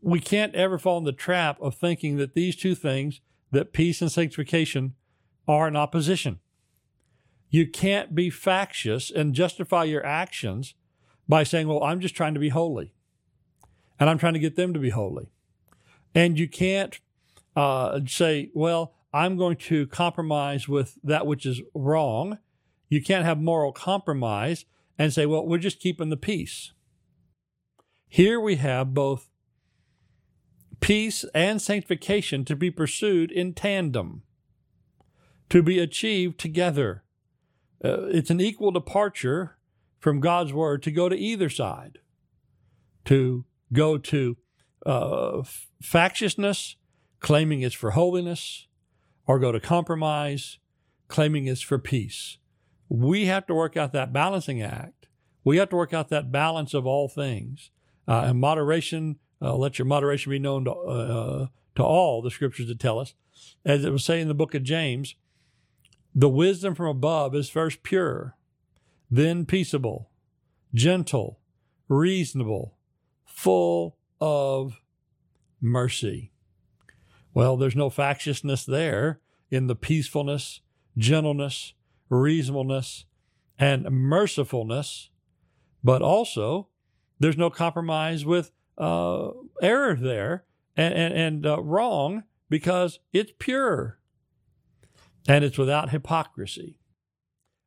We 0.00 0.20
can't 0.20 0.54
ever 0.54 0.78
fall 0.78 0.98
in 0.98 1.04
the 1.04 1.12
trap 1.12 1.60
of 1.60 1.74
thinking 1.74 2.16
that 2.16 2.34
these 2.34 2.56
two 2.56 2.74
things, 2.74 3.20
that 3.50 3.72
peace 3.72 4.00
and 4.00 4.10
sanctification, 4.10 4.94
are 5.46 5.68
in 5.68 5.76
opposition. 5.76 6.40
You 7.50 7.66
can't 7.66 8.14
be 8.14 8.30
factious 8.30 9.10
and 9.10 9.34
justify 9.34 9.84
your 9.84 10.04
actions 10.04 10.74
by 11.28 11.42
saying, 11.42 11.68
Well, 11.68 11.84
I'm 11.84 12.00
just 12.00 12.14
trying 12.14 12.34
to 12.34 12.40
be 12.40 12.48
holy 12.48 12.94
and 14.02 14.10
I'm 14.10 14.18
trying 14.18 14.32
to 14.32 14.40
get 14.40 14.56
them 14.56 14.74
to 14.74 14.80
be 14.80 14.90
holy. 14.90 15.30
And 16.12 16.36
you 16.36 16.48
can't 16.48 16.98
uh, 17.54 18.00
say, 18.08 18.50
well, 18.52 18.94
I'm 19.12 19.36
going 19.36 19.56
to 19.58 19.86
compromise 19.86 20.68
with 20.68 20.98
that 21.04 21.24
which 21.24 21.46
is 21.46 21.60
wrong. 21.72 22.38
You 22.92 23.00
can't 23.00 23.24
have 23.24 23.40
moral 23.40 23.72
compromise 23.72 24.66
and 24.98 25.14
say, 25.14 25.24
well, 25.24 25.46
we're 25.46 25.56
just 25.56 25.80
keeping 25.80 26.10
the 26.10 26.16
peace. 26.18 26.72
Here 28.06 28.38
we 28.38 28.56
have 28.56 28.92
both 28.92 29.30
peace 30.80 31.24
and 31.34 31.62
sanctification 31.62 32.44
to 32.44 32.54
be 32.54 32.70
pursued 32.70 33.32
in 33.32 33.54
tandem, 33.54 34.24
to 35.48 35.62
be 35.62 35.78
achieved 35.78 36.38
together. 36.38 37.02
Uh, 37.82 38.08
it's 38.08 38.28
an 38.28 38.42
equal 38.42 38.70
departure 38.70 39.56
from 39.98 40.20
God's 40.20 40.52
word 40.52 40.82
to 40.82 40.90
go 40.90 41.08
to 41.08 41.16
either 41.16 41.48
side, 41.48 42.00
to 43.06 43.46
go 43.72 43.96
to 43.96 44.36
uh, 44.84 45.42
factiousness, 45.80 46.76
claiming 47.20 47.62
it's 47.62 47.74
for 47.74 47.92
holiness, 47.92 48.66
or 49.26 49.38
go 49.38 49.50
to 49.50 49.60
compromise, 49.60 50.58
claiming 51.08 51.46
it's 51.46 51.62
for 51.62 51.78
peace. 51.78 52.36
We 52.94 53.24
have 53.24 53.46
to 53.46 53.54
work 53.54 53.74
out 53.74 53.94
that 53.94 54.12
balancing 54.12 54.60
act. 54.60 55.06
We 55.44 55.56
have 55.56 55.70
to 55.70 55.76
work 55.76 55.94
out 55.94 56.10
that 56.10 56.30
balance 56.30 56.74
of 56.74 56.84
all 56.84 57.08
things. 57.08 57.70
Uh, 58.06 58.24
and 58.26 58.38
moderation, 58.38 59.18
uh, 59.40 59.56
let 59.56 59.78
your 59.78 59.86
moderation 59.86 60.28
be 60.28 60.38
known 60.38 60.66
to, 60.66 60.72
uh, 60.72 61.46
to 61.76 61.82
all, 61.82 62.20
the 62.20 62.30
scriptures 62.30 62.68
that 62.68 62.78
tell 62.78 62.98
us. 62.98 63.14
As 63.64 63.86
it 63.86 63.92
was 63.92 64.04
saying 64.04 64.22
in 64.22 64.28
the 64.28 64.34
book 64.34 64.54
of 64.54 64.62
James, 64.62 65.14
the 66.14 66.28
wisdom 66.28 66.74
from 66.74 66.88
above 66.88 67.34
is 67.34 67.48
first 67.48 67.82
pure, 67.82 68.36
then 69.10 69.46
peaceable, 69.46 70.10
gentle, 70.74 71.40
reasonable, 71.88 72.76
full 73.24 73.96
of 74.20 74.82
mercy. 75.62 76.30
Well, 77.32 77.56
there's 77.56 77.74
no 77.74 77.88
factiousness 77.88 78.66
there 78.66 79.20
in 79.50 79.66
the 79.66 79.76
peacefulness, 79.76 80.60
gentleness, 80.98 81.72
reasonableness, 82.20 83.06
and 83.58 83.86
mercifulness, 83.86 85.08
but 85.82 86.02
also 86.02 86.68
there's 87.18 87.38
no 87.38 87.50
compromise 87.50 88.24
with 88.24 88.52
uh, 88.78 89.30
error 89.60 89.94
there 89.94 90.44
and, 90.76 90.94
and, 90.94 91.14
and 91.14 91.46
uh, 91.46 91.62
wrong 91.62 92.24
because 92.48 92.98
it's 93.12 93.32
pure 93.38 93.98
and 95.28 95.44
it's 95.44 95.58
without 95.58 95.90
hypocrisy. 95.90 96.78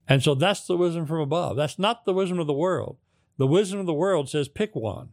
And 0.08 0.22
so 0.22 0.36
that's 0.36 0.68
the 0.68 0.78
wisdom 0.78 1.06
from 1.06 1.20
above. 1.20 1.56
That's 1.56 1.80
not 1.80 2.06
the 2.06 2.14
wisdom 2.14 2.40
of 2.40 2.48
the 2.48 2.54
world. 2.54 2.98
The 3.38 3.48
wisdom 3.48 3.80
of 3.80 3.86
the 3.86 3.94
world 3.94 4.30
says 4.30 4.48
pick 4.48 4.76
one. 4.76 5.10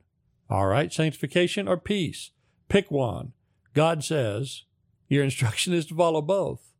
All 0.51 0.67
right, 0.67 0.93
sanctification 0.93 1.67
or 1.67 1.77
peace. 1.79 2.31
Pick 2.69 2.91
one. 2.91 3.33
God 3.75 4.05
says 4.05 4.65
your 5.09 5.25
instruction 5.25 5.73
is 5.73 5.87
to 5.87 5.95
follow 5.95 6.21
both, 6.21 6.75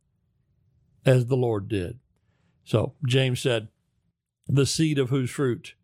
as 1.05 1.25
the 1.25 1.37
Lord 1.37 1.67
did. 1.67 1.99
So 2.63 2.93
James 3.07 3.41
said, 3.41 3.67
the 4.47 4.65
seed 4.65 4.99
of 4.99 5.09
whose 5.09 5.29
fruit 5.29 5.75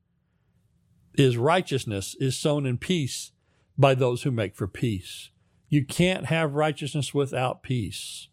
is 1.16 1.38
righteousness 1.38 2.16
is 2.20 2.38
sown 2.38 2.66
in 2.66 2.78
peace 2.78 3.32
by 3.78 3.96
those 3.96 4.24
who 4.24 4.32
make 4.32 4.56
for 4.56 4.68
peace. 4.68 5.30
You 5.70 5.86
can't 5.86 6.26
have 6.26 6.56
righteousness 6.56 7.14
without 7.14 7.64
peace. 7.64 8.28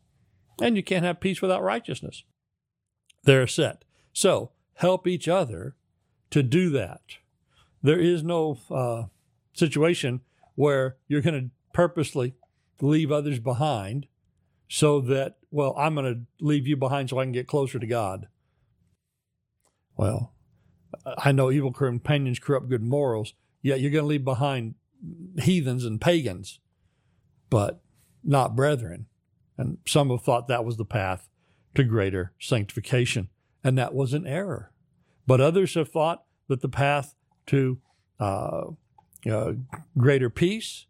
And 0.61 0.77
you 0.77 0.83
can't 0.83 1.05
have 1.05 1.21
peace 1.21 1.43
without 1.43 1.63
righteousness. 1.63 2.25
They're 3.25 3.47
set. 3.47 3.85
So 4.13 4.53
help 4.75 5.07
each 5.07 5.29
other 5.29 5.77
to 6.31 6.43
do 6.43 6.71
that. 6.71 7.03
There 7.83 7.99
is 7.99 8.23
no 8.23 8.59
uh, 8.71 9.05
situation 9.53 10.23
where 10.55 10.97
you're 11.09 11.21
going 11.21 11.41
to 11.41 11.51
purposely 11.73 12.35
leave 12.81 13.13
others 13.13 13.39
behind 13.39 14.07
so 14.69 15.01
that, 15.03 15.37
well, 15.51 15.75
I'm 15.79 15.95
going 15.95 16.15
to 16.15 16.45
leave 16.45 16.67
you 16.67 16.77
behind 16.77 17.11
so 17.11 17.19
I 17.19 17.25
can 17.25 17.33
get 17.33 17.47
closer 17.47 17.79
to 17.79 17.87
God. 17.87 18.29
Well, 19.97 20.33
I 21.19 21.33
know 21.33 21.51
evil 21.51 21.73
companions 21.73 22.39
corrupt 22.39 22.69
good 22.69 22.83
morals. 22.83 23.35
yet 23.63 23.81
you're 23.81 23.91
going 23.91 24.05
to 24.05 24.09
leave 24.09 24.25
behind 24.25 24.75
heathens 25.41 25.85
and 25.85 26.01
pagans, 26.01 26.61
but 27.51 27.81
not 28.23 28.57
brethren. 28.57 29.07
And 29.59 29.79
some 29.87 30.11
have 30.11 30.23
thought 30.23 30.49
that 30.49 30.65
was 30.65 30.77
the 30.77 30.85
path 30.85 31.29
to 31.75 31.85
greater 31.85 32.33
sanctification, 32.39 33.29
and 33.65 33.77
that 33.79 33.95
was 33.95 34.13
an 34.13 34.27
error. 34.27 34.73
But 35.27 35.41
others 35.41 35.75
have 35.75 35.91
thought 35.91 36.25
that 36.49 36.61
the 36.61 36.69
path 36.69 37.15
to 37.47 37.79
uh, 38.21 38.67
uh, 39.31 39.53
greater 39.97 40.31
peace 40.31 40.87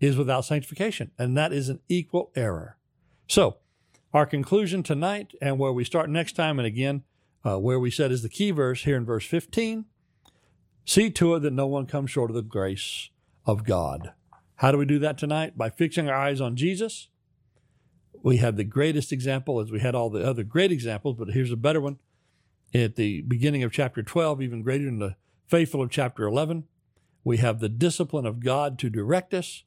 is 0.00 0.16
without 0.16 0.44
sanctification, 0.44 1.10
and 1.18 1.36
that 1.36 1.52
is 1.52 1.68
an 1.68 1.80
equal 1.88 2.30
error. 2.34 2.76
So, 3.28 3.58
our 4.12 4.26
conclusion 4.26 4.82
tonight, 4.82 5.34
and 5.40 5.58
where 5.58 5.72
we 5.72 5.84
start 5.84 6.10
next 6.10 6.34
time, 6.34 6.58
and 6.58 6.66
again, 6.66 7.04
uh, 7.44 7.58
where 7.58 7.80
we 7.80 7.90
said 7.90 8.12
is 8.12 8.22
the 8.22 8.28
key 8.28 8.50
verse 8.50 8.84
here 8.84 8.96
in 8.96 9.04
verse 9.04 9.26
15 9.26 9.86
see 10.84 11.10
to 11.10 11.34
it 11.34 11.40
that 11.40 11.52
no 11.52 11.66
one 11.66 11.86
comes 11.86 12.10
short 12.10 12.30
of 12.30 12.34
the 12.34 12.42
grace 12.42 13.10
of 13.46 13.64
God. 13.64 14.12
How 14.56 14.72
do 14.72 14.78
we 14.78 14.84
do 14.84 14.98
that 14.98 15.18
tonight? 15.18 15.56
By 15.56 15.70
fixing 15.70 16.08
our 16.08 16.16
eyes 16.16 16.40
on 16.40 16.56
Jesus. 16.56 17.08
We 18.22 18.38
have 18.38 18.56
the 18.56 18.64
greatest 18.64 19.12
example, 19.12 19.60
as 19.60 19.70
we 19.70 19.80
had 19.80 19.94
all 19.94 20.10
the 20.10 20.26
other 20.26 20.42
great 20.42 20.72
examples, 20.72 21.16
but 21.16 21.28
here's 21.28 21.52
a 21.52 21.56
better 21.56 21.80
one. 21.80 21.98
At 22.74 22.96
the 22.96 23.22
beginning 23.22 23.62
of 23.62 23.72
chapter 23.72 24.02
12, 24.02 24.42
even 24.42 24.62
greater 24.62 24.84
than 24.84 24.98
the 24.98 25.16
faithful 25.46 25.82
of 25.82 25.90
chapter 25.90 26.24
11, 26.24 26.64
we 27.24 27.38
have 27.38 27.60
the 27.60 27.68
discipline 27.68 28.26
of 28.26 28.40
God 28.40 28.78
to 28.80 28.90
direct 28.90 29.32
us, 29.32 29.64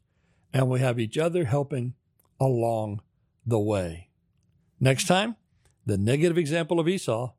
and 0.53 0.69
we 0.69 0.79
have 0.79 0.99
each 0.99 1.17
other 1.17 1.45
helping 1.45 1.95
along 2.39 3.01
the 3.45 3.59
way. 3.59 4.09
Next 4.79 5.07
time, 5.07 5.35
the 5.85 5.97
negative 5.97 6.37
example 6.37 6.79
of 6.79 6.87
Esau, 6.87 7.33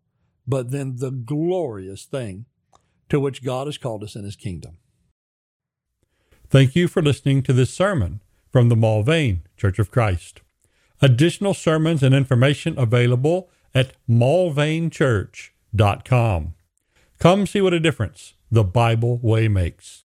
but 0.46 0.70
then 0.70 0.96
the 0.96 1.10
glorious 1.10 2.04
thing 2.04 2.46
to 3.08 3.18
which 3.20 3.44
God 3.44 3.66
has 3.66 3.78
called 3.78 4.02
us 4.02 4.16
in 4.16 4.24
his 4.24 4.36
kingdom. 4.36 4.76
Thank 6.48 6.76
you 6.76 6.88
for 6.88 7.00
listening 7.02 7.42
to 7.44 7.52
this 7.52 7.72
sermon 7.72 8.20
from 8.50 8.68
the 8.68 8.76
Mulvane 8.76 9.42
Church 9.56 9.78
of 9.78 9.90
Christ. 9.90 10.42
Additional 11.02 11.54
sermons 11.54 12.02
and 12.02 12.14
information 12.14 12.78
available 12.78 13.50
at 13.74 13.92
mulvanechurch.com. 14.08 16.54
Come 17.18 17.46
see 17.46 17.60
what 17.60 17.74
a 17.74 17.80
difference 17.80 18.34
the 18.50 18.64
Bible 18.64 19.18
way 19.18 19.48
makes. 19.48 20.03